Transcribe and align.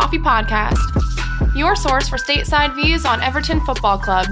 Toffee 0.00 0.18
Podcast, 0.18 1.54
your 1.54 1.76
source 1.76 2.08
for 2.08 2.16
stateside 2.16 2.74
views 2.74 3.04
on 3.04 3.20
Everton 3.20 3.60
Football 3.66 3.98
Club. 3.98 4.24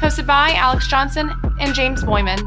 Hosted 0.00 0.28
by 0.28 0.52
Alex 0.52 0.86
Johnson 0.86 1.28
and 1.58 1.74
James 1.74 2.04
Boyman. 2.04 2.38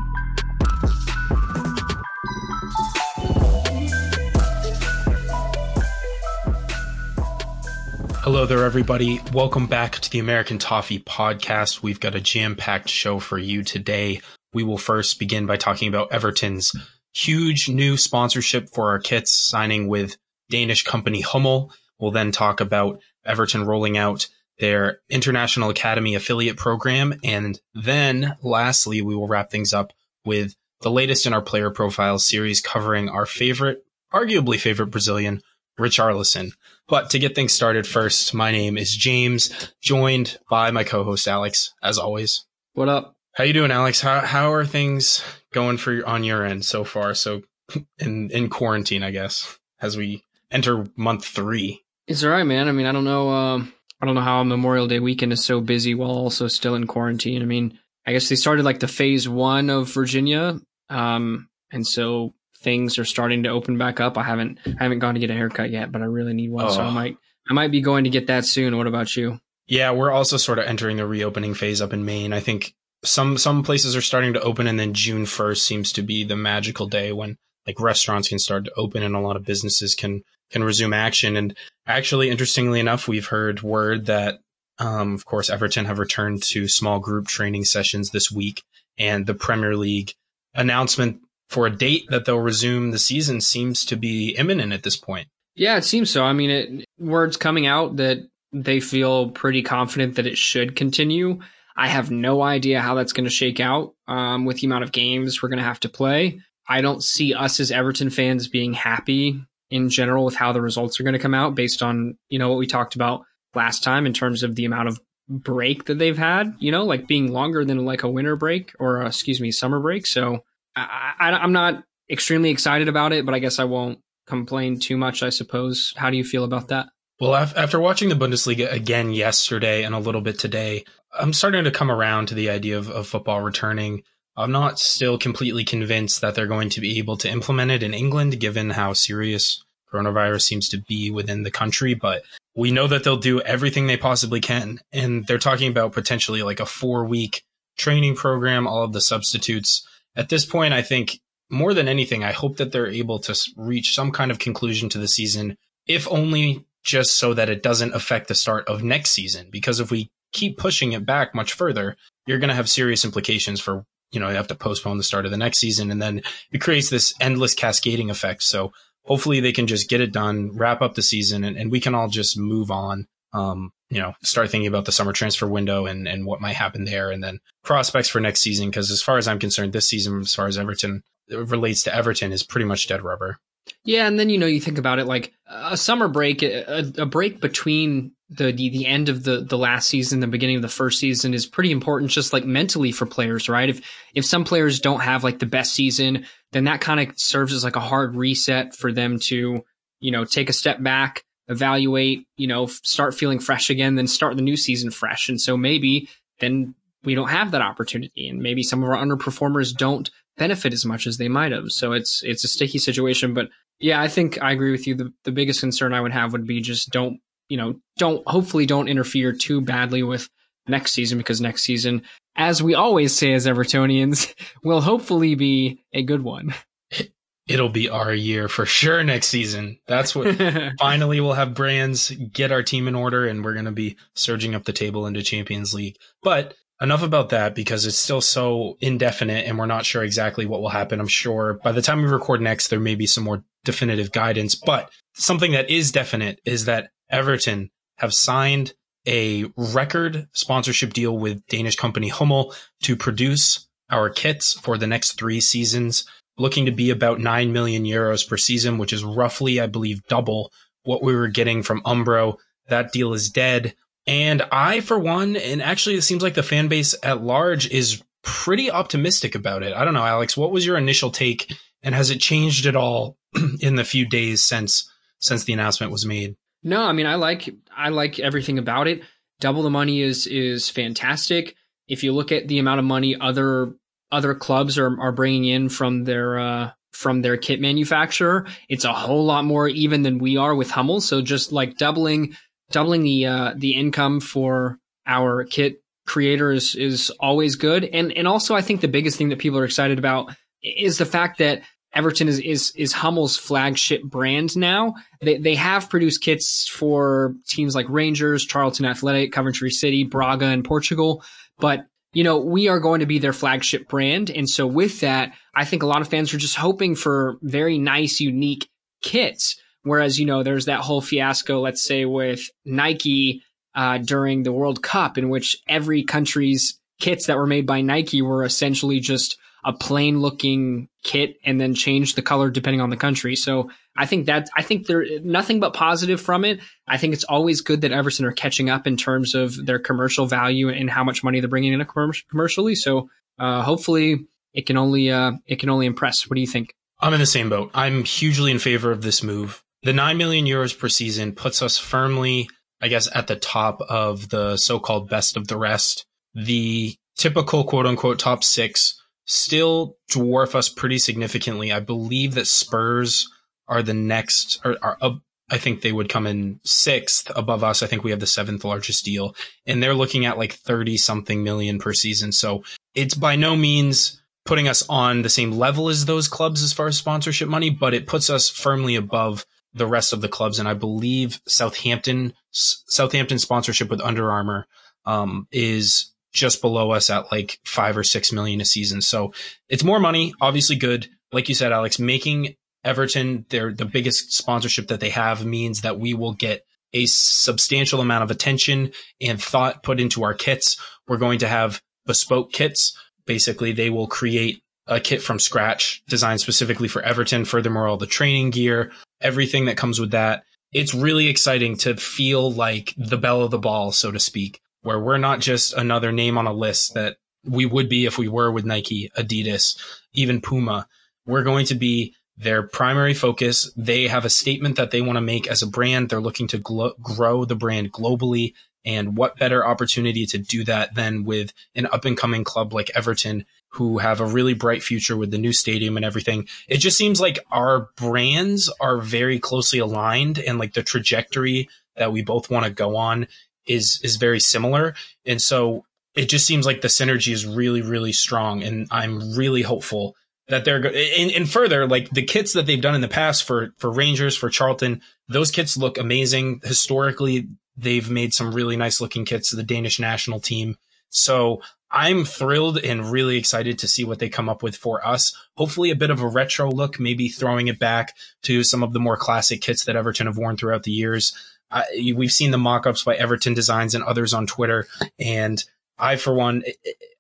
Hello 8.22 8.46
there, 8.46 8.64
everybody. 8.64 9.20
Welcome 9.34 9.68
back 9.68 10.00
to 10.00 10.10
the 10.10 10.20
American 10.20 10.60
Toffee 10.60 11.00
Podcast. 11.00 11.84
We've 11.84 12.00
got 12.00 12.16
a 12.16 12.22
jam 12.22 12.56
packed 12.56 12.88
show 12.88 13.20
for 13.20 13.38
you 13.38 13.64
today. 13.64 14.22
We 14.54 14.64
will 14.64 14.78
first 14.78 15.20
begin 15.20 15.46
by 15.46 15.58
talking 15.58 15.90
about 15.90 16.14
Everton's 16.14 16.72
huge 17.14 17.68
new 17.68 17.98
sponsorship 17.98 18.70
for 18.74 18.92
our 18.92 19.00
kits, 19.00 19.34
signing 19.34 19.90
with 19.90 20.16
Danish 20.50 20.86
company 20.86 21.20
Hummel. 21.20 21.74
We'll 22.00 22.12
then 22.12 22.32
talk 22.32 22.62
about 22.62 23.02
Everton 23.26 23.66
rolling 23.66 23.98
out 23.98 24.28
their 24.60 25.00
International 25.10 25.70
Academy 25.70 26.16
affiliate 26.16 26.58
program. 26.58 27.20
And 27.24 27.60
then 27.74 28.36
lastly, 28.42 29.02
we 29.02 29.16
will 29.16 29.28
wrap 29.28 29.52
things 29.52 29.74
up 29.74 29.94
with 30.26 30.56
the 30.82 30.92
latest 30.92 31.26
in 31.26 31.34
our 31.34 31.42
player 31.42 31.70
profile 31.70 32.20
series 32.20 32.62
covering 32.62 33.10
our 33.10 33.26
favorite, 33.26 33.84
arguably 34.14 34.60
favorite 34.60 34.88
Brazilian, 34.88 35.42
Richarlison. 35.80 36.52
But 36.88 37.10
to 37.12 37.20
get 37.20 37.36
things 37.36 37.54
started 37.54 37.88
first, 37.88 38.34
my 38.34 38.52
name 38.52 38.78
is 38.78 38.96
James, 38.96 39.74
joined 39.82 40.38
by 40.50 40.72
my 40.72 40.84
co-host 40.84 41.28
Alex, 41.28 41.74
as 41.82 41.98
always. 41.98 42.46
What 42.74 42.90
up? 42.90 43.16
How 43.34 43.44
you 43.46 43.54
doing, 43.54 43.72
Alex? 43.72 44.02
How 44.02 44.20
how 44.20 44.52
are 44.52 44.66
things 44.66 45.24
going 45.54 45.78
for 45.78 46.06
on 46.06 46.24
your 46.24 46.46
end 46.46 46.66
so 46.66 46.84
far? 46.84 47.14
So 47.14 47.44
in 48.00 48.30
in 48.32 48.50
quarantine, 48.50 49.04
I 49.04 49.12
guess, 49.12 49.58
as 49.82 49.96
we 49.96 50.24
enter 50.52 50.86
month 50.96 51.26
three. 51.26 51.84
It's 52.10 52.24
all 52.24 52.32
right, 52.32 52.44
man. 52.44 52.68
I 52.68 52.72
mean, 52.72 52.88
I 52.88 52.92
don't 52.92 53.04
know. 53.04 53.30
Uh, 53.30 53.60
I 54.02 54.06
don't 54.06 54.16
know 54.16 54.22
how 54.22 54.44
Memorial 54.44 54.88
Day 54.88 55.00
weekend 55.00 55.32
is 55.32 55.46
so 55.46 55.62
busy 55.62 55.94
while 55.94 56.10
also 56.10 56.48
still 56.48 56.74
in 56.74 56.88
quarantine. 56.88 57.44
I 57.44 57.46
mean, 57.46 57.78
I 58.04 58.14
guess 58.14 58.28
they 58.28 58.36
started 58.36 58.66
like 58.66 58.80
the 58.80 58.88
phase 58.88 59.30
one 59.30 59.70
of 59.70 59.94
Virginia, 59.94 60.60
um, 60.90 61.50
and 61.72 61.86
so 61.86 62.34
things 62.62 62.98
are 62.98 63.06
starting 63.06 63.44
to 63.44 63.50
open 63.50 63.78
back 63.78 64.00
up. 64.00 64.18
I 64.18 64.24
haven't 64.24 64.58
I 64.66 64.84
haven't 64.84 65.00
gone 65.00 65.14
to 65.14 65.20
get 65.20 65.30
a 65.30 65.36
haircut 65.36 65.70
yet, 65.70 65.92
but 65.92 66.02
I 66.02 66.06
really 66.06 66.34
need 66.34 66.50
one, 66.50 66.66
oh. 66.66 66.70
so 66.72 66.82
I 66.82 66.90
might 66.90 67.18
I 67.48 67.54
might 67.54 67.70
be 67.70 67.82
going 67.82 68.06
to 68.06 68.10
get 68.10 68.26
that 68.26 68.44
soon. 68.44 68.76
What 68.76 68.88
about 68.88 69.16
you? 69.16 69.40
Yeah, 69.68 69.92
we're 69.92 70.12
also 70.12 70.38
sort 70.38 70.58
of 70.58 70.66
entering 70.66 70.98
the 70.98 71.06
reopening 71.06 71.54
phase 71.54 71.80
up 71.80 71.94
in 71.94 72.06
Maine. 72.06 72.34
I 72.34 72.40
think 72.40 72.74
some 73.04 73.38
some 73.38 73.62
places 73.62 73.96
are 73.96 74.02
starting 74.02 74.34
to 74.34 74.42
open, 74.42 74.66
and 74.66 74.80
then 74.80 74.96
June 74.96 75.28
first 75.28 75.64
seems 75.64 75.94
to 75.94 76.02
be 76.02 76.24
the 76.24 76.36
magical 76.36 76.88
day 76.88 77.12
when 77.12 77.38
like 77.68 77.80
restaurants 77.80 78.30
can 78.30 78.40
start 78.40 78.66
to 78.66 78.74
open 78.76 79.04
and 79.04 79.16
a 79.16 79.20
lot 79.20 79.36
of 79.36 79.46
businesses 79.46 79.96
can 79.96 80.24
can 80.52 80.64
resume 80.64 80.94
action. 80.94 81.36
And 81.36 81.56
actually, 81.86 82.30
interestingly 82.30 82.80
enough, 82.80 83.08
we've 83.08 83.28
heard 83.28 83.62
word 83.62 84.08
that, 84.08 84.40
um, 84.80 85.14
of 85.14 85.26
course, 85.26 85.50
Everton 85.50 85.86
have 85.86 86.00
returned 86.00 86.42
to 86.44 86.68
small 86.68 87.00
group 87.00 87.28
training 87.28 87.66
sessions 87.66 88.10
this 88.10 88.32
week, 88.32 88.64
and 88.98 89.26
the 89.26 89.36
Premier 89.36 89.76
League 89.76 90.14
announcement 90.56 91.22
for 91.50 91.68
a 91.68 91.76
date 91.76 92.06
that 92.10 92.26
they'll 92.26 92.40
resume 92.40 92.92
the 92.92 93.00
season 93.00 93.42
seems 93.42 93.86
to 93.86 93.96
be 93.96 94.36
imminent 94.38 94.74
at 94.74 94.84
this 94.84 94.96
point. 94.96 95.28
Yeah, 95.56 95.78
it 95.78 95.84
seems 95.84 96.10
so. 96.10 96.24
I 96.24 96.34
mean, 96.34 96.50
it, 96.50 96.86
words 96.98 97.38
coming 97.38 97.66
out 97.68 97.98
that 97.98 98.20
they 98.52 98.80
feel 98.80 99.30
pretty 99.32 99.62
confident 99.62 100.16
that 100.16 100.28
it 100.28 100.38
should 100.38 100.76
continue. 100.76 101.40
I 101.76 101.88
have 101.88 102.12
no 102.12 102.42
idea 102.42 102.82
how 102.82 102.96
that's 102.96 103.14
going 103.14 103.26
to 103.26 103.30
shake 103.30 103.60
out 103.60 103.94
um, 104.08 104.46
with 104.46 104.60
the 104.60 104.68
amount 104.68 104.84
of 104.84 104.92
games 104.92 105.42
we're 105.42 105.50
going 105.50 105.60
to 105.60 105.66
have 105.66 105.80
to 105.82 105.90
play. 105.90 106.42
I 106.70 106.82
don't 106.82 107.04
see 107.04 107.34
us 107.34 107.60
as 107.60 107.72
Everton 107.72 108.12
fans 108.12 108.48
being 108.48 108.74
happy 108.74 109.44
in 109.72 109.90
general 109.90 110.24
with 110.24 110.36
how 110.36 110.54
the 110.54 110.62
results 110.62 111.00
are 111.00 111.04
going 111.04 111.14
to 111.14 111.20
come 111.20 111.34
out 111.34 111.56
based 111.56 111.82
on, 111.82 112.18
you 112.30 112.38
know, 112.40 112.50
what 112.50 112.60
we 112.60 112.68
talked 112.68 112.96
about 112.96 113.24
last 113.56 113.84
time 113.84 114.06
in 114.06 114.14
terms 114.14 114.44
of 114.44 114.56
the 114.56 114.66
amount 114.66 114.88
of 114.88 115.00
break 115.28 115.86
that 115.86 115.98
they've 115.98 116.18
had, 116.18 116.56
you 116.60 116.72
know, 116.72 116.86
like 116.86 117.08
being 117.08 117.32
longer 117.32 117.66
than 117.66 117.86
like 117.86 118.04
a 118.04 118.10
winter 118.10 118.36
break 118.36 118.72
or, 118.80 119.04
uh, 119.04 119.08
excuse 119.08 119.42
me, 119.42 119.52
summer 119.52 119.80
break. 119.80 120.08
So 120.08 120.44
I, 120.76 121.14
I, 121.20 121.32
I'm 121.32 121.52
not 121.52 121.84
extremely 122.10 122.50
excited 122.50 122.88
about 122.88 123.14
it, 123.14 123.26
but 123.26 123.36
I 123.36 123.40
guess 123.40 123.60
I 123.60 123.66
won't 123.66 124.00
complain 124.28 124.80
too 124.80 124.98
much, 124.98 125.24
I 125.24 125.30
suppose. 125.30 125.94
How 125.98 126.10
do 126.10 126.18
you 126.18 126.24
feel 126.24 126.44
about 126.44 126.70
that? 126.70 126.88
Well, 127.20 127.36
after 127.36 127.80
watching 127.80 128.10
the 128.10 128.16
Bundesliga 128.16 128.72
again 128.72 129.12
yesterday 129.12 129.84
and 129.84 129.94
a 129.94 130.00
little 130.00 130.22
bit 130.22 130.40
today, 130.40 130.86
I'm 131.18 131.34
starting 131.34 131.66
to 131.66 131.72
come 131.72 131.92
around 131.92 132.28
to 132.28 132.36
the 132.36 132.50
idea 132.50 132.78
of, 132.78 132.90
of 132.90 133.08
football 133.08 133.42
returning. 133.42 134.04
I'm 134.38 134.52
not 134.52 134.80
still 134.80 135.18
completely 135.18 135.64
convinced 135.64 136.22
that 136.22 136.36
they're 136.36 136.48
going 136.48 136.70
to 136.70 136.82
be 136.82 136.98
able 137.00 137.18
to 137.18 137.30
implement 137.30 137.72
it 137.72 137.84
in 137.84 137.94
England, 137.94 138.40
given 138.40 138.70
how 138.70 138.94
serious 138.94 139.64
coronavirus 139.92 140.44
seems 140.44 140.70
to 140.70 140.78
be 140.78 141.12
within 141.12 141.44
the 141.44 141.52
country. 141.52 141.94
But 141.94 142.24
we 142.56 142.72
know 142.72 142.88
that 142.88 143.04
they'll 143.04 143.18
do 143.18 143.42
everything 143.42 143.88
they 143.88 143.98
possibly 143.98 144.40
can. 144.40 144.80
And 144.94 145.26
they're 145.28 145.38
talking 145.38 145.70
about 145.70 145.94
potentially 145.94 146.44
like 146.44 146.60
a 146.60 146.66
four 146.66 147.06
week 147.06 147.44
training 147.78 148.16
program, 148.16 148.68
all 148.68 148.84
of 148.84 148.94
the 148.94 149.02
substitutes. 149.02 149.88
At 150.16 150.30
this 150.30 150.46
point, 150.46 150.74
I 150.74 150.82
think 150.82 151.20
more 151.50 151.74
than 151.74 151.88
anything, 151.88 152.24
I 152.24 152.32
hope 152.32 152.58
that 152.58 152.72
they're 152.72 152.88
able 152.88 153.20
to 153.20 153.52
reach 153.58 153.96
some 153.96 154.12
kind 154.12 154.32
of 154.32 154.40
conclusion 154.40 154.90
to 154.90 155.00
the 155.00 155.08
season, 155.08 155.58
if 155.88 156.08
only 156.12 156.66
just 156.84 157.18
so 157.18 157.34
that 157.34 157.50
it 157.50 157.64
doesn't 157.64 157.96
affect 157.96 158.28
the 158.28 158.36
start 158.36 158.68
of 158.68 158.84
next 158.84 159.12
season. 159.12 159.48
Because 159.52 159.80
if 159.80 159.92
we 159.92 160.10
keep 160.32 160.58
pushing 160.58 160.94
it 160.94 161.06
back 161.06 161.34
much 161.34 161.54
further, 161.54 161.98
you're 162.26 162.40
going 162.40 162.50
to 162.50 162.56
have 162.56 162.70
serious 162.70 163.04
implications 163.04 163.60
for 163.60 163.86
you 164.12 164.20
know, 164.20 164.30
you 164.30 164.36
have 164.36 164.48
to 164.48 164.56
postpone 164.56 164.98
the 164.98 165.04
start 165.04 165.26
of 165.26 165.32
the 165.32 165.38
next 165.38 165.60
season. 165.60 165.92
And 165.92 166.02
then 166.02 166.22
it 166.52 166.62
creates 166.62 166.90
this 166.90 167.14
endless 167.20 167.54
cascading 167.54 168.10
effect. 168.10 168.44
So 168.44 168.72
hopefully 169.04 169.40
they 169.40 169.52
can 169.52 169.68
just 169.68 169.90
get 169.90 170.02
it 170.02 170.12
done, 170.12 170.52
wrap 170.56 170.82
up 170.82 170.96
the 170.96 171.02
season, 171.02 171.44
and, 171.44 171.58
and 171.58 171.72
we 171.72 171.80
can 171.80 171.96
all 171.96 172.08
just 172.08 172.38
move 172.38 172.72
on. 172.72 173.08
Um, 173.34 173.72
you 173.90 174.00
know, 174.00 174.14
start 174.24 174.50
thinking 174.50 174.68
about 174.68 174.86
the 174.86 174.92
summer 174.92 175.14
transfer 175.14 175.48
window 175.48 175.86
and, 175.86 176.08
and 176.08 176.26
what 176.26 176.42
might 176.42 176.56
happen 176.56 176.86
there, 176.86 177.12
and 177.12 177.24
then 177.24 177.40
prospects 177.64 178.10
for 178.10 178.20
next 178.20 178.42
season. 178.42 178.70
Because 178.70 178.92
as 178.92 179.02
far 179.02 179.18
as 179.18 179.28
I'm 179.28 179.40
concerned, 179.40 179.74
this 179.74 179.88
season, 179.88 180.20
as 180.20 180.34
far 180.34 180.48
as 180.48 180.58
Everton 180.58 181.04
relates 181.30 181.84
to 181.84 181.96
Everton, 181.96 182.32
is 182.32 182.44
pretty 182.44 182.66
much 182.66 182.88
dead 182.88 183.04
rubber. 183.04 183.38
Yeah, 183.84 184.08
and 184.08 184.20
then 184.20 184.30
you 184.30 184.38
know 184.38 184.48
you 184.48 184.60
think 184.60 184.78
about 184.78 185.00
it 185.00 185.06
like 185.06 185.34
a 185.48 185.78
summer 185.78 186.08
break, 186.08 186.42
a, 186.42 186.92
a 186.98 187.06
break 187.06 187.40
between 187.40 188.14
the, 188.30 188.52
the 188.52 188.70
the 188.70 188.86
end 188.86 189.10
of 189.10 189.24
the 189.24 189.42
the 189.42 189.58
last 189.58 189.90
season, 189.90 190.20
the 190.20 190.28
beginning 190.28 190.56
of 190.56 190.62
the 190.62 190.68
first 190.68 191.00
season 191.00 191.34
is 191.34 191.46
pretty 191.46 191.72
important, 191.72 192.12
just 192.12 192.32
like 192.32 192.46
mentally 192.46 192.92
for 192.92 193.06
players, 193.06 193.50
right? 193.50 193.70
If 193.70 193.82
if 194.14 194.26
some 194.26 194.44
players 194.44 194.80
don't 194.80 195.02
have 195.02 195.24
like 195.24 195.40
the 195.40 195.46
best 195.48 195.74
season, 195.74 196.26
then 196.52 196.66
that 196.66 196.82
kind 196.82 197.00
of 197.00 197.20
serves 197.20 197.54
as 197.54 197.64
like 197.64 197.76
a 197.76 197.82
hard 197.82 198.16
reset 198.16 198.76
for 198.76 198.92
them 198.92 199.20
to 199.20 199.64
you 200.00 200.12
know 200.12 200.26
take 200.26 200.50
a 200.50 200.54
step 200.54 200.82
back, 200.82 201.24
evaluate, 201.48 202.28
you 202.38 202.48
know, 202.48 202.68
start 202.68 203.16
feeling 203.16 203.40
fresh 203.40 203.72
again, 203.72 203.96
then 203.96 204.08
start 204.08 204.36
the 204.36 204.44
new 204.44 204.58
season 204.58 204.92
fresh. 204.92 205.28
And 205.30 205.42
so 205.42 205.58
maybe 205.58 206.08
then 206.40 206.76
we 207.04 207.16
don't 207.16 207.30
have 207.30 207.52
that 207.52 207.62
opportunity, 207.62 208.28
and 208.28 208.40
maybe 208.40 208.62
some 208.62 208.84
of 208.84 208.90
our 208.90 208.98
underperformers 208.98 209.76
don't 209.76 210.10
benefit 210.38 210.72
as 210.72 210.86
much 210.86 211.08
as 211.08 211.18
they 211.18 211.30
might 211.30 211.52
have. 211.52 211.72
So 211.72 211.94
it's 211.94 212.22
it's 212.24 212.44
a 212.44 212.48
sticky 212.48 212.78
situation, 212.78 213.34
but 213.34 213.50
yeah, 213.80 214.00
I 214.00 214.08
think 214.08 214.40
I 214.40 214.52
agree 214.52 214.72
with 214.72 214.86
you. 214.86 214.94
The 214.94 215.14
the 215.24 215.32
biggest 215.32 215.62
concern 215.62 215.94
I 215.94 216.02
would 216.02 216.12
have 216.12 216.32
would 216.34 216.46
be 216.46 216.62
just 216.62 216.92
don't 216.92 217.20
you 217.50 217.58
know 217.58 217.76
don't 217.98 218.26
hopefully 218.28 218.66
don't 218.66 218.88
interfere 218.88 219.34
too 219.34 219.60
badly 219.60 220.04
with 220.04 220.30
next 220.68 220.94
season 220.94 221.18
because 221.18 221.42
next 221.42 221.64
season, 221.64 222.04
as 222.36 222.64
we 222.64 222.76
always 222.76 223.16
say 223.16 223.34
as 223.34 223.46
Evertonians, 223.46 224.34
will 224.64 224.82
hopefully 224.82 225.36
be 225.36 225.84
a 225.94 226.04
good 226.04 226.24
one. 226.24 226.54
It'll 227.48 227.70
be 227.70 227.90
our 227.90 228.14
year 228.14 228.48
for 228.48 228.68
sure 228.68 229.04
next 229.04 229.28
season. 229.28 229.80
That's 229.88 230.16
what 230.16 230.38
finally 230.80 231.20
we'll 231.20 231.34
have 231.34 231.56
Brands 231.56 232.12
get 232.12 232.52
our 232.52 232.62
team 232.62 232.88
in 232.88 232.94
order 232.94 233.26
and 233.26 233.44
we're 233.44 233.54
going 233.54 233.66
to 233.66 233.72
be 233.72 233.98
surging 234.14 234.54
up 234.54 234.66
the 234.66 234.72
table 234.72 235.08
into 235.08 235.24
Champions 235.24 235.74
League. 235.74 235.98
But 236.22 236.54
enough 236.80 237.02
about 237.02 237.30
that 237.30 237.56
because 237.56 237.88
it's 237.88 237.98
still 237.98 238.22
so 238.22 238.78
indefinite 238.80 239.48
and 239.48 239.58
we're 239.58 239.66
not 239.66 239.84
sure 239.84 240.04
exactly 240.04 240.46
what 240.46 240.62
will 240.62 240.70
happen. 240.70 241.00
I'm 241.00 241.08
sure 241.08 241.60
by 241.64 241.72
the 241.72 241.82
time 241.82 242.04
we 242.04 242.08
record 242.08 242.40
next, 242.40 242.68
there 242.68 242.80
may 242.80 242.94
be 242.94 243.08
some 243.08 243.24
more 243.24 243.44
definitive 243.66 244.12
guidance, 244.12 244.54
but 244.54 244.92
something 245.16 245.52
that 245.54 245.72
is 245.72 245.92
definite 245.92 246.40
is 246.46 246.66
that 246.66 246.92
Everton 247.10 247.70
have 247.98 248.14
signed 248.14 248.74
a 249.08 249.46
record 249.56 250.28
sponsorship 250.34 250.94
deal 250.94 251.18
with 251.18 251.46
Danish 251.48 251.76
company 251.76 252.10
Hummel 252.10 252.54
to 252.84 252.96
produce 252.96 253.68
our 253.90 254.10
kits 254.10 254.54
for 254.54 254.78
the 254.78 254.88
next 254.88 255.14
three 255.14 255.42
seasons, 255.42 256.06
looking 256.38 256.66
to 256.66 256.72
be 256.72 256.90
about 256.90 257.20
9 257.20 257.52
million 257.52 257.84
euros 257.84 258.28
per 258.28 258.38
season, 258.38 258.78
which 258.78 258.94
is 258.94 259.04
roughly, 259.04 259.60
I 259.60 259.68
believe, 259.68 260.06
double 260.08 260.52
what 260.84 261.04
we 261.04 261.16
were 261.16 261.28
getting 261.28 261.64
from 261.64 261.82
Umbro. 261.82 262.38
That 262.68 262.92
deal 262.92 263.14
is 263.14 263.30
dead. 263.30 263.76
And 264.06 264.44
I, 264.52 264.82
for 264.82 264.98
one, 264.98 265.36
and 265.36 265.62
actually 265.62 265.96
it 265.96 266.04
seems 266.04 266.22
like 266.22 266.36
the 266.36 266.44
fan 266.44 266.68
base 266.68 266.96
at 267.04 267.24
large 267.24 267.70
is 267.70 268.04
pretty 268.24 268.70
optimistic 268.70 269.36
about 269.36 269.64
it. 269.64 269.74
I 269.74 269.86
don't 269.86 269.94
know, 269.94 270.06
Alex, 270.06 270.38
what 270.38 270.52
was 270.52 270.66
your 270.66 270.78
initial 270.78 271.12
take 271.12 271.54
and 271.82 271.96
has 271.96 272.10
it 272.10 272.20
changed 272.20 272.66
at 272.66 272.76
all 272.76 273.18
in 273.60 273.76
the 273.76 273.84
few 273.84 274.08
days 274.08 274.44
since 274.44 274.92
since 275.20 275.44
the 275.44 275.54
announcement 275.54 275.92
was 275.92 276.06
made? 276.06 276.36
No, 276.64 276.84
I 276.84 276.94
mean 276.94 277.06
I 277.06 277.16
like 277.16 277.50
I 277.76 277.90
like 277.90 278.20
everything 278.20 278.58
about 278.58 278.88
it. 278.88 279.02
Double 279.40 279.64
the 279.64 279.70
money 279.70 280.02
is 280.02 280.28
is 280.28 280.70
fantastic. 280.70 281.56
If 281.88 282.04
you 282.04 282.14
look 282.14 282.32
at 282.32 282.48
the 282.48 282.60
amount 282.60 282.80
of 282.80 282.86
money 282.86 283.16
other 283.20 283.74
other 284.12 284.36
clubs 284.36 284.78
are 284.78 285.00
are 285.00 285.12
bringing 285.12 285.46
in 285.46 285.70
from 285.70 286.04
their 286.04 286.40
uh 286.40 286.72
from 286.92 287.22
their 287.22 287.38
kit 287.38 287.62
manufacturer. 287.62 288.46
It's 288.68 288.86
a 288.86 288.94
whole 288.94 289.26
lot 289.26 289.46
more 289.46 289.68
even 289.68 290.04
than 290.04 290.18
we 290.18 290.38
are 290.38 290.56
with 290.56 290.72
Hummel. 290.72 291.02
So 291.02 291.22
just 291.22 291.52
like 291.52 291.78
doubling 291.78 292.36
doubling 292.72 293.04
the 293.04 293.26
uh, 293.26 293.54
the 293.56 293.76
income 293.76 294.20
for 294.20 294.78
our 295.06 295.46
kit 295.46 295.82
creators 296.06 296.76
is 296.76 297.12
always 297.20 297.56
good. 297.56 297.84
And 297.86 298.12
and 298.12 298.28
also 298.28 298.56
I 298.56 298.62
think 298.62 298.82
the 298.82 298.88
biggest 298.88 299.18
thing 299.18 299.30
that 299.30 299.40
people 299.40 299.60
are 299.60 299.66
excited 299.66 300.00
about 300.00 300.34
is 300.62 300.98
the 300.98 301.06
fact 301.06 301.38
that 301.40 301.62
Everton 301.94 302.28
is 302.28 302.40
is 302.40 302.72
is 302.76 302.94
Hummel's 302.94 303.38
flagship 303.38 304.04
brand 304.04 304.56
now. 304.56 304.96
They 305.22 305.38
they 305.38 305.56
have 305.56 305.90
produced 305.90 306.22
kits 306.22 306.68
for 306.68 307.36
teams 307.48 307.76
like 307.76 307.88
Rangers, 307.90 308.46
Charlton 308.46 308.86
Athletic, 308.86 309.32
Coventry 309.32 309.72
City, 309.72 310.04
Braga, 310.04 310.46
and 310.46 310.64
Portugal. 310.64 311.24
But 311.58 311.86
you 312.14 312.24
know, 312.24 312.40
we 312.40 312.68
are 312.68 312.80
going 312.80 313.02
to 313.02 313.06
be 313.06 313.20
their 313.20 313.34
flagship 313.34 313.88
brand. 313.88 314.32
And 314.32 314.50
so 314.50 314.66
with 314.66 315.02
that, 315.02 315.34
I 315.56 315.66
think 315.66 315.84
a 315.84 315.88
lot 315.88 316.02
of 316.02 316.08
fans 316.08 316.34
are 316.34 316.40
just 316.40 316.56
hoping 316.56 316.96
for 316.96 317.38
very 317.42 317.78
nice, 317.78 318.20
unique 318.20 318.68
kits. 319.02 319.60
Whereas, 319.84 320.20
you 320.20 320.26
know, 320.26 320.44
there's 320.44 320.66
that 320.66 320.82
whole 320.82 321.02
fiasco, 321.02 321.62
let's 321.62 321.84
say 321.84 322.06
with 322.06 322.50
Nike, 322.66 323.44
uh, 323.76 324.00
during 324.00 324.44
the 324.44 324.52
World 324.52 324.82
Cup 324.82 325.18
in 325.18 325.30
which 325.30 325.56
every 325.68 326.04
country's 326.04 326.80
kits 327.00 327.28
that 327.28 327.38
were 327.38 327.48
made 327.48 327.66
by 327.66 327.82
Nike 327.82 328.22
were 328.22 328.44
essentially 328.44 329.00
just 329.00 329.38
a 329.64 329.74
plain 329.74 330.20
looking 330.20 330.88
kit 331.04 331.38
and 331.44 331.60
then 331.60 331.74
change 331.74 332.16
the 332.16 332.22
color 332.22 332.50
depending 332.50 332.82
on 332.82 332.90
the 332.90 332.98
country. 332.98 333.36
So 333.36 333.70
I 333.96 334.06
think 334.06 334.26
that 334.28 334.50
I 334.56 334.62
think 334.62 334.88
there 334.88 335.06
nothing 335.22 335.60
but 335.60 335.74
positive 335.74 336.22
from 336.22 336.46
it. 336.46 336.60
I 336.88 336.98
think 336.98 337.14
it's 337.14 337.24
always 337.24 337.62
good 337.62 337.82
that 337.82 337.92
Everton 337.92 338.26
are 338.26 338.32
catching 338.32 338.70
up 338.70 338.88
in 338.88 338.98
terms 338.98 339.36
of 339.36 339.66
their 339.66 339.80
commercial 339.80 340.26
value 340.26 340.70
and 340.70 340.90
how 340.90 341.04
much 341.04 341.24
money 341.24 341.40
they're 341.40 341.50
bringing 341.50 341.74
in 341.74 341.86
commercially. 342.30 342.76
So 342.76 343.10
uh, 343.38 343.62
hopefully 343.62 344.26
it 344.54 344.66
can 344.66 344.78
only 344.78 345.10
uh, 345.10 345.34
it 345.46 345.60
can 345.60 345.70
only 345.70 345.86
impress. 345.86 346.30
What 346.30 346.36
do 346.36 346.42
you 346.42 346.48
think? 346.48 346.74
I'm 347.00 347.14
in 347.14 347.20
the 347.20 347.26
same 347.26 347.50
boat. 347.50 347.72
I'm 347.74 348.04
hugely 348.04 348.52
in 348.52 348.60
favor 348.60 348.92
of 348.92 349.02
this 349.02 349.24
move. 349.24 349.64
The 349.84 349.94
9 349.94 350.18
million 350.18 350.46
euros 350.46 350.78
per 350.78 350.90
season 350.90 351.32
puts 351.32 351.62
us 351.62 351.78
firmly, 351.78 352.50
I 352.82 352.90
guess, 352.90 353.08
at 353.16 353.28
the 353.28 353.38
top 353.38 353.80
of 353.82 354.28
the 354.28 354.58
so-called 354.58 355.10
best 355.10 355.38
of 355.38 355.48
the 355.48 355.58
rest. 355.58 356.06
The 356.36 356.96
typical 357.16 357.64
quote 357.64 357.86
unquote 357.86 358.20
top 358.20 358.44
six 358.44 358.99
still 359.30 359.96
dwarf 360.12 360.56
us 360.56 360.70
pretty 360.70 360.98
significantly. 360.98 361.72
I 361.72 361.80
believe 361.80 362.34
that 362.34 362.48
Spurs 362.48 363.30
are 363.68 363.84
the 363.84 363.94
next, 363.94 364.60
or 364.66 364.76
are, 364.82 364.98
uh, 365.02 365.12
I 365.52 365.60
think 365.60 365.82
they 365.82 365.92
would 365.92 366.10
come 366.10 366.26
in 366.26 366.60
sixth 366.64 367.32
above 367.36 367.64
us. 367.64 367.84
I 367.84 367.88
think 367.88 368.04
we 368.04 368.12
have 368.12 368.20
the 368.20 368.28
seventh 368.28 368.66
largest 368.66 369.06
deal, 369.06 369.36
and 369.68 369.82
they're 369.82 369.94
looking 369.94 370.26
at 370.26 370.38
like 370.38 370.54
30 370.54 370.98
something 370.98 371.44
million 371.44 371.78
per 371.78 371.94
season. 371.94 372.32
So 372.32 372.64
it's 372.96 373.14
by 373.14 373.36
no 373.36 373.56
means 373.56 374.20
putting 374.46 374.68
us 374.68 374.84
on 374.90 375.22
the 375.22 375.30
same 375.30 375.52
level 375.52 375.90
as 375.90 376.06
those 376.06 376.28
clubs 376.28 376.64
as 376.64 376.74
far 376.74 376.88
as 376.88 376.98
sponsorship 376.98 377.48
money, 377.48 377.70
but 377.70 377.94
it 377.94 378.08
puts 378.08 378.32
us 378.32 378.50
firmly 378.50 378.96
above 378.96 379.46
the 379.76 379.88
rest 379.88 380.12
of 380.12 380.22
the 380.22 380.28
clubs. 380.28 380.58
And 380.58 380.68
I 380.68 380.74
believe 380.74 381.40
Southampton, 381.48 382.34
Southampton 382.52 383.38
sponsorship 383.38 383.92
with 383.92 384.02
Under 384.02 384.32
Armour, 384.32 384.66
um, 385.06 385.48
is 385.52 386.09
just 386.32 386.62
below 386.62 386.92
us 386.92 387.10
at 387.10 387.32
like 387.32 387.60
five 387.66 387.98
or 387.98 388.04
six 388.04 388.32
million 388.32 388.62
a 388.62 388.66
season. 388.66 389.02
So 389.02 389.34
it's 389.68 389.84
more 389.84 390.00
money, 390.00 390.34
obviously 390.42 390.76
good. 390.76 391.08
Like 391.32 391.50
you 391.50 391.56
said, 391.56 391.72
Alex, 391.72 392.00
making 392.00 392.56
Everton 392.84 393.46
their 393.50 393.74
the 393.74 393.86
biggest 393.86 394.34
sponsorship 394.34 394.88
that 394.88 395.00
they 395.00 395.10
have 395.10 395.46
means 395.46 395.82
that 395.82 396.00
we 396.00 396.14
will 396.14 396.34
get 396.34 396.66
a 396.94 397.06
substantial 397.06 398.02
amount 398.02 398.24
of 398.24 398.32
attention 398.32 398.92
and 399.22 399.42
thought 399.42 399.84
put 399.84 400.00
into 400.00 400.24
our 400.24 400.34
kits. 400.34 400.80
We're 401.08 401.18
going 401.18 401.40
to 401.40 401.48
have 401.48 401.82
bespoke 402.06 402.52
kits. 402.52 402.98
Basically, 403.26 403.74
they 403.74 403.90
will 403.90 404.08
create 404.08 404.62
a 404.88 405.00
kit 405.00 405.22
from 405.22 405.38
scratch 405.38 406.02
designed 406.08 406.40
specifically 406.40 406.88
for 406.88 407.02
Everton. 407.04 407.46
Furthermore, 407.46 407.88
all 407.88 407.98
the 407.98 408.08
training 408.08 408.50
gear, 408.50 408.92
everything 409.22 409.66
that 409.66 409.78
comes 409.78 410.00
with 410.00 410.12
that. 410.12 410.44
It's 410.72 410.94
really 410.94 411.28
exciting 411.28 411.78
to 411.78 411.96
feel 411.96 412.52
like 412.52 412.94
the 412.98 413.18
bell 413.18 413.42
of 413.42 413.52
the 413.52 413.60
ball, 413.60 413.92
so 413.92 414.12
to 414.12 414.20
speak 414.20 414.62
where 414.82 415.00
we're 415.00 415.18
not 415.18 415.40
just 415.40 415.74
another 415.74 416.12
name 416.12 416.38
on 416.38 416.48
a 416.48 416.54
list 416.54 416.94
that 416.94 417.18
we 417.46 417.66
would 417.66 417.90
be 417.90 418.06
if 418.06 418.18
we 418.18 418.28
were 418.28 418.52
with 418.52 418.66
Nike, 418.66 419.12
Adidas, 419.18 419.78
even 420.14 420.42
Puma. 420.42 420.88
We're 421.26 421.44
going 421.44 421.66
to 421.68 421.76
be 421.76 422.16
their 422.38 422.64
primary 422.64 423.14
focus. 423.14 423.72
They 423.76 424.08
have 424.08 424.26
a 424.26 424.30
statement 424.30 424.78
that 424.78 424.92
they 424.92 425.02
want 425.02 425.18
to 425.18 425.22
make 425.22 425.48
as 425.48 425.62
a 425.62 425.68
brand. 425.68 426.10
They're 426.10 426.22
looking 426.22 426.48
to 426.50 426.58
grow 426.58 427.46
the 427.46 427.56
brand 427.56 427.92
globally. 427.92 428.54
And 428.86 429.18
what 429.18 429.38
better 429.38 429.66
opportunity 429.66 430.26
to 430.28 430.38
do 430.38 430.64
that 430.64 430.96
than 430.96 431.26
with 431.26 431.54
an 431.76 431.88
up 431.88 432.06
and 432.06 432.18
coming 432.18 432.46
club 432.46 432.74
like 432.74 432.90
Everton, 432.96 433.46
who 433.74 433.98
have 433.98 434.22
a 434.22 434.26
really 434.26 434.54
bright 434.54 434.82
future 434.82 435.18
with 435.18 435.32
the 435.32 435.38
new 435.38 435.54
stadium 435.54 435.98
and 435.98 436.06
everything. 436.06 436.48
It 436.68 436.78
just 436.78 436.98
seems 436.98 437.20
like 437.20 437.40
our 437.52 437.90
brands 437.98 438.72
are 438.80 439.00
very 439.00 439.38
closely 439.38 439.80
aligned 439.80 440.40
and 440.40 440.58
like 440.58 440.74
the 440.74 440.82
trajectory 440.82 441.70
that 441.98 442.14
we 442.14 442.22
both 442.24 442.50
want 442.50 442.66
to 442.66 442.72
go 442.72 442.96
on 442.96 443.28
is 443.70 444.00
is 444.04 444.18
very 444.18 444.40
similar, 444.40 444.96
and 445.26 445.42
so 445.42 445.86
it 446.16 446.28
just 446.28 446.46
seems 446.46 446.66
like 446.66 446.82
the 446.82 446.88
synergy 446.88 447.32
is 447.32 447.46
really 447.46 447.82
really 447.82 448.12
strong, 448.12 448.64
and 448.64 448.88
I'm 448.92 449.36
really 449.36 449.62
hopeful 449.62 450.16
that 450.50 450.66
they're 450.66 450.80
go- 450.80 450.90
and, 450.90 451.32
and 451.32 451.50
further 451.50 451.88
like 451.88 452.10
the 452.10 452.24
kits 452.24 452.54
that 452.54 452.66
they've 452.66 452.82
done 452.82 452.96
in 452.96 453.02
the 453.02 453.08
past 453.08 453.44
for 453.44 453.70
for 453.78 453.92
Rangers 453.92 454.36
for 454.36 454.50
Charlton, 454.50 455.02
those 455.28 455.52
kits 455.52 455.78
look 455.78 455.98
amazing 455.98 456.62
historically. 456.64 457.48
They've 457.78 458.10
made 458.10 458.34
some 458.34 458.54
really 458.54 458.76
nice 458.76 459.00
looking 459.00 459.24
kits 459.24 459.52
to 459.52 459.56
the 459.56 459.64
Danish 459.64 460.00
national 460.00 460.42
team. 460.42 460.76
So 461.10 461.62
I'm 461.92 462.24
thrilled 462.24 462.78
and 462.78 463.12
really 463.12 463.38
excited 463.38 463.80
to 463.80 463.88
see 463.88 464.04
what 464.04 464.20
they 464.20 464.30
come 464.30 464.50
up 464.50 464.62
with 464.62 464.76
for 464.76 465.06
us. 465.06 465.36
Hopefully, 465.56 465.90
a 465.90 465.96
bit 465.96 466.12
of 466.12 466.22
a 466.22 466.28
retro 466.28 466.70
look, 466.70 467.00
maybe 467.00 467.30
throwing 467.30 467.68
it 467.68 467.80
back 467.80 468.16
to 468.44 468.64
some 468.64 468.84
of 468.84 468.94
the 468.94 469.00
more 469.00 469.18
classic 469.18 469.62
kits 469.62 469.86
that 469.86 469.96
Everton 469.96 470.28
have 470.28 470.38
worn 470.38 470.58
throughout 470.58 470.84
the 470.84 470.92
years. 470.92 471.34
Uh, 471.72 471.84
we've 472.16 472.32
seen 472.32 472.52
the 472.52 472.58
mock-ups 472.58 473.04
by 473.04 473.16
Everton 473.16 473.54
Designs 473.54 473.96
and 473.96 474.04
others 474.04 474.34
on 474.34 474.48
Twitter, 474.48 474.88
and 475.20 475.64
I, 475.98 476.16
for 476.16 476.34
one, 476.34 476.64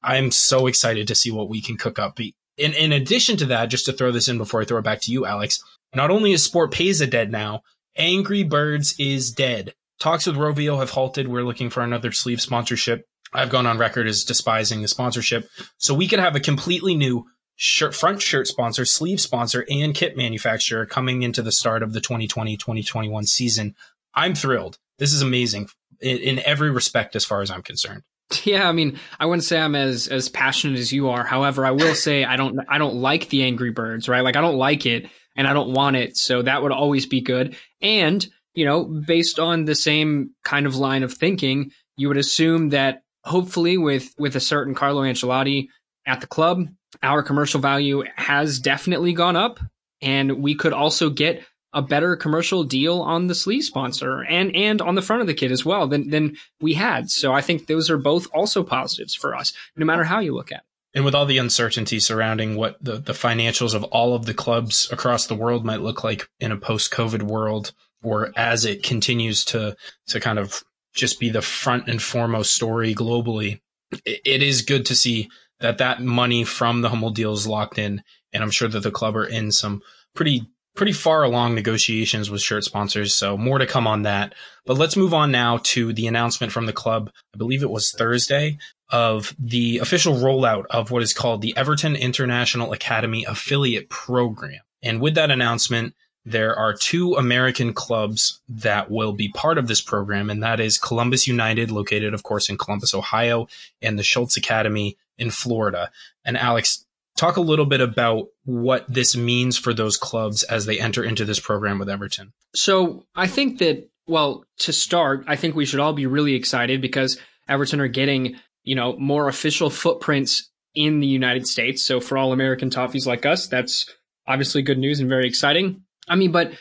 I'm 0.01 0.31
so 0.31 0.68
excited 0.68 1.07
to 1.07 1.16
see 1.16 1.31
what 1.31 1.50
we 1.50 1.62
can 1.62 1.78
cook 1.78 2.00
up. 2.00 2.19
In, 2.19 2.74
in 2.74 2.92
addition 2.92 3.38
to 3.38 3.46
that, 3.48 3.68
just 3.68 3.86
to 3.86 3.94
throw 3.94 4.12
this 4.12 4.27
in 4.27 4.38
before 4.38 4.62
I 4.62 4.65
throw 4.65 4.79
it 4.79 4.84
back 4.84 5.01
to 5.01 5.12
you, 5.12 5.25
Alex, 5.25 5.62
not 5.94 6.12
only 6.12 6.32
is 6.32 6.48
SportPesa 6.48 7.10
dead 7.10 7.32
now, 7.32 7.62
Angry 7.96 8.44
Birds 8.44 8.96
is 9.00 9.32
dead. 9.32 9.74
Talks 10.00 10.25
with 10.25 10.38
Rovio 10.38 10.79
have 10.79 10.91
halted. 10.91 11.27
We're 11.27 11.44
looking 11.44 11.70
for 11.70 11.82
another 11.82 12.12
sleeve 12.12 12.41
sponsorship. 12.41 13.06
I've 13.34 13.50
gone 13.50 13.68
on 13.68 13.77
record 13.77 14.08
as 14.08 14.24
despising 14.24 14.82
the 14.82 14.88
sponsorship. 14.88 15.50
So 15.77 15.94
we 15.94 16.08
could 16.08 16.20
have 16.20 16.36
a 16.36 16.39
completely 16.39 16.96
new 16.96 17.25
shirt, 17.56 17.94
front 17.94 18.22
shirt 18.22 18.48
sponsor, 18.48 18.86
sleeve 18.86 19.20
sponsor, 19.20 19.65
and 19.70 19.94
kit 19.94 20.15
manufacturer 20.15 20.86
coming 20.86 21.22
into 21.22 21.41
the 21.41 21.51
start 21.51 21.84
of 21.84 21.94
the 21.94 22.01
2020-2021 22.01 23.27
season. 23.27 23.75
I'm 24.20 24.36
thrilled. 24.36 24.78
This 24.98 25.14
is 25.14 25.22
amazing 25.22 25.70
in, 26.02 26.18
in 26.18 26.40
every 26.40 26.72
respect, 26.72 27.16
as 27.16 27.24
far 27.24 27.42
as 27.42 27.50
I'm 27.50 27.64
concerned. 27.64 28.04
Yeah, 28.44 28.70
I 28.70 28.74
mean, 28.74 29.00
I 29.20 29.26
wouldn't 29.26 29.44
say 29.44 29.60
I'm 29.60 29.74
as 29.74 30.08
as 30.08 30.30
passionate 30.30 30.78
as 30.78 30.94
you 30.94 31.10
are. 31.10 31.24
However, 31.24 31.66
I 31.66 31.72
will 31.72 31.96
say 31.96 32.24
I 32.24 32.36
don't 32.36 32.60
I 32.70 32.78
don't 32.78 32.98
like 32.98 33.30
the 33.30 33.44
Angry 33.44 33.72
Birds, 33.72 34.08
right? 34.08 34.24
Like 34.24 34.36
I 34.36 34.42
don't 34.42 34.58
like 34.58 34.86
it 34.86 35.10
and 35.36 35.48
I 35.48 35.54
don't 35.54 35.74
want 35.74 35.96
it. 35.96 36.16
So 36.16 36.44
that 36.44 36.62
would 36.62 36.72
always 36.72 37.08
be 37.08 37.22
good. 37.22 37.56
And, 37.82 38.26
you 38.54 38.66
know, 38.66 38.84
based 38.84 39.40
on 39.40 39.66
the 39.66 39.74
same 39.74 40.36
kind 40.44 40.68
of 40.68 40.76
line 40.76 41.02
of 41.02 41.12
thinking, 41.12 41.72
you 41.98 42.08
would 42.08 42.18
assume 42.18 42.70
that 42.70 43.02
hopefully 43.24 43.80
with 43.80 44.14
with 44.20 44.36
a 44.36 44.40
certain 44.40 44.76
Carlo 44.76 45.02
Ancelotti 45.02 45.70
at 46.06 46.22
the 46.22 46.28
club, 46.28 46.68
our 47.02 47.24
commercial 47.24 47.60
value 47.60 48.04
has 48.16 48.60
definitely 48.60 49.14
gone 49.14 49.36
up 49.36 49.60
and 50.02 50.44
we 50.44 50.56
could 50.56 50.74
also 50.74 51.10
get 51.10 51.44
a 51.74 51.82
better 51.82 52.16
commercial 52.16 52.64
deal 52.64 53.02
on 53.02 53.28
the 53.28 53.36
sleeve 53.36 53.64
sponsor 53.64 54.24
and 54.24 54.56
and 54.56 54.82
on 54.82 54.96
the 54.96 55.02
front 55.02 55.22
of 55.22 55.28
the 55.28 55.34
kit 55.34 55.52
as 55.52 55.64
well 55.64 55.88
than 55.88 56.10
than 56.10 56.36
we 56.60 56.74
had. 56.74 57.10
So 57.10 57.34
I 57.34 57.42
think 57.42 57.68
those 57.68 57.90
are 57.90 57.98
both 57.98 58.28
also 58.34 58.64
positives 58.64 59.16
for 59.16 59.36
us, 59.36 59.54
no 59.76 59.86
matter 59.86 60.04
how 60.04 60.20
you 60.20 60.34
look 60.34 60.52
at 60.52 60.60
it. 60.60 60.64
And 60.96 61.06
with 61.06 61.14
all 61.14 61.28
the 61.28 61.38
uncertainty 61.38 62.00
surrounding 62.00 62.56
what 62.56 62.84
the, 62.84 62.98
the 62.98 63.14
financials 63.14 63.76
of 63.76 63.84
all 63.86 64.16
of 64.16 64.26
the 64.26 64.34
clubs 64.34 64.90
across 64.92 65.28
the 65.28 65.36
world 65.36 65.64
might 65.64 65.82
look 65.82 66.04
like 66.04 66.28
in 66.40 66.52
a 66.52 66.58
post 66.58 66.92
COVID 66.92 67.22
world, 67.22 67.74
or 68.02 68.34
as 68.36 68.66
it 68.66 68.82
continues 68.82 69.46
to 69.46 69.76
to 70.08 70.20
kind 70.20 70.40
of 70.40 70.64
just 70.96 71.20
be 71.20 71.30
the 71.30 71.44
front 71.44 71.88
and 71.88 72.02
foremost 72.02 72.56
story 72.56 72.96
globally, 72.96 73.60
it, 74.06 74.22
it 74.26 74.44
is 74.44 74.64
good 74.64 74.88
to 74.88 74.96
see 74.96 75.30
that 75.60 75.78
that 75.78 76.02
money 76.02 76.44
from 76.44 76.82
the 76.82 76.90
Hummel 76.90 77.12
deal 77.12 77.34
is 77.34 77.46
locked 77.46 77.78
in, 77.78 78.02
and 78.34 78.42
I'm 78.42 78.52
sure 78.52 78.68
that 78.68 78.82
the 78.82 78.92
club 78.92 79.16
are 79.16 79.26
in 79.26 79.52
some 79.52 79.84
pretty 80.16 80.48
pretty 80.79 80.93
far 80.93 81.24
along 81.24 81.53
negotiations 81.53 82.31
with 82.31 82.41
shirt 82.41 82.63
sponsors, 82.63 83.13
so 83.13 83.38
more 83.38 83.57
to 83.57 83.67
come 83.67 83.86
on 83.86 84.03
that. 84.03 84.33
But 84.65 84.77
let's 84.77 84.95
move 84.95 85.13
on 85.13 85.29
now 85.29 85.59
to 85.63 85.91
the 85.91 86.07
announcement 86.07 86.53
from 86.53 86.67
the 86.67 86.71
club. 86.71 87.12
I 87.36 87.38
believe 87.38 87.63
it 87.63 87.69
was 87.69 87.91
Thursday 87.91 88.59
of 88.89 89.36
the 89.38 89.79
official 89.79 90.13
rollout 90.13 90.67
of 90.69 90.89
what 90.89 91.03
is 91.03 91.12
called 91.12 91.41
the 91.41 91.53
Everton 91.57 91.98
International 91.98 92.71
Academy 92.71 93.25
Affiliate 93.25 93.89
Program. 93.89 94.62
And 94.81 95.01
with 95.01 95.15
that 95.15 95.31
announcement, 95.31 95.95
there 96.24 96.55
are 96.55 96.74
two 96.74 97.15
American 97.15 97.74
clubs 97.74 98.39
that 98.48 98.89
will 98.89 99.12
be 99.12 99.33
part 99.33 99.57
of 99.57 99.67
this 99.67 99.81
program, 99.81 100.29
and 100.29 100.41
that 100.43 100.62
is 100.62 100.77
Columbus 100.77 101.27
United, 101.27 101.71
located, 101.71 102.13
of 102.13 102.24
course, 102.24 102.48
in 102.48 102.57
Columbus, 102.57 102.93
Ohio, 102.93 103.50
and 103.81 104.00
the 104.00 104.03
Schultz 104.03 104.38
Academy 104.38 104.95
in 105.17 105.29
Florida. 105.29 105.91
And 106.24 106.38
Alex, 106.38 106.86
talk 107.20 107.38
a 107.38 107.42
little 107.42 107.66
bit 107.66 107.82
about 107.82 108.28
what 108.46 108.86
this 108.88 109.16
means 109.16 109.58
for 109.58 109.74
those 109.74 109.98
clubs 109.98 110.44
as 110.44 110.66
they 110.66 110.80
enter 110.80 111.04
into 111.04 111.26
this 111.26 111.40
program 111.40 111.78
with 111.78 111.90
Everton. 111.90 112.32
So 112.56 113.06
I 113.16 113.28
think 113.28 113.60
that, 113.60 113.90
well, 114.08 114.46
to 114.60 114.74
start, 114.74 115.26
I 115.28 115.36
think 115.36 115.56
we 115.56 115.66
should 115.66 115.82
all 115.82 115.94
be 115.94 116.06
really 116.06 116.34
excited 116.34 116.82
because 116.82 117.20
Everton 117.48 117.82
are 117.82 117.88
getting, 117.88 118.38
you 118.64 118.76
know, 118.76 118.96
more 118.98 119.28
official 119.28 119.70
footprints 119.70 120.50
in 120.74 121.02
the 121.02 121.08
United 121.08 121.46
States. 121.46 121.84
So 121.84 122.00
for 122.00 122.18
all 122.18 122.32
American 122.32 122.70
toffees 122.70 123.06
like 123.06 123.26
us, 123.26 123.48
that's 123.48 123.86
obviously 124.26 124.62
good 124.62 124.78
news 124.78 125.00
and 125.00 125.10
very 125.10 125.28
exciting. 125.28 125.84
I 126.08 126.16
mean, 126.16 126.32
but 126.32 126.54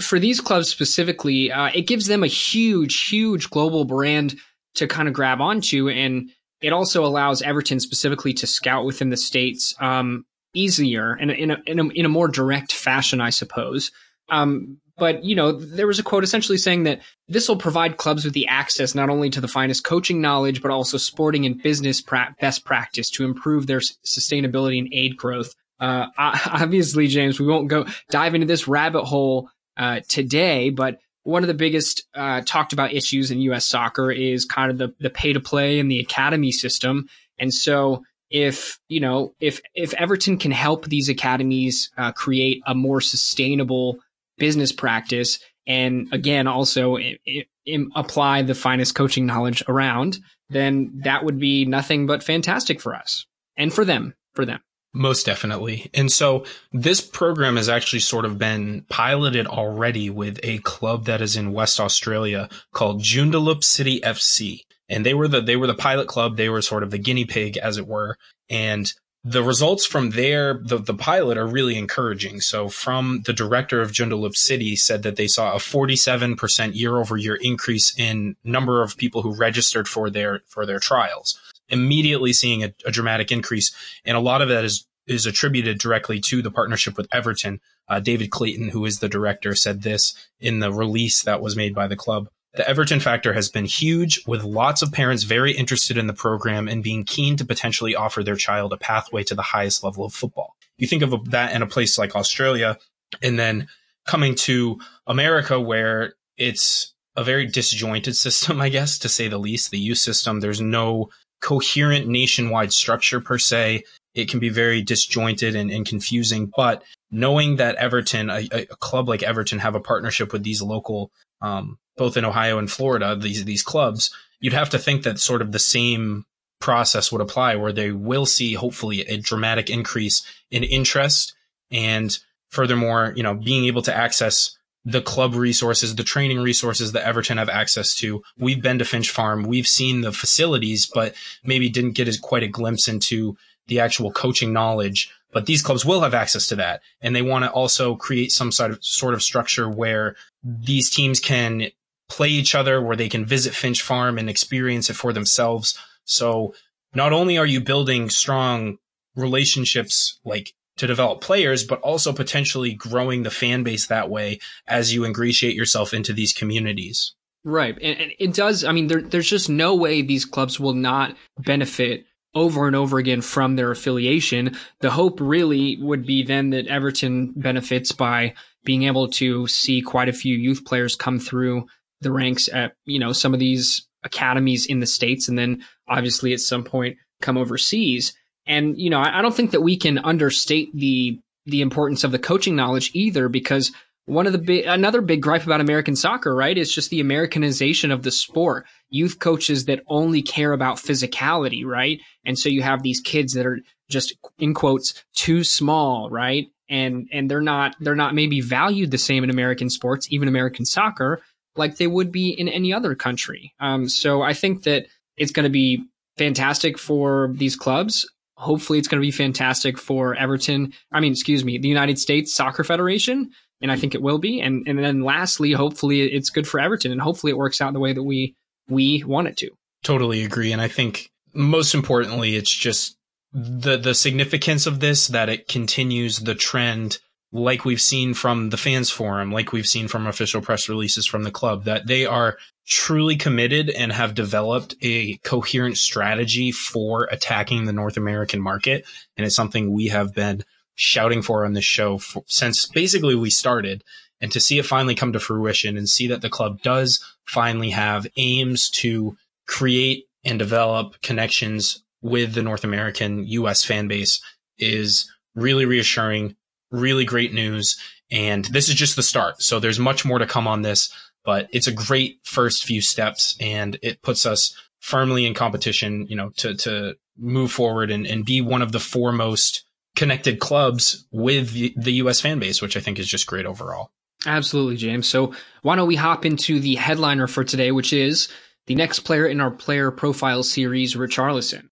for 0.00 0.18
these 0.18 0.40
clubs 0.40 0.68
specifically, 0.68 1.52
uh, 1.52 1.70
it 1.74 1.82
gives 1.82 2.06
them 2.06 2.22
a 2.22 2.28
huge, 2.28 3.04
huge 3.04 3.50
global 3.50 3.84
brand 3.84 4.36
to 4.76 4.86
kind 4.86 5.08
of 5.08 5.14
grab 5.14 5.40
onto. 5.40 5.88
And 5.88 6.30
it 6.60 6.72
also 6.72 7.04
allows 7.04 7.42
Everton 7.42 7.80
specifically 7.80 8.32
to 8.34 8.46
scout 8.46 8.84
within 8.84 9.10
the 9.10 9.16
states 9.16 9.74
um, 9.80 10.24
easier 10.54 11.12
and 11.12 11.30
in 11.30 11.50
a, 11.50 11.56
in, 11.66 11.78
a, 11.78 11.88
in 11.88 12.04
a 12.04 12.08
more 12.08 12.28
direct 12.28 12.72
fashion, 12.72 13.20
I 13.20 13.30
suppose. 13.30 13.90
Um, 14.28 14.78
but 14.98 15.24
you 15.24 15.36
know, 15.36 15.52
there 15.52 15.86
was 15.86 15.98
a 15.98 16.02
quote 16.02 16.24
essentially 16.24 16.58
saying 16.58 16.84
that 16.84 17.00
this 17.28 17.48
will 17.48 17.58
provide 17.58 17.98
clubs 17.98 18.24
with 18.24 18.34
the 18.34 18.46
access 18.46 18.94
not 18.94 19.10
only 19.10 19.28
to 19.30 19.40
the 19.40 19.48
finest 19.48 19.84
coaching 19.84 20.20
knowledge, 20.20 20.62
but 20.62 20.70
also 20.70 20.96
sporting 20.96 21.44
and 21.44 21.62
business 21.62 22.00
pra- 22.00 22.34
best 22.40 22.64
practice 22.64 23.10
to 23.10 23.24
improve 23.24 23.66
their 23.66 23.80
sustainability 23.80 24.78
and 24.78 24.88
aid 24.92 25.16
growth. 25.16 25.54
Uh, 25.78 26.06
obviously, 26.18 27.06
James, 27.08 27.38
we 27.38 27.46
won't 27.46 27.68
go 27.68 27.86
dive 28.10 28.34
into 28.34 28.46
this 28.46 28.66
rabbit 28.66 29.04
hole 29.04 29.50
uh, 29.76 30.00
today, 30.08 30.70
but 30.70 30.98
one 31.26 31.42
of 31.42 31.48
the 31.48 31.54
biggest 31.54 32.04
uh, 32.14 32.40
talked 32.46 32.72
about 32.72 32.92
issues 32.92 33.32
in 33.32 33.40
U.S. 33.40 33.66
soccer 33.66 34.12
is 34.12 34.44
kind 34.44 34.70
of 34.70 34.78
the, 34.78 34.94
the 35.00 35.10
pay 35.10 35.32
to 35.32 35.40
play 35.40 35.80
and 35.80 35.90
the 35.90 35.98
academy 35.98 36.52
system. 36.52 37.08
And 37.36 37.52
so, 37.52 38.04
if 38.30 38.78
you 38.88 39.00
know, 39.00 39.34
if 39.40 39.60
if 39.74 39.92
Everton 39.94 40.38
can 40.38 40.52
help 40.52 40.86
these 40.86 41.08
academies 41.08 41.90
uh, 41.98 42.12
create 42.12 42.62
a 42.64 42.74
more 42.74 43.00
sustainable 43.00 43.98
business 44.38 44.70
practice, 44.70 45.40
and 45.66 46.08
again, 46.12 46.46
also 46.46 46.94
it, 46.96 47.18
it, 47.24 47.48
apply 47.96 48.42
the 48.42 48.54
finest 48.54 48.94
coaching 48.94 49.26
knowledge 49.26 49.64
around, 49.66 50.18
then 50.48 51.00
that 51.04 51.24
would 51.24 51.40
be 51.40 51.64
nothing 51.64 52.06
but 52.06 52.22
fantastic 52.22 52.80
for 52.80 52.94
us 52.94 53.26
and 53.56 53.72
for 53.74 53.84
them. 53.84 54.14
For 54.34 54.46
them. 54.46 54.60
Most 54.96 55.26
definitely. 55.26 55.90
And 55.92 56.10
so 56.10 56.46
this 56.72 57.02
program 57.02 57.56
has 57.56 57.68
actually 57.68 58.00
sort 58.00 58.24
of 58.24 58.38
been 58.38 58.86
piloted 58.88 59.46
already 59.46 60.08
with 60.08 60.40
a 60.42 60.56
club 60.60 61.04
that 61.04 61.20
is 61.20 61.36
in 61.36 61.52
West 61.52 61.78
Australia 61.78 62.48
called 62.72 63.02
Joondalup 63.02 63.62
City 63.62 64.00
FC. 64.00 64.62
And 64.88 65.04
they 65.04 65.12
were 65.12 65.28
the, 65.28 65.42
they 65.42 65.56
were 65.56 65.66
the 65.66 65.74
pilot 65.74 66.08
club. 66.08 66.38
They 66.38 66.48
were 66.48 66.62
sort 66.62 66.82
of 66.82 66.90
the 66.90 66.98
guinea 66.98 67.26
pig, 67.26 67.58
as 67.58 67.76
it 67.76 67.86
were. 67.86 68.16
And 68.48 68.90
the 69.22 69.42
results 69.42 69.84
from 69.84 70.10
there, 70.10 70.62
the, 70.64 70.78
the 70.78 70.94
pilot 70.94 71.36
are 71.36 71.46
really 71.46 71.76
encouraging. 71.76 72.40
So 72.40 72.70
from 72.70 73.20
the 73.26 73.34
director 73.34 73.82
of 73.82 73.92
Joondalup 73.92 74.34
City 74.34 74.76
said 74.76 75.02
that 75.02 75.16
they 75.16 75.26
saw 75.26 75.52
a 75.52 75.58
47% 75.58 76.74
year 76.74 76.96
over 76.96 77.18
year 77.18 77.34
increase 77.34 77.94
in 77.98 78.36
number 78.44 78.80
of 78.80 78.96
people 78.96 79.20
who 79.20 79.36
registered 79.36 79.88
for 79.88 80.08
their, 80.08 80.40
for 80.46 80.64
their 80.64 80.78
trials 80.78 81.38
immediately 81.68 82.32
seeing 82.32 82.64
a, 82.64 82.74
a, 82.84 82.90
dramatic 82.90 83.32
increase. 83.32 83.74
And 84.04 84.16
a 84.16 84.20
lot 84.20 84.42
of 84.42 84.48
that 84.48 84.64
is, 84.64 84.86
is 85.06 85.26
attributed 85.26 85.78
directly 85.78 86.20
to 86.20 86.42
the 86.42 86.50
partnership 86.50 86.96
with 86.96 87.08
Everton. 87.12 87.60
Uh, 87.88 88.00
David 88.00 88.30
Clayton, 88.30 88.70
who 88.70 88.84
is 88.84 88.98
the 88.98 89.08
director, 89.08 89.54
said 89.54 89.82
this 89.82 90.14
in 90.40 90.58
the 90.60 90.72
release 90.72 91.22
that 91.22 91.40
was 91.40 91.56
made 91.56 91.74
by 91.74 91.86
the 91.86 91.96
club. 91.96 92.28
The 92.56 92.68
Everton 92.68 93.00
factor 93.00 93.34
has 93.34 93.50
been 93.50 93.66
huge, 93.66 94.24
with 94.26 94.42
lots 94.42 94.80
of 94.80 94.90
parents 94.90 95.24
very 95.24 95.52
interested 95.52 95.98
in 95.98 96.06
the 96.06 96.14
program 96.14 96.68
and 96.68 96.82
being 96.82 97.04
keen 97.04 97.36
to 97.36 97.44
potentially 97.44 97.94
offer 97.94 98.24
their 98.24 98.34
child 98.34 98.72
a 98.72 98.78
pathway 98.78 99.22
to 99.24 99.34
the 99.34 99.42
highest 99.42 99.84
level 99.84 100.06
of 100.06 100.14
football. 100.14 100.56
You 100.78 100.88
think 100.88 101.02
of 101.02 101.30
that 101.30 101.54
in 101.54 101.60
a 101.60 101.66
place 101.66 101.98
like 101.98 102.16
Australia, 102.16 102.78
and 103.22 103.38
then 103.38 103.68
coming 104.06 104.34
to 104.36 104.78
America, 105.06 105.60
where 105.60 106.14
it's 106.38 106.94
a 107.14 107.22
very 107.22 107.46
disjointed 107.46 108.16
system, 108.26 108.60
I 108.60 108.70
guess, 108.70 108.98
to 109.00 109.08
say 109.10 109.28
the 109.28 109.38
least. 109.38 109.70
The 109.70 109.78
youth 109.78 109.98
system, 109.98 110.40
there's 110.40 110.60
no 110.60 111.10
coherent 111.46 112.08
nationwide 112.08 112.72
structure 112.72 113.20
per 113.20 113.38
se. 113.38 113.84
It 114.14 114.28
can 114.28 114.40
be 114.40 114.48
very 114.48 114.82
disjointed 114.82 115.54
and, 115.54 115.70
and 115.70 115.86
confusing, 115.86 116.50
but 116.56 116.82
knowing 117.12 117.56
that 117.56 117.76
Everton, 117.76 118.30
a, 118.30 118.48
a, 118.50 118.66
club 118.66 119.08
like 119.08 119.22
Everton, 119.22 119.60
have 119.60 119.76
a 119.76 119.80
partnership 119.80 120.32
with 120.32 120.42
these 120.42 120.60
local, 120.60 121.12
um, 121.40 121.78
both 121.96 122.16
in 122.16 122.24
Ohio 122.24 122.58
and 122.58 122.68
Florida, 122.68 123.14
these 123.14 123.44
these 123.44 123.62
clubs, 123.62 124.12
you'd 124.40 124.54
have 124.54 124.70
to 124.70 124.78
think 124.78 125.04
that 125.04 125.20
sort 125.20 125.40
of 125.40 125.52
the 125.52 125.60
same 125.60 126.24
process 126.60 127.12
would 127.12 127.20
apply, 127.20 127.54
where 127.54 127.72
they 127.72 127.92
will 127.92 128.26
see 128.26 128.54
hopefully 128.54 129.02
a 129.02 129.16
dramatic 129.16 129.70
increase 129.70 130.26
in 130.50 130.64
interest, 130.64 131.32
and 131.70 132.18
furthermore, 132.50 133.12
you 133.14 133.22
know, 133.22 133.34
being 133.34 133.66
able 133.66 133.82
to 133.82 133.94
access 133.94 134.58
the 134.86 135.02
club 135.02 135.34
resources, 135.34 135.96
the 135.96 136.04
training 136.04 136.40
resources 136.40 136.92
that 136.92 137.04
Everton 137.04 137.38
have 137.38 137.48
access 137.48 137.94
to. 137.96 138.22
We've 138.38 138.62
been 138.62 138.78
to 138.78 138.84
Finch 138.84 139.10
Farm. 139.10 139.42
We've 139.42 139.66
seen 139.66 140.00
the 140.00 140.12
facilities, 140.12 140.86
but 140.86 141.14
maybe 141.42 141.68
didn't 141.68 141.96
get 141.96 142.06
as 142.06 142.20
quite 142.20 142.44
a 142.44 142.48
glimpse 142.48 142.86
into 142.86 143.36
the 143.66 143.80
actual 143.80 144.12
coaching 144.12 144.52
knowledge. 144.52 145.10
But 145.32 145.46
these 145.46 145.60
clubs 145.60 145.84
will 145.84 146.02
have 146.02 146.14
access 146.14 146.46
to 146.48 146.56
that. 146.56 146.82
And 147.00 147.16
they 147.16 147.20
want 147.20 147.44
to 147.44 147.50
also 147.50 147.96
create 147.96 148.30
some 148.30 148.52
sort 148.52 148.70
of, 148.70 148.78
sort 148.84 149.14
of 149.14 149.24
structure 149.24 149.68
where 149.68 150.14
these 150.44 150.88
teams 150.88 151.18
can 151.18 151.66
play 152.08 152.28
each 152.28 152.54
other, 152.54 152.80
where 152.80 152.96
they 152.96 153.08
can 153.08 153.26
visit 153.26 153.54
Finch 153.54 153.82
Farm 153.82 154.18
and 154.18 154.30
experience 154.30 154.88
it 154.88 154.94
for 154.94 155.12
themselves. 155.12 155.76
So 156.04 156.54
not 156.94 157.12
only 157.12 157.38
are 157.38 157.44
you 157.44 157.60
building 157.60 158.08
strong 158.08 158.78
relationships 159.16 160.20
like 160.24 160.54
to 160.76 160.86
develop 160.86 161.20
players, 161.20 161.64
but 161.64 161.80
also 161.80 162.12
potentially 162.12 162.74
growing 162.74 163.22
the 163.22 163.30
fan 163.30 163.62
base 163.62 163.86
that 163.86 164.10
way 164.10 164.38
as 164.66 164.92
you 164.94 165.04
ingratiate 165.04 165.54
yourself 165.54 165.94
into 165.94 166.12
these 166.12 166.32
communities. 166.32 167.14
Right. 167.44 167.76
And, 167.80 168.00
and 168.00 168.12
it 168.18 168.34
does. 168.34 168.64
I 168.64 168.72
mean, 168.72 168.88
there, 168.88 169.00
there's 169.00 169.30
just 169.30 169.48
no 169.48 169.74
way 169.74 170.02
these 170.02 170.24
clubs 170.24 170.58
will 170.58 170.74
not 170.74 171.16
benefit 171.38 172.04
over 172.34 172.66
and 172.66 172.76
over 172.76 172.98
again 172.98 173.22
from 173.22 173.56
their 173.56 173.70
affiliation. 173.70 174.56
The 174.80 174.90
hope 174.90 175.18
really 175.20 175.78
would 175.80 176.04
be 176.04 176.22
then 176.22 176.50
that 176.50 176.66
Everton 176.66 177.32
benefits 177.36 177.92
by 177.92 178.34
being 178.64 178.82
able 178.82 179.08
to 179.08 179.46
see 179.46 179.80
quite 179.80 180.08
a 180.08 180.12
few 180.12 180.36
youth 180.36 180.64
players 180.64 180.96
come 180.96 181.18
through 181.18 181.66
the 182.02 182.12
ranks 182.12 182.48
at, 182.52 182.74
you 182.84 182.98
know, 182.98 183.12
some 183.12 183.32
of 183.32 183.40
these 183.40 183.86
academies 184.02 184.66
in 184.66 184.80
the 184.80 184.86
States 184.86 185.28
and 185.28 185.38
then 185.38 185.64
obviously 185.88 186.32
at 186.32 186.40
some 186.40 186.64
point 186.64 186.98
come 187.22 187.38
overseas. 187.38 188.12
And, 188.46 188.78
you 188.78 188.90
know, 188.90 189.00
I, 189.00 189.18
I 189.18 189.22
don't 189.22 189.34
think 189.34 189.50
that 189.50 189.62
we 189.62 189.76
can 189.76 189.98
understate 189.98 190.68
the, 190.74 191.20
the 191.46 191.62
importance 191.62 192.04
of 192.04 192.12
the 192.12 192.18
coaching 192.18 192.56
knowledge 192.56 192.90
either, 192.94 193.28
because 193.28 193.72
one 194.04 194.26
of 194.26 194.32
the 194.32 194.38
big, 194.38 194.66
another 194.66 195.00
big 195.00 195.20
gripe 195.20 195.44
about 195.44 195.60
American 195.60 195.96
soccer, 195.96 196.32
right, 196.32 196.56
is 196.56 196.72
just 196.72 196.90
the 196.90 197.00
Americanization 197.00 197.90
of 197.90 198.04
the 198.04 198.12
sport. 198.12 198.64
Youth 198.88 199.18
coaches 199.18 199.64
that 199.64 199.82
only 199.88 200.22
care 200.22 200.52
about 200.52 200.76
physicality, 200.76 201.64
right? 201.64 202.00
And 202.24 202.38
so 202.38 202.48
you 202.48 202.62
have 202.62 202.82
these 202.82 203.00
kids 203.00 203.32
that 203.32 203.46
are 203.46 203.58
just, 203.90 204.14
in 204.38 204.54
quotes, 204.54 205.04
too 205.14 205.42
small, 205.42 206.08
right? 206.08 206.46
And, 206.68 207.08
and 207.12 207.28
they're 207.28 207.40
not, 207.40 207.74
they're 207.80 207.96
not 207.96 208.14
maybe 208.14 208.40
valued 208.40 208.92
the 208.92 208.98
same 208.98 209.24
in 209.24 209.30
American 209.30 209.70
sports, 209.70 210.06
even 210.10 210.28
American 210.28 210.64
soccer, 210.64 211.20
like 211.56 211.76
they 211.76 211.86
would 211.86 212.12
be 212.12 212.30
in 212.30 212.48
any 212.48 212.72
other 212.72 212.94
country. 212.94 213.54
Um, 213.58 213.88
so 213.88 214.22
I 214.22 214.34
think 214.34 214.64
that 214.64 214.86
it's 215.16 215.32
going 215.32 215.44
to 215.44 215.50
be 215.50 215.84
fantastic 216.16 216.78
for 216.78 217.32
these 217.34 217.56
clubs. 217.56 218.08
Hopefully, 218.36 218.78
it's 218.78 218.88
going 218.88 219.00
to 219.00 219.06
be 219.06 219.10
fantastic 219.10 219.78
for 219.78 220.14
Everton. 220.14 220.72
I 220.92 221.00
mean, 221.00 221.12
excuse 221.12 221.44
me, 221.44 221.58
the 221.58 221.68
United 221.68 221.98
States 221.98 222.34
Soccer 222.34 222.64
Federation, 222.64 223.30
and 223.62 223.72
I 223.72 223.76
think 223.76 223.94
it 223.94 224.02
will 224.02 224.18
be. 224.18 224.40
And 224.40 224.66
and 224.68 224.78
then 224.78 225.02
lastly, 225.02 225.52
hopefully, 225.52 226.02
it's 226.02 226.30
good 226.30 226.46
for 226.46 226.60
Everton, 226.60 226.92
and 226.92 227.00
hopefully, 227.00 227.30
it 227.30 227.38
works 227.38 227.60
out 227.60 227.72
the 227.72 227.80
way 227.80 227.92
that 227.92 228.02
we 228.02 228.34
we 228.68 229.02
want 229.04 229.28
it 229.28 229.36
to. 229.38 229.50
Totally 229.82 230.24
agree, 230.24 230.52
and 230.52 230.60
I 230.60 230.68
think 230.68 231.10
most 231.32 231.74
importantly, 231.74 232.36
it's 232.36 232.52
just 232.52 232.96
the 233.32 233.76
the 233.76 233.94
significance 233.94 234.66
of 234.66 234.80
this 234.80 235.08
that 235.08 235.28
it 235.28 235.48
continues 235.48 236.18
the 236.18 236.34
trend 236.34 236.98
like 237.32 237.64
we've 237.64 237.80
seen 237.80 238.14
from 238.14 238.50
the 238.50 238.56
fans 238.56 238.90
forum, 238.90 239.32
like 239.32 239.52
we've 239.52 239.66
seen 239.66 239.88
from 239.88 240.06
official 240.06 240.40
press 240.40 240.68
releases 240.68 241.06
from 241.06 241.24
the 241.24 241.30
club, 241.30 241.64
that 241.64 241.86
they 241.86 242.06
are 242.06 242.38
truly 242.66 243.16
committed 243.16 243.70
and 243.70 243.92
have 243.92 244.14
developed 244.14 244.74
a 244.82 245.16
coherent 245.18 245.76
strategy 245.76 246.50
for 246.52 247.08
attacking 247.10 247.64
the 247.64 247.72
North 247.72 247.96
American 247.96 248.40
market. 248.40 248.84
And 249.16 249.26
it's 249.26 249.36
something 249.36 249.72
we 249.72 249.88
have 249.88 250.14
been 250.14 250.44
shouting 250.74 251.22
for 251.22 251.44
on 251.44 251.52
this 251.52 251.64
show 251.64 251.98
for, 251.98 252.24
since 252.26 252.66
basically 252.66 253.14
we 253.14 253.30
started. 253.30 253.84
And 254.20 254.32
to 254.32 254.40
see 254.40 254.58
it 254.58 254.66
finally 254.66 254.94
come 254.94 255.12
to 255.12 255.20
fruition 255.20 255.76
and 255.76 255.88
see 255.88 256.06
that 256.08 256.22
the 256.22 256.30
club 256.30 256.62
does 256.62 257.04
finally 257.26 257.70
have 257.70 258.06
aims 258.16 258.70
to 258.70 259.16
create 259.46 260.06
and 260.24 260.38
develop 260.38 261.00
connections 261.02 261.82
with 262.02 262.34
the 262.34 262.42
North 262.42 262.64
American 262.64 263.26
US 263.26 263.64
fan 263.64 263.88
base 263.88 264.20
is 264.58 265.10
really 265.34 265.66
reassuring 265.66 266.34
really 266.76 267.04
great 267.04 267.32
news. 267.32 267.76
And 268.10 268.44
this 268.46 268.68
is 268.68 268.74
just 268.74 268.96
the 268.96 269.02
start. 269.02 269.42
So 269.42 269.58
there's 269.58 269.78
much 269.78 270.04
more 270.04 270.18
to 270.18 270.26
come 270.26 270.46
on 270.46 270.62
this, 270.62 270.92
but 271.24 271.48
it's 271.52 271.66
a 271.66 271.72
great 271.72 272.20
first 272.22 272.64
few 272.64 272.80
steps 272.80 273.36
and 273.40 273.78
it 273.82 274.02
puts 274.02 274.26
us 274.26 274.56
firmly 274.80 275.26
in 275.26 275.34
competition, 275.34 276.06
you 276.08 276.16
know, 276.16 276.30
to, 276.36 276.54
to 276.54 276.94
move 277.18 277.50
forward 277.50 277.90
and, 277.90 278.06
and 278.06 278.24
be 278.24 278.40
one 278.40 278.62
of 278.62 278.72
the 278.72 278.80
foremost 278.80 279.64
connected 279.96 280.38
clubs 280.38 281.06
with 281.10 281.52
the, 281.52 281.92
U.S. 281.94 282.20
fan 282.20 282.38
base, 282.38 282.62
which 282.62 282.76
I 282.76 282.80
think 282.80 282.98
is 282.98 283.08
just 283.08 283.26
great 283.26 283.46
overall. 283.46 283.90
Absolutely, 284.26 284.76
James. 284.76 285.08
So 285.08 285.34
why 285.62 285.76
don't 285.76 285.88
we 285.88 285.96
hop 285.96 286.24
into 286.24 286.60
the 286.60 286.74
headliner 286.76 287.26
for 287.26 287.44
today, 287.44 287.72
which 287.72 287.92
is 287.92 288.28
the 288.66 288.74
next 288.74 289.00
player 289.00 289.26
in 289.26 289.40
our 289.40 289.50
player 289.50 289.90
profile 289.90 290.42
series, 290.42 290.94
Richarlison. 290.94 291.68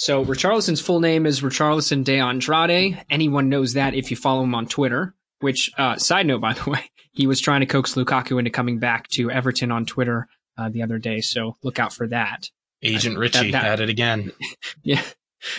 So 0.00 0.24
Richarlison's 0.24 0.80
full 0.80 1.00
name 1.00 1.26
is 1.26 1.42
Richarlison 1.42 2.04
de 2.04 2.20
Andrade. 2.20 3.04
Anyone 3.10 3.50
knows 3.50 3.74
that 3.74 3.92
if 3.92 4.10
you 4.10 4.16
follow 4.16 4.42
him 4.44 4.54
on 4.54 4.64
Twitter. 4.64 5.14
Which, 5.40 5.70
uh, 5.76 5.96
side 5.96 6.26
note, 6.26 6.40
by 6.40 6.54
the 6.54 6.70
way, 6.70 6.90
he 7.12 7.26
was 7.26 7.38
trying 7.38 7.60
to 7.60 7.66
coax 7.66 7.96
Lukaku 7.96 8.38
into 8.38 8.50
coming 8.50 8.78
back 8.78 9.08
to 9.08 9.30
Everton 9.30 9.70
on 9.70 9.84
Twitter 9.84 10.26
uh, 10.56 10.70
the 10.70 10.84
other 10.84 10.96
day. 10.96 11.20
So 11.20 11.58
look 11.62 11.78
out 11.78 11.92
for 11.92 12.06
that. 12.06 12.48
Agent 12.82 13.18
Richie 13.18 13.50
that, 13.50 13.62
that, 13.62 13.72
at 13.72 13.80
it 13.80 13.90
again. 13.90 14.32
yeah. 14.82 15.02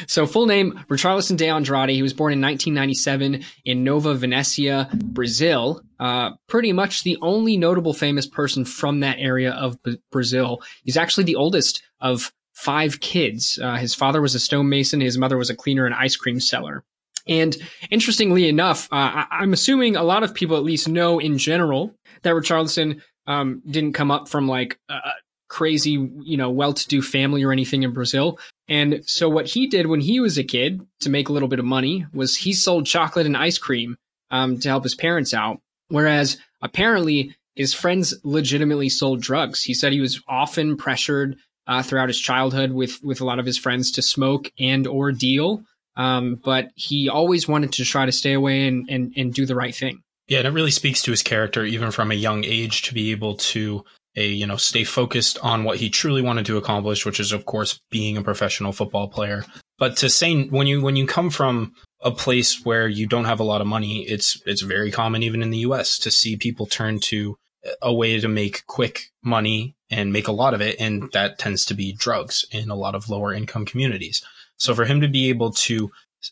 So 0.07 0.25
full 0.25 0.48
name 0.48 0.86
Richarlison 0.89 1.38
de 1.38 1.48
Andrade. 1.48 1.91
He 1.91 2.01
was 2.01 2.13
born 2.13 2.33
in 2.33 2.41
1997 2.41 3.43
in 3.63 3.83
Nova 3.83 4.15
Venecia, 4.15 4.91
Brazil. 4.91 5.83
Uh, 6.00 6.31
pretty 6.48 6.74
much 6.74 7.03
the 7.03 7.19
only 7.21 7.57
notable 7.57 7.93
famous 7.93 8.25
person 8.25 8.65
from 8.65 9.01
that 9.01 9.19
area 9.19 9.51
of 9.51 9.81
B- 9.83 10.00
Brazil. 10.12 10.63
He's 10.83 10.98
actually 10.98 11.25
the 11.25 11.36
oldest 11.36 11.83
of 12.00 12.33
five 12.62 13.00
kids. 13.00 13.60
Uh, 13.62 13.75
his 13.75 13.96
father 13.96 14.22
was 14.22 14.36
a 14.36 14.39
stonemason. 14.39 15.01
His 15.01 15.18
mother 15.18 15.38
was 15.38 15.50
a 15.50 15.56
cleaner 15.56 15.86
and 15.86 15.96
ice 15.96 16.15
cream 16.15 16.39
seller. 16.39 16.84
And 17.27 17.56
interestingly 17.89 18.48
enough, 18.48 18.88
uh, 18.91 19.25
I- 19.32 19.44
am 19.44 19.53
assuming 19.53 19.96
a 19.96 20.03
lot 20.03 20.24
of 20.24 20.34
people 20.34 20.58
at 20.58 20.63
least 20.63 20.88
know 20.88 21.20
in 21.20 21.38
general 21.38 21.96
that 22.22 22.34
Richarlison 22.34 23.01
um, 23.27 23.62
didn't 23.70 23.94
come 23.94 24.12
up 24.12 24.27
from 24.27 24.48
like 24.48 24.80
a 24.89 25.00
crazy, 25.48 25.91
you 26.24 26.38
know, 26.38 26.50
well-to-do 26.50 27.01
family 27.01 27.44
or 27.44 27.51
anything 27.51 27.84
in 27.84 27.94
Brazil. 27.94 28.39
And 28.68 29.01
so 29.06 29.27
what 29.27 29.48
he 29.48 29.68
did 29.68 29.88
when 29.88 30.00
he 30.00 30.20
was 30.20 30.38
a 30.38 30.44
kid 30.44 30.82
to 31.01 31.10
make 31.10 31.30
a 31.30 31.34
little 31.34 31.50
bit 31.50 31.60
of 31.60 31.65
money 31.65 32.06
was 32.13 32.38
he 32.38 32.53
sold 32.53 32.86
chocolate 32.86 33.25
and 33.25 33.36
ice 33.36 33.58
cream 33.58 33.98
um, 34.30 34.60
to 34.60 34.70
help 34.70 34.84
his 34.84 34.96
parents 34.96 35.34
out. 35.34 35.60
Whereas 35.89 36.38
apparently 36.62 37.36
his 37.56 37.74
friends 37.74 38.13
legitimately 38.24 38.89
sold 38.89 39.22
drugs. 39.22 39.62
He 39.62 39.74
said 39.74 39.91
he 39.91 40.00
was 40.00 40.22
often 40.27 40.77
pressured 40.77 41.38
uh, 41.68 41.84
throughout 41.84 42.10
his 42.10 42.20
childhood 42.20 42.72
with 42.72 43.00
with 43.03 43.22
a 43.22 43.25
lot 43.25 43.39
of 43.39 43.46
his 43.46 43.58
friends 43.58 43.91
to 43.91 44.01
smoke 44.01 44.51
and 44.60 44.88
or 44.88 45.12
deal. 45.12 45.63
Um, 45.96 46.39
but 46.44 46.70
he 46.75 47.10
always 47.10 47.48
wanted 47.48 47.74
to 47.74 47.84
try 47.84 48.06
to 48.06 48.12
stay 48.12 48.34
away 48.34 48.68
and, 48.68 48.89
and 48.89 49.13
and 49.15 49.34
do 49.34 49.46
the 49.46 49.56
right 49.56 49.75
thing. 49.75 50.01
Yeah, 50.27 50.39
and 50.39 50.48
it 50.48 50.51
really 50.51 50.72
speaks 50.72 51.01
to 51.03 51.12
his 51.12 51.24
character, 51.24 51.65
even 51.65 51.91
from 51.91 52.12
a 52.12 52.15
young 52.15 52.46
age, 52.46 52.84
to 52.84 52.94
be 52.94 53.12
able 53.12 53.36
to 53.36 53.84
a 54.15 54.27
you 54.27 54.46
know 54.46 54.58
stay 54.58 54.84
focused 54.84 55.38
on 55.41 55.63
what 55.63 55.77
he 55.77 55.89
truly 55.89 56.22
wanted 56.22 56.46
to 56.46 56.58
accomplish, 56.58 57.06
which 57.06 57.20
is 57.20 57.32
of 57.32 57.46
course 57.46 57.80
being 57.89 58.18
a 58.18 58.24
professional 58.24 58.72
football 58.72 59.08
player. 59.08 59.46
But 59.77 59.98
to 59.98 60.10
say 60.10 60.44
when 60.44 60.68
you 60.68 60.82
when 60.82 60.96
you 60.96 61.08
come 61.08 61.30
from 61.30 61.74
a 62.01 62.12
place 62.12 62.63
where 62.63 62.88
you 62.88 63.08
don't 63.08 63.25
have 63.25 63.39
a 63.39 63.46
lot 63.46 63.62
of 63.62 63.68
money, 63.68 64.03
it's 64.03 64.41
it's 64.45 64.62
very 64.62 64.91
common 64.91 65.24
even 65.24 65.41
in 65.41 65.50
the 65.50 65.60
U.S. 65.60 65.97
to 66.00 66.12
see 66.12 66.38
people 66.38 66.65
turn 66.65 67.00
to 67.02 67.36
a 67.82 67.93
way 67.93 68.19
to 68.19 68.28
make 68.28 68.65
quick 68.67 69.12
money 69.24 69.76
and 69.89 70.13
make 70.13 70.28
a 70.28 70.34
lot 70.34 70.54
of 70.54 70.62
it. 70.62 70.80
And 70.80 71.12
that 71.13 71.38
tends 71.38 71.65
to 71.65 71.74
be 71.74 71.93
drugs 71.93 72.45
in 72.52 72.69
a 72.69 72.76
lot 72.76 72.95
of 72.95 73.10
lower 73.10 73.34
income 73.34 73.65
communities. 73.65 74.24
So 74.58 74.74
for 74.74 74.86
him 74.86 75.02
to 75.02 75.08
be 75.08 75.30
able 75.30 75.52
to 75.52 75.91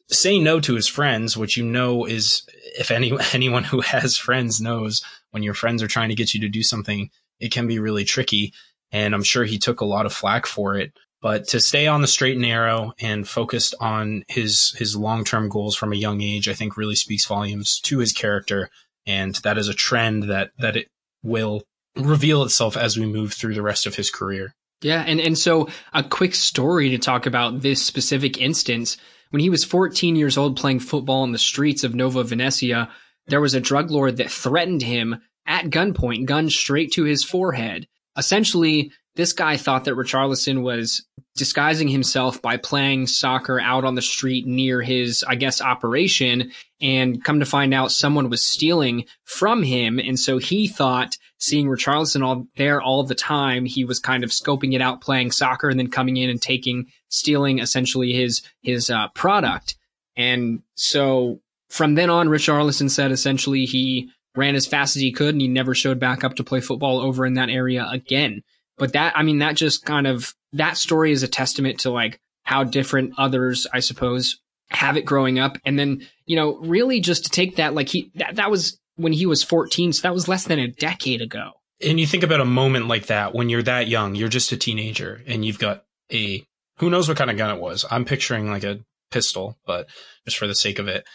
say 0.09 0.39
no 0.39 0.59
to 0.59 0.75
his 0.75 0.87
friends, 0.87 1.35
which 1.35 1.57
you 1.57 1.65
know 1.65 2.05
is, 2.05 2.43
if 2.77 2.91
any, 2.91 3.11
anyone 3.33 3.63
who 3.63 3.81
has 3.81 4.17
friends 4.17 4.61
knows 4.61 5.03
when 5.31 5.43
your 5.43 5.53
friends 5.53 5.83
are 5.83 5.87
trying 5.87 6.09
to 6.09 6.15
get 6.15 6.33
you 6.33 6.41
to 6.41 6.49
do 6.49 6.63
something, 6.63 7.09
it 7.39 7.51
can 7.51 7.67
be 7.67 7.79
really 7.79 8.05
tricky. 8.05 8.53
And 8.91 9.13
I'm 9.13 9.23
sure 9.23 9.45
he 9.45 9.59
took 9.59 9.81
a 9.81 9.85
lot 9.85 10.05
of 10.05 10.13
flack 10.13 10.45
for 10.45 10.75
it. 10.75 10.93
But 11.21 11.49
to 11.49 11.59
stay 11.59 11.85
on 11.85 12.01
the 12.01 12.07
straight 12.07 12.33
and 12.33 12.43
narrow 12.43 12.93
and 12.99 13.27
focused 13.27 13.75
on 13.81 14.23
his 14.29 14.73
his 14.77 14.95
long 14.95 15.25
term 15.25 15.49
goals 15.49 15.75
from 15.75 15.91
a 15.91 15.97
young 15.97 16.21
age, 16.21 16.47
I 16.47 16.53
think 16.53 16.77
really 16.77 16.95
speaks 16.95 17.25
volumes 17.25 17.81
to 17.81 17.99
his 17.99 18.13
character. 18.13 18.69
And 19.05 19.35
that 19.35 19.57
is 19.57 19.67
a 19.67 19.73
trend 19.73 20.23
that 20.23 20.51
that 20.59 20.77
it 20.77 20.87
will 21.23 21.63
reveal 21.95 22.43
itself 22.43 22.77
as 22.77 22.97
we 22.97 23.05
move 23.05 23.33
through 23.33 23.53
the 23.53 23.61
rest 23.61 23.85
of 23.85 23.95
his 23.95 24.09
career. 24.09 24.53
Yeah, 24.81 25.03
and, 25.05 25.19
and 25.19 25.37
so 25.37 25.67
a 25.93 26.03
quick 26.03 26.33
story 26.33 26.89
to 26.89 26.97
talk 26.97 27.25
about 27.25 27.61
this 27.61 27.85
specific 27.85 28.39
instance. 28.39 28.97
When 29.31 29.41
he 29.41 29.49
was 29.49 29.63
14 29.63 30.15
years 30.15 30.37
old 30.37 30.57
playing 30.57 30.79
football 30.79 31.23
in 31.23 31.31
the 31.31 31.37
streets 31.37 31.83
of 31.83 31.93
Nova 31.93 32.23
Venecia, 32.23 32.89
there 33.27 33.41
was 33.41 33.53
a 33.53 33.61
drug 33.61 33.91
lord 33.91 34.17
that 34.17 34.31
threatened 34.31 34.81
him 34.81 35.21
at 35.45 35.65
gunpoint, 35.65 36.25
gun 36.25 36.49
straight 36.49 36.91
to 36.93 37.03
his 37.03 37.23
forehead. 37.23 37.87
Essentially, 38.17 38.91
this 39.15 39.33
guy 39.33 39.57
thought 39.57 39.85
that 39.85 39.95
Richarlison 39.95 40.61
was 40.61 41.05
disguising 41.35 41.87
himself 41.87 42.41
by 42.41 42.57
playing 42.57 43.07
soccer 43.07 43.59
out 43.59 43.85
on 43.85 43.95
the 43.95 44.01
street 44.01 44.45
near 44.45 44.81
his, 44.81 45.23
I 45.27 45.35
guess, 45.35 45.61
operation. 45.61 46.51
And 46.81 47.23
come 47.23 47.39
to 47.39 47.45
find 47.45 47.73
out 47.73 47.91
someone 47.91 48.29
was 48.29 48.45
stealing 48.45 49.05
from 49.25 49.63
him. 49.63 49.99
And 49.99 50.19
so 50.19 50.37
he 50.37 50.67
thought 50.67 51.17
seeing 51.37 51.67
Richarlison 51.67 52.23
all 52.23 52.47
there 52.55 52.81
all 52.81 53.03
the 53.03 53.15
time, 53.15 53.65
he 53.65 53.83
was 53.83 53.99
kind 53.99 54.23
of 54.23 54.29
scoping 54.29 54.73
it 54.73 54.81
out, 54.81 55.01
playing 55.01 55.31
soccer 55.31 55.69
and 55.69 55.79
then 55.79 55.89
coming 55.89 56.17
in 56.17 56.29
and 56.29 56.41
taking, 56.41 56.87
stealing 57.09 57.59
essentially 57.59 58.13
his, 58.13 58.41
his, 58.61 58.89
uh, 58.89 59.07
product. 59.09 59.75
And 60.15 60.61
so 60.75 61.41
from 61.69 61.95
then 61.95 62.09
on, 62.09 62.27
Richarlison 62.27 62.89
said 62.89 63.11
essentially 63.11 63.65
he 63.65 64.09
ran 64.35 64.55
as 64.55 64.67
fast 64.67 64.95
as 64.95 65.01
he 65.01 65.11
could 65.11 65.33
and 65.35 65.41
he 65.41 65.47
never 65.47 65.73
showed 65.73 65.99
back 65.99 66.23
up 66.23 66.35
to 66.35 66.43
play 66.43 66.61
football 66.61 66.99
over 66.99 67.25
in 67.25 67.35
that 67.35 67.49
area 67.49 67.87
again. 67.89 68.43
But 68.79 68.93
that, 68.93 69.13
I 69.15 69.23
mean, 69.23 69.39
that 69.39 69.55
just 69.55 69.85
kind 69.85 70.07
of, 70.07 70.33
that 70.53 70.77
story 70.77 71.11
is 71.11 71.21
a 71.21 71.27
testament 71.27 71.81
to 71.81 71.91
like 71.91 72.19
how 72.43 72.63
different 72.63 73.13
others, 73.17 73.67
I 73.71 73.81
suppose, 73.81 74.39
have 74.71 74.97
it 74.97 75.05
growing 75.05 75.37
up. 75.37 75.57
And 75.65 75.77
then, 75.77 76.07
you 76.25 76.35
know, 76.35 76.57
really 76.57 77.01
just 77.01 77.25
to 77.25 77.29
take 77.29 77.57
that, 77.57 77.75
like 77.75 77.89
he, 77.89 78.11
that, 78.15 78.37
that 78.37 78.49
was 78.49 78.79
when 78.95 79.13
he 79.13 79.25
was 79.25 79.43
14. 79.43 79.93
So 79.93 80.01
that 80.03 80.13
was 80.13 80.27
less 80.27 80.45
than 80.45 80.59
a 80.59 80.67
decade 80.67 81.21
ago. 81.21 81.51
And 81.81 81.99
you 81.99 82.07
think 82.07 82.23
about 82.23 82.41
a 82.41 82.45
moment 82.45 82.87
like 82.87 83.07
that 83.07 83.33
when 83.33 83.49
you're 83.49 83.63
that 83.63 83.87
young, 83.87 84.15
you're 84.15 84.29
just 84.29 84.51
a 84.51 84.57
teenager 84.57 85.21
and 85.27 85.45
you've 85.45 85.59
got 85.59 85.83
a, 86.11 86.43
who 86.77 86.89
knows 86.89 87.07
what 87.07 87.17
kind 87.17 87.29
of 87.29 87.37
gun 87.37 87.55
it 87.55 87.61
was. 87.61 87.85
I'm 87.89 88.05
picturing 88.05 88.49
like 88.49 88.63
a 88.63 88.79
pistol, 89.11 89.57
but 89.65 89.87
just 90.25 90.37
for 90.37 90.47
the 90.47 90.55
sake 90.55 90.79
of 90.79 90.87
it, 90.87 91.05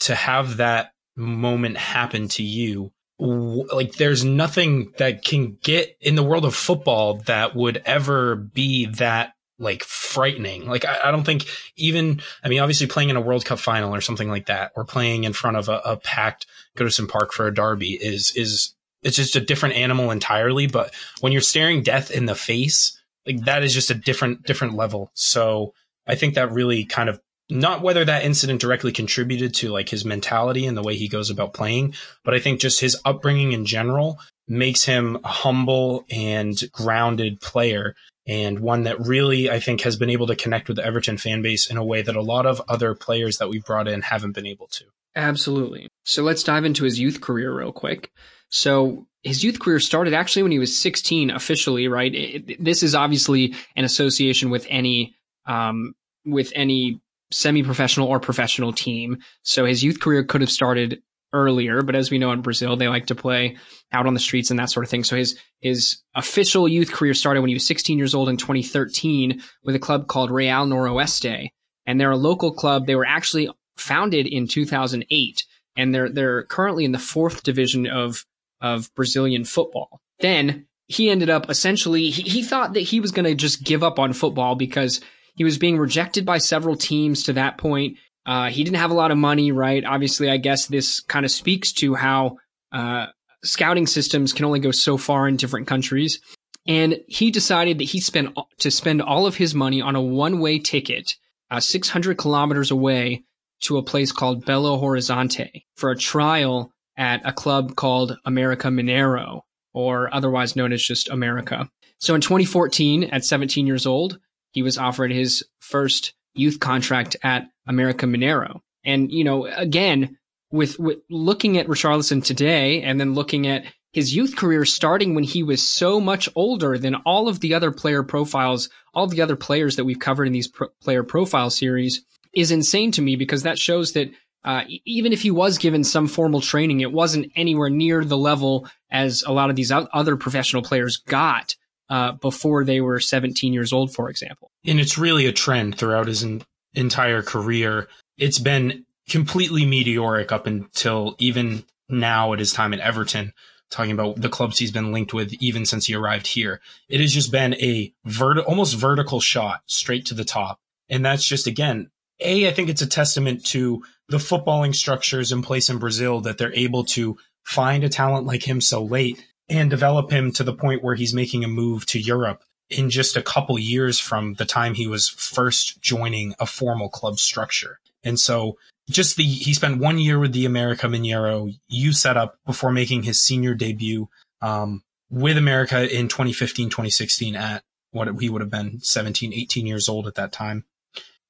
to 0.00 0.14
have 0.14 0.58
that 0.58 0.92
moment 1.16 1.76
happen 1.76 2.28
to 2.28 2.42
you 2.42 2.92
like 3.18 3.94
there's 3.94 4.24
nothing 4.24 4.92
that 4.98 5.24
can 5.24 5.56
get 5.62 5.96
in 6.00 6.16
the 6.16 6.22
world 6.22 6.44
of 6.44 6.54
football 6.54 7.18
that 7.26 7.56
would 7.56 7.82
ever 7.86 8.36
be 8.36 8.86
that 8.86 9.32
like 9.58 9.82
frightening. 9.84 10.68
Like 10.68 10.84
I, 10.84 11.00
I, 11.04 11.10
don't 11.10 11.24
think 11.24 11.46
even 11.76 12.20
I 12.44 12.48
mean 12.48 12.60
obviously 12.60 12.86
playing 12.86 13.08
in 13.10 13.16
a 13.16 13.20
World 13.20 13.44
Cup 13.44 13.58
final 13.58 13.94
or 13.94 14.00
something 14.00 14.28
like 14.28 14.46
that, 14.46 14.72
or 14.76 14.84
playing 14.84 15.24
in 15.24 15.32
front 15.32 15.56
of 15.56 15.68
a, 15.68 15.80
a 15.84 15.96
packed 15.96 16.46
Goodison 16.76 17.08
Park 17.08 17.32
for 17.32 17.46
a 17.46 17.54
derby 17.54 17.92
is 17.92 18.32
is 18.36 18.74
it's 19.02 19.16
just 19.16 19.36
a 19.36 19.40
different 19.40 19.76
animal 19.76 20.10
entirely. 20.10 20.66
But 20.66 20.94
when 21.20 21.32
you're 21.32 21.40
staring 21.40 21.82
death 21.82 22.10
in 22.10 22.26
the 22.26 22.34
face, 22.34 23.00
like 23.26 23.44
that 23.44 23.62
is 23.62 23.72
just 23.72 23.90
a 23.90 23.94
different 23.94 24.44
different 24.44 24.74
level. 24.74 25.10
So 25.14 25.72
I 26.06 26.16
think 26.16 26.34
that 26.34 26.52
really 26.52 26.84
kind 26.84 27.08
of 27.08 27.20
not 27.48 27.82
whether 27.82 28.04
that 28.04 28.24
incident 28.24 28.60
directly 28.60 28.92
contributed 28.92 29.54
to 29.54 29.68
like 29.68 29.88
his 29.88 30.04
mentality 30.04 30.66
and 30.66 30.76
the 30.76 30.82
way 30.82 30.96
he 30.96 31.08
goes 31.08 31.30
about 31.30 31.54
playing, 31.54 31.94
but 32.24 32.34
I 32.34 32.40
think 32.40 32.60
just 32.60 32.80
his 32.80 32.96
upbringing 33.04 33.52
in 33.52 33.66
general 33.66 34.18
makes 34.48 34.84
him 34.84 35.18
a 35.24 35.28
humble 35.28 36.04
and 36.10 36.60
grounded 36.72 37.40
player 37.40 37.94
and 38.26 38.60
one 38.60 38.84
that 38.84 39.00
really 39.00 39.50
I 39.50 39.60
think 39.60 39.82
has 39.82 39.96
been 39.96 40.10
able 40.10 40.26
to 40.28 40.36
connect 40.36 40.68
with 40.68 40.76
the 40.76 40.84
Everton 40.84 41.16
fan 41.16 41.42
base 41.42 41.70
in 41.70 41.76
a 41.76 41.84
way 41.84 42.02
that 42.02 42.16
a 42.16 42.22
lot 42.22 42.46
of 42.46 42.60
other 42.68 42.94
players 42.94 43.38
that 43.38 43.48
we've 43.48 43.64
brought 43.64 43.88
in 43.88 44.02
haven't 44.02 44.32
been 44.32 44.46
able 44.46 44.66
to. 44.68 44.84
Absolutely. 45.14 45.88
So 46.04 46.22
let's 46.22 46.42
dive 46.42 46.64
into 46.64 46.84
his 46.84 46.98
youth 46.98 47.20
career 47.20 47.56
real 47.56 47.72
quick. 47.72 48.10
So 48.48 49.06
his 49.22 49.42
youth 49.42 49.58
career 49.58 49.80
started 49.80 50.14
actually 50.14 50.42
when 50.42 50.52
he 50.52 50.58
was 50.58 50.76
16 50.76 51.30
officially, 51.30 51.88
right? 51.88 52.14
It, 52.14 52.64
this 52.64 52.82
is 52.82 52.94
obviously 52.94 53.54
an 53.76 53.84
association 53.84 54.50
with 54.50 54.66
any 54.68 55.14
um, 55.46 55.94
with 56.24 56.52
any 56.54 57.00
semi-professional 57.30 58.08
or 58.08 58.20
professional 58.20 58.72
team. 58.72 59.18
So 59.42 59.64
his 59.64 59.82
youth 59.82 60.00
career 60.00 60.24
could 60.24 60.40
have 60.40 60.50
started 60.50 61.02
earlier, 61.32 61.82
but 61.82 61.94
as 61.94 62.10
we 62.10 62.18
know 62.18 62.32
in 62.32 62.40
Brazil, 62.40 62.76
they 62.76 62.88
like 62.88 63.06
to 63.06 63.14
play 63.14 63.56
out 63.92 64.06
on 64.06 64.14
the 64.14 64.20
streets 64.20 64.50
and 64.50 64.58
that 64.58 64.70
sort 64.70 64.84
of 64.84 64.90
thing. 64.90 65.04
So 65.04 65.16
his 65.16 65.38
his 65.60 66.02
official 66.14 66.68
youth 66.68 66.92
career 66.92 67.14
started 67.14 67.40
when 67.40 67.48
he 67.48 67.54
was 67.54 67.66
16 67.66 67.98
years 67.98 68.14
old 68.14 68.28
in 68.28 68.36
2013 68.36 69.42
with 69.64 69.74
a 69.74 69.80
club 69.80 70.06
called 70.08 70.30
Real 70.30 70.66
Noroeste, 70.66 71.48
and 71.84 72.00
they're 72.00 72.10
a 72.10 72.16
local 72.16 72.52
club. 72.52 72.86
They 72.86 72.96
were 72.96 73.06
actually 73.06 73.50
founded 73.76 74.26
in 74.26 74.46
2008, 74.46 75.44
and 75.76 75.94
they're 75.94 76.08
they're 76.08 76.44
currently 76.44 76.84
in 76.84 76.92
the 76.92 76.98
fourth 76.98 77.42
division 77.42 77.86
of 77.86 78.24
of 78.60 78.94
Brazilian 78.94 79.44
football. 79.44 80.00
Then 80.20 80.66
he 80.88 81.10
ended 81.10 81.30
up 81.30 81.50
essentially 81.50 82.10
he, 82.10 82.22
he 82.22 82.42
thought 82.42 82.74
that 82.74 82.80
he 82.80 83.00
was 83.00 83.10
going 83.10 83.24
to 83.26 83.34
just 83.34 83.64
give 83.64 83.82
up 83.82 83.98
on 83.98 84.12
football 84.12 84.54
because 84.54 85.00
he 85.36 85.44
was 85.44 85.58
being 85.58 85.78
rejected 85.78 86.24
by 86.26 86.38
several 86.38 86.76
teams 86.76 87.22
to 87.24 87.34
that 87.34 87.58
point. 87.58 87.98
Uh, 88.24 88.50
he 88.50 88.64
didn't 88.64 88.78
have 88.78 88.90
a 88.90 88.94
lot 88.94 89.10
of 89.10 89.18
money, 89.18 89.52
right? 89.52 89.84
Obviously, 89.84 90.28
I 90.28 90.38
guess 90.38 90.66
this 90.66 91.00
kind 91.00 91.24
of 91.24 91.30
speaks 91.30 91.72
to 91.74 91.94
how 91.94 92.38
uh, 92.72 93.06
scouting 93.44 93.86
systems 93.86 94.32
can 94.32 94.44
only 94.44 94.58
go 94.58 94.72
so 94.72 94.96
far 94.96 95.28
in 95.28 95.36
different 95.36 95.68
countries. 95.68 96.20
And 96.66 96.98
he 97.06 97.30
decided 97.30 97.78
that 97.78 97.84
he 97.84 98.00
spent 98.00 98.36
to 98.58 98.70
spend 98.70 99.00
all 99.00 99.26
of 99.26 99.36
his 99.36 99.54
money 99.54 99.80
on 99.80 99.94
a 99.94 100.02
one-way 100.02 100.58
ticket, 100.58 101.12
uh, 101.50 101.60
600 101.60 102.18
kilometers 102.18 102.72
away, 102.72 103.22
to 103.60 103.78
a 103.78 103.82
place 103.82 104.12
called 104.12 104.44
Belo 104.44 104.80
Horizonte 104.80 105.64
for 105.76 105.90
a 105.90 105.96
trial 105.96 106.72
at 106.98 107.20
a 107.24 107.32
club 107.32 107.76
called 107.76 108.18
America 108.24 108.68
Mineiro, 108.68 109.42
or 109.72 110.12
otherwise 110.12 110.56
known 110.56 110.72
as 110.72 110.82
just 110.82 111.08
America. 111.08 111.68
So 111.98 112.14
in 112.14 112.20
2014, 112.20 113.04
at 113.04 113.24
17 113.24 113.66
years 113.66 113.86
old, 113.86 114.18
he 114.50 114.62
was 114.62 114.78
offered 114.78 115.12
his 115.12 115.44
first 115.60 116.14
youth 116.34 116.60
contract 116.60 117.16
at 117.22 117.48
America 117.66 118.06
Mineiro. 118.06 118.60
And, 118.84 119.10
you 119.10 119.24
know, 119.24 119.46
again, 119.46 120.18
with, 120.50 120.78
with 120.78 120.98
looking 121.10 121.58
at 121.58 121.66
Richarlison 121.66 122.24
today 122.24 122.82
and 122.82 123.00
then 123.00 123.14
looking 123.14 123.46
at 123.46 123.64
his 123.92 124.14
youth 124.14 124.36
career 124.36 124.64
starting 124.64 125.14
when 125.14 125.24
he 125.24 125.42
was 125.42 125.66
so 125.66 126.00
much 126.00 126.28
older 126.34 126.76
than 126.76 126.94
all 127.06 127.28
of 127.28 127.40
the 127.40 127.54
other 127.54 127.72
player 127.72 128.02
profiles, 128.02 128.68
all 128.92 129.06
the 129.06 129.22
other 129.22 129.36
players 129.36 129.76
that 129.76 129.84
we've 129.84 129.98
covered 129.98 130.26
in 130.26 130.32
these 130.32 130.48
pro- 130.48 130.68
player 130.82 131.02
profile 131.02 131.50
series 131.50 132.04
is 132.34 132.50
insane 132.50 132.92
to 132.92 133.02
me 133.02 133.16
because 133.16 133.44
that 133.44 133.58
shows 133.58 133.92
that 133.92 134.10
uh, 134.44 134.62
even 134.84 135.12
if 135.12 135.22
he 135.22 135.30
was 135.30 135.58
given 135.58 135.82
some 135.82 136.06
formal 136.06 136.40
training, 136.40 136.80
it 136.80 136.92
wasn't 136.92 137.32
anywhere 137.34 137.70
near 137.70 138.04
the 138.04 138.18
level 138.18 138.68
as 138.90 139.24
a 139.26 139.32
lot 139.32 139.50
of 139.50 139.56
these 139.56 139.72
other 139.72 140.16
professional 140.16 140.62
players 140.62 140.98
got 140.98 141.56
uh, 141.88 142.12
before 142.12 142.64
they 142.64 142.80
were 142.80 143.00
17 143.00 143.52
years 143.52 143.72
old, 143.72 143.94
for 143.94 144.08
example. 144.10 144.50
And 144.66 144.80
it's 144.80 144.98
really 144.98 145.26
a 145.26 145.32
trend 145.32 145.78
throughout 145.78 146.08
his 146.08 146.26
entire 146.74 147.22
career. 147.22 147.88
It's 148.18 148.38
been 148.38 148.84
completely 149.08 149.64
meteoric 149.64 150.32
up 150.32 150.46
until 150.46 151.14
even 151.18 151.64
now 151.88 152.32
at 152.32 152.38
his 152.38 152.52
time 152.52 152.74
at 152.74 152.80
Everton, 152.80 153.32
talking 153.70 153.92
about 153.92 154.20
the 154.20 154.28
clubs 154.28 154.58
he's 154.58 154.72
been 154.72 154.92
linked 154.92 155.14
with 155.14 155.32
even 155.34 155.64
since 155.64 155.86
he 155.86 155.94
arrived 155.94 156.26
here. 156.26 156.60
It 156.88 157.00
has 157.00 157.12
just 157.12 157.30
been 157.30 157.54
a 157.54 157.92
vert- 158.04 158.38
almost 158.38 158.76
vertical 158.76 159.20
shot 159.20 159.62
straight 159.66 160.06
to 160.06 160.14
the 160.14 160.24
top. 160.24 160.58
And 160.88 161.04
that's 161.04 161.26
just, 161.26 161.46
again, 161.46 161.90
A, 162.20 162.48
I 162.48 162.52
think 162.52 162.68
it's 162.68 162.82
a 162.82 162.86
testament 162.86 163.44
to 163.46 163.82
the 164.08 164.18
footballing 164.18 164.74
structures 164.74 165.32
in 165.32 165.42
place 165.42 165.68
in 165.68 165.78
Brazil 165.78 166.20
that 166.22 166.38
they're 166.38 166.54
able 166.54 166.84
to 166.84 167.16
find 167.44 167.84
a 167.84 167.88
talent 167.88 168.26
like 168.26 168.46
him 168.46 168.60
so 168.60 168.82
late 168.82 169.24
and 169.48 169.70
develop 169.70 170.10
him 170.10 170.32
to 170.32 170.44
the 170.44 170.52
point 170.52 170.82
where 170.82 170.94
he's 170.94 171.14
making 171.14 171.44
a 171.44 171.48
move 171.48 171.86
to 171.86 172.00
Europe 172.00 172.42
in 172.68 172.90
just 172.90 173.16
a 173.16 173.22
couple 173.22 173.58
years 173.58 174.00
from 174.00 174.34
the 174.34 174.44
time 174.44 174.74
he 174.74 174.86
was 174.86 175.08
first 175.08 175.80
joining 175.80 176.34
a 176.40 176.46
formal 176.46 176.88
club 176.88 177.18
structure. 177.18 177.78
And 178.02 178.18
so 178.18 178.56
just 178.90 179.16
the, 179.16 179.24
he 179.24 179.54
spent 179.54 179.78
one 179.80 179.98
year 179.98 180.18
with 180.18 180.32
the 180.32 180.46
America 180.46 180.86
Mineiro 180.86 181.54
you 181.68 181.92
set 181.92 182.16
up 182.16 182.38
before 182.44 182.72
making 182.72 183.04
his 183.04 183.20
senior 183.20 183.54
debut, 183.54 184.08
um, 184.40 184.82
with 185.10 185.36
America 185.36 185.82
in 185.82 186.08
2015, 186.08 186.68
2016 186.68 187.36
at 187.36 187.62
what 187.92 188.08
he 188.20 188.28
would 188.28 188.42
have 188.42 188.50
been 188.50 188.80
17, 188.80 189.32
18 189.32 189.66
years 189.66 189.88
old 189.88 190.06
at 190.06 190.16
that 190.16 190.32
time. 190.32 190.64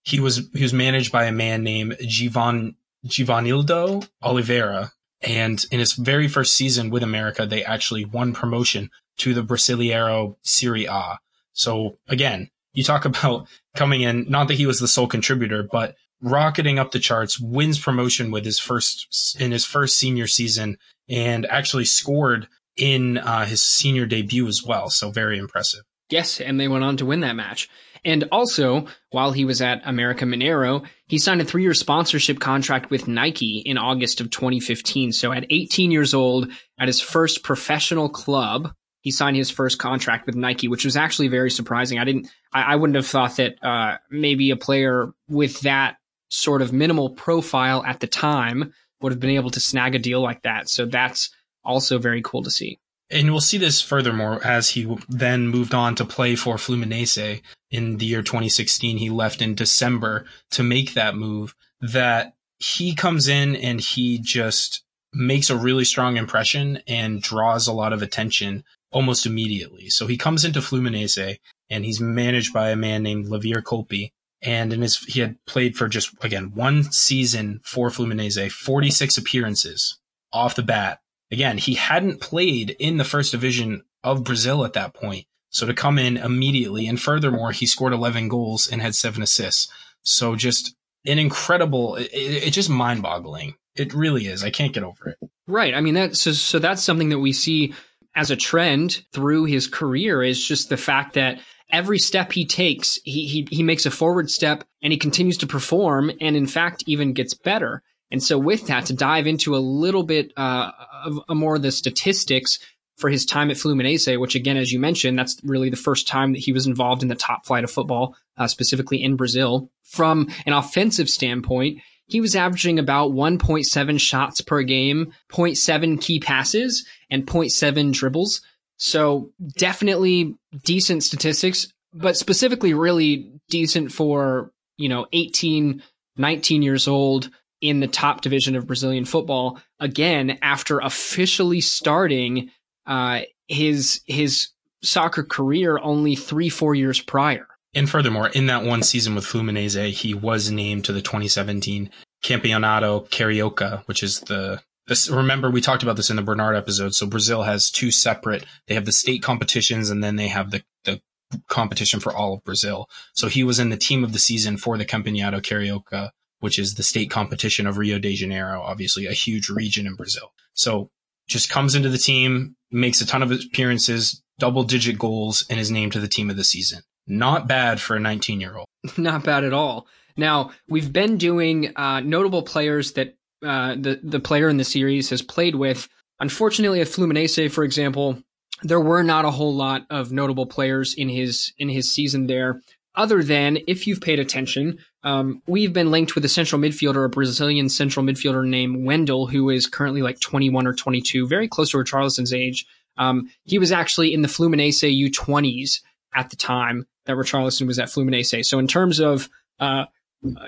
He 0.03 0.21
was, 0.21 0.49
he 0.55 0.63
was 0.63 0.73
managed 0.73 1.13
by 1.13 1.25
a 1.25 1.33
man 1.33 1.63
named 1.63 1.97
Givan, 2.01 2.77
Givanildo 3.07 4.09
Oliveira, 4.23 4.93
and 5.23 5.65
in 5.71 5.79
his 5.79 5.93
very 5.95 6.29
first 6.29 6.55
season 6.55 6.91
with 6.91 7.03
America, 7.03 7.47
they 7.47 7.65
actually 7.65 8.05
won 8.05 8.33
promotion 8.33 8.91
to 9.19 9.35
the 9.35 9.43
Brasileiro 9.43 10.37
Serie 10.43 10.87
A. 10.87 11.19
So 11.53 11.99
again, 12.09 12.51
you 12.73 12.85
talk 12.85 13.05
about 13.07 13.49
coming 13.75 14.03
in, 14.03 14.27
not 14.29 14.49
that 14.49 14.55
he 14.55 14.67
was 14.67 14.81
the 14.81 14.89
sole 14.89 15.07
contributor, 15.07 15.63
but 15.63 15.97
rocketing 16.23 16.79
up 16.79 16.93
the 16.93 16.99
charts, 16.99 17.39
wins 17.39 17.79
promotion 17.79 18.31
with 18.31 18.45
his 18.45 18.59
first, 18.59 19.37
in 19.39 19.53
his 19.53 19.65
first 19.65 19.97
senior 19.97 20.27
season 20.27 20.79
and 21.09 21.47
actually 21.47 21.85
scored 21.85 22.49
in 22.77 23.19
uh, 23.19 23.45
his 23.47 23.65
senior 23.65 24.07
debut 24.07 24.47
as 24.47 24.63
well. 24.63 24.91
So 24.91 25.11
very 25.11 25.39
impressive. 25.39 25.83
Yes, 26.11 26.41
and 26.41 26.61
they 26.61 26.69
went 26.69 26.85
on 26.85 26.97
to 26.99 27.07
win 27.07 27.21
that 27.21 27.37
match. 27.37 27.69
And 28.05 28.25
also, 28.33 28.87
while 29.11 29.33
he 29.33 29.45
was 29.45 29.61
at 29.61 29.83
America 29.85 30.25
Mineiro, 30.25 30.87
he 31.07 31.19
signed 31.19 31.41
a 31.41 31.45
three 31.45 31.63
year 31.63 31.75
sponsorship 31.75 32.41
contract 32.41 32.91
with 32.91 33.09
Nike 33.09 33.63
in 33.65 33.79
August 33.79 34.21
of 34.21 34.31
2015. 34.31 35.13
So 35.13 35.33
at 35.33 35.47
18 35.51 35.91
years 35.91 36.15
old, 36.15 36.51
at 36.79 36.89
his 36.89 37.01
first 37.01 37.43
professional 37.43 38.09
club, 38.09 38.73
he 39.01 39.11
signed 39.13 39.37
his 39.37 39.51
first 39.51 39.79
contract 39.79 40.27
with 40.27 40.35
Nike, 40.35 40.69
which 40.69 40.85
was 40.85 40.97
actually 40.97 41.29
very 41.29 41.51
surprising. 41.51 41.99
I 41.99 42.05
didn't, 42.05 42.29
I, 42.53 42.73
I 42.73 42.77
wouldn't 42.77 42.97
have 42.97 43.07
thought 43.07 43.37
that 43.37 43.63
uh, 43.63 43.99
maybe 44.11 44.51
a 44.51 44.57
player 44.57 45.13
with 45.29 45.61
that 45.61 45.97
sort 46.29 46.61
of 46.61 46.73
minimal 46.73 47.11
profile 47.11 47.85
at 47.85 48.01
the 48.01 48.09
time 48.09 48.73
would 49.01 49.13
have 49.13 49.21
been 49.21 49.31
able 49.31 49.51
to 49.51 49.61
snag 49.61 49.95
a 49.95 49.99
deal 49.99 50.21
like 50.21 50.43
that. 50.43 50.69
So 50.69 50.87
that's 50.87 51.31
also 51.65 51.99
very 51.99 52.23
cool 52.23 52.43
to 52.43 52.51
see. 52.51 52.81
And 53.11 53.31
we'll 53.31 53.41
see 53.41 53.59
this 53.59 53.81
furthermore 53.81 54.45
as 54.45 54.71
he 54.71 54.97
then 55.09 55.47
moved 55.49 55.75
on 55.75 55.95
to 55.97 56.05
play 56.05 56.35
for 56.35 56.57
Fluminense 56.57 57.41
in 57.71 57.99
the 57.99 58.07
year 58.07 58.23
2016. 58.23 58.97
He 58.97 59.11
left 59.11 59.43
in 59.43 59.55
December 59.55 60.27
to 60.53 60.63
make 60.63 60.95
that 60.95 61.17
move 61.17 61.55
that 61.81 62.35
he 62.59 62.95
comes 62.95 63.29
in 63.29 63.57
and 63.57 63.81
he 63.81 64.19
just 64.19 64.83
makes 65.13 65.51
a 65.51 65.57
really 65.57 65.85
strong 65.85 66.17
impression 66.17 66.81
and 66.87 67.23
draws 67.23 67.67
a 67.67 67.73
lot 67.73 67.93
of 67.93 68.03
attention 68.03 68.65
almost 68.91 69.27
immediately. 69.27 69.89
So 69.89 70.07
he 70.07 70.17
comes 70.17 70.45
into 70.45 70.61
Fluminense 70.61 71.39
and 71.69 71.85
he's 71.85 72.01
managed 72.01 72.53
by 72.53 72.71
a 72.71 72.77
man 72.77 73.03
named 73.03 73.27
Levir 73.27 73.63
Culpi. 73.63 74.13
And 74.43 74.73
in 74.73 74.83
his, 74.83 74.99
he 74.99 75.21
had 75.21 75.43
played 75.47 75.77
for 75.77 75.89
just, 75.89 76.13
again, 76.23 76.53
one 76.55 76.85
season 76.85 77.61
for 77.65 77.89
Fluminense, 77.89 78.51
46 78.51 79.17
appearances 79.17 79.99
off 80.33 80.55
the 80.55 80.63
bat 80.63 81.01
again, 81.31 81.59
he 81.59 81.75
hadn't 81.75 82.21
played 82.21 82.77
in 82.79 82.97
the 82.97 83.05
first 83.05 83.33
division 83.33 83.83
of 84.03 84.25
Brazil 84.25 84.65
at 84.65 84.75
that 84.75 84.95
point. 84.95 85.27
So 85.57 85.67
to 85.67 85.73
come 85.73 85.99
in 85.99 86.19
immediately, 86.19 86.87
and 86.87 87.01
furthermore, 87.01 87.51
he 87.51 87.65
scored 87.65 87.95
11 87.95 88.29
goals 88.29 88.69
and 88.69 88.83
had 88.83 88.95
seven 88.95 89.23
assists. 89.23 89.69
So 90.03 90.37
just 90.37 90.77
an 91.07 91.19
incredible, 91.19 91.97
it, 91.97 92.11
it's 92.13 92.55
just 92.55 92.69
mind 92.69 93.03
boggling. 93.03 93.55
It 93.75 93.95
really 93.95 94.27
is. 94.27 94.45
I 94.45 94.51
can't 94.51 94.75
get 94.75 94.85
over 94.85 95.09
it. 95.09 95.31
Right. 95.47 95.73
I 95.73 95.81
mean, 95.81 95.95
that's 95.95 96.21
so, 96.21 96.33
so 96.33 96.59
that's 96.59 96.83
something 96.83 97.09
that 97.09 97.21
we 97.21 97.33
see 97.33 97.73
as 98.15 98.31
a 98.31 98.37
trend 98.37 99.03
through 99.13 99.45
his 99.45 99.67
career 99.67 100.23
is 100.23 100.47
just 100.47 100.69
the 100.69 100.77
fact 100.77 101.15
that 101.15 101.41
every 101.73 101.99
step 101.99 102.33
he 102.33 102.45
takes, 102.45 102.99
he, 103.05 103.27
he, 103.27 103.49
he 103.51 103.63
makes 103.63 103.87
a 103.87 103.91
forward 103.91 104.31
step 104.31 104.63
and 104.83 104.93
he 104.93 104.99
continues 104.99 105.39
to 105.39 105.47
perform 105.47 106.11
and 106.21 106.37
in 106.37 106.47
fact 106.47 106.85
even 106.87 107.15
gets 107.15 107.33
better. 107.33 107.83
And 108.11 108.23
so 108.23 108.39
with 108.39 108.67
that, 108.67 108.87
to 108.87 108.93
dive 108.93 109.27
into 109.27 109.57
a 109.57 109.59
little 109.59 110.03
bit 110.03 110.33
uh, 110.37 110.71
of, 111.05 111.19
of 111.29 111.37
more 111.37 111.57
of 111.57 111.63
the 111.63 111.73
statistics 111.73 112.59
for 112.97 113.11
his 113.11 113.27
time 113.27 113.51
at 113.51 113.57
Fluminense, 113.57 114.19
which 114.19 114.35
again, 114.35 114.57
as 114.57 114.73
you 114.73 114.79
mentioned, 114.79 115.19
that's 115.19 115.39
really 115.45 115.71
the 115.71 115.77
first 115.77 116.09
time 116.09 116.33
that 116.33 116.41
he 116.41 116.53
was 116.53 116.67
involved 116.67 117.03
in 117.03 117.09
the 117.09 117.15
top 117.15 117.47
flight 117.47 117.65
of 117.65 117.71
football, 117.71 118.17
uh, 118.39 118.47
specifically 118.47 119.03
in 119.03 119.17
Brazil. 119.17 119.71
From 119.83 120.29
an 120.47 120.53
offensive 120.53 121.11
standpoint, 121.11 121.81
he 122.07 122.21
was 122.21 122.37
averaging 122.37 122.79
about 122.79 123.13
1.7 123.13 124.01
shots 124.01 124.41
per 124.41 124.63
game, 124.63 125.13
0.7 125.31 126.01
key 126.01 126.21
passes, 126.21 126.87
and 127.11 127.27
0.7 127.27 127.93
dribbles. 127.93 128.43
So 128.79 129.33
definitely 129.57 130.35
decent 130.65 131.03
statistics, 131.03 131.73
but 131.93 132.17
specifically 132.17 132.75
really 132.75 133.33
decent 133.49 133.93
for, 133.93 134.53
you 134.77 134.89
know, 134.89 135.07
18, 135.13 135.83
19 136.17 136.63
years 136.63 136.87
old 136.89 137.31
in 137.61 137.81
the 137.81 137.89
top 137.89 138.21
division 138.21 138.55
of 138.55 138.67
Brazilian 138.67 139.05
football 139.05 139.59
again 139.81 140.39
after 140.43 140.79
officially 140.79 141.61
starting 141.61 142.51
uh, 142.87 143.21
his 143.49 144.01
his 144.07 144.49
soccer 144.83 145.25
career 145.25 145.79
only 145.83 146.17
three 146.17 146.49
four 146.49 146.75
years 146.75 147.01
prior. 147.01 147.47
And 147.75 147.91
furthermore, 147.91 148.29
in 148.29 148.47
that 148.47 148.65
one 148.65 148.83
season 148.83 149.15
with 149.15 149.27
Fluminense, 149.27 149.91
he 149.93 150.15
was 150.15 150.51
named 150.51 150.87
to 150.87 150.93
the 150.93 151.03
2017 151.03 151.91
Campeonato 152.25 153.07
Carioca, 153.11 153.83
which 153.87 154.03
is 154.03 154.21
the 154.21 154.63
this, 154.87 155.11
remember 155.11 155.51
we 155.51 155.61
talked 155.61 155.83
about 155.83 155.97
this 155.97 156.11
in 156.11 156.17
the 156.17 156.23
Bernard 156.23 156.57
episode. 156.57 156.95
So 156.95 157.07
Brazil 157.07 157.43
has 157.43 157.71
two 157.71 157.91
separate. 157.91 158.45
They 158.67 158.75
have 158.75 158.85
the 158.85 158.93
state 158.93 159.23
competitions, 159.23 159.91
and 159.91 160.03
then 160.03 160.17
they 160.17 160.29
have 160.29 160.51
the 160.51 160.63
the 160.85 161.01
competition 161.49 162.01
for 162.01 162.15
all 162.15 162.35
of 162.35 162.45
Brazil. 162.45 162.89
So 163.13 163.29
he 163.29 163.43
was 163.43 163.59
in 163.59 163.71
the 163.71 163.77
team 163.77 164.05
of 164.05 164.13
the 164.13 164.19
season 164.19 164.57
for 164.57 164.79
the 164.79 164.87
Campeonato 164.87 165.41
Carioca 165.43 166.11
which 166.41 166.59
is 166.59 166.75
the 166.75 166.83
state 166.83 167.11
competition 167.11 167.67
of 167.67 167.79
Rio 167.79 167.99
de 167.99 168.15
Janeiro, 168.15 168.61
obviously 168.63 169.07
a 169.07 169.13
huge 169.13 169.49
region 169.49 169.87
in 169.87 169.95
Brazil. 169.95 170.33
So 170.55 170.91
just 171.27 171.51
comes 171.51 171.75
into 171.75 171.89
the 171.89 171.99
team, 171.99 172.57
makes 172.71 173.01
a 173.01 173.07
ton 173.07 173.23
of 173.23 173.31
appearances, 173.31 174.23
double 174.39 174.65
digit 174.65 174.99
goals, 174.99 175.45
and 175.51 175.59
is 175.59 175.71
named 175.71 175.93
to 175.93 176.01
the 176.01 176.09
team 176.09 176.31
of 176.31 176.37
the 176.37 176.45
season. 176.45 176.83
Not 177.07 177.47
bad 177.47 177.81
for 177.81 177.97
a 177.97 178.01
19 178.01 178.41
year 178.41 178.57
old. 178.57 178.67
Not 178.97 179.25
bad 179.25 179.45
at 179.45 179.53
all. 179.53 179.87
Now, 180.17 180.51
we've 180.69 180.93
been 180.93 181.19
doing 181.19 181.77
uh, 181.77 182.01
notable 182.01 182.43
players 182.43 182.93
that 182.93 183.17
uh, 183.45 183.75
the, 183.75 184.01
the 184.03 184.21
player 184.21 184.49
in 184.49 184.57
the 184.57 184.65
series 184.65 185.11
has 185.11 185.23
played 185.23 185.55
with. 185.55 185.89
Unfortunately, 186.21 186.81
at 186.81 186.87
Fluminense, 186.87 187.51
for 187.51 187.65
example, 187.65 188.23
there 188.63 188.81
were 188.81 189.03
not 189.03 189.27
a 189.27 189.31
whole 189.31 189.55
lot 189.55 189.87
of 189.91 190.13
notable 190.13 190.47
players 190.47 190.95
in 190.95 191.09
his 191.09 191.53
in 191.59 191.69
his 191.69 191.93
season 191.93 192.27
there. 192.27 192.63
other 192.95 193.23
than 193.23 193.59
if 193.67 193.87
you've 193.87 194.01
paid 194.01 194.19
attention, 194.19 194.79
um, 195.07 195.41
we've 195.47 195.73
been 195.73 195.93
linked 195.93 196.17
with 196.17 196.25
a 196.25 196.29
central 196.29 196.61
midfielder, 196.61 197.05
a 197.05 197.09
Brazilian 197.09 197.69
central 197.69 198.05
midfielder 198.05 198.45
named 198.45 198.85
Wendel, 198.85 199.29
who 199.29 199.51
is 199.51 199.69
currently 199.69 200.03
like 200.03 200.19
21 200.19 200.67
or 200.67 200.75
22, 200.75 201.29
very 201.29 201.47
close 201.47 201.71
to 201.71 201.77
Richarlison's 201.77 202.33
age. 202.33 202.67
Um, 202.99 203.31
he 203.45 203.61
was 203.61 203.71
actually 203.71 204.13
in 204.13 204.23
the 204.23 204.29
Fluminense 204.29 204.83
U20s 204.83 205.81
at 206.13 206.31
the 206.31 206.37
time 206.37 206.89
that 207.05 207.15
Richarlison 207.15 207.69
was 207.69 207.79
at 207.79 207.87
Fluminense. 207.87 208.47
So 208.47 208.59
in 208.59 208.67
terms 208.67 208.99
of 208.99 209.29
uh, 209.61 209.85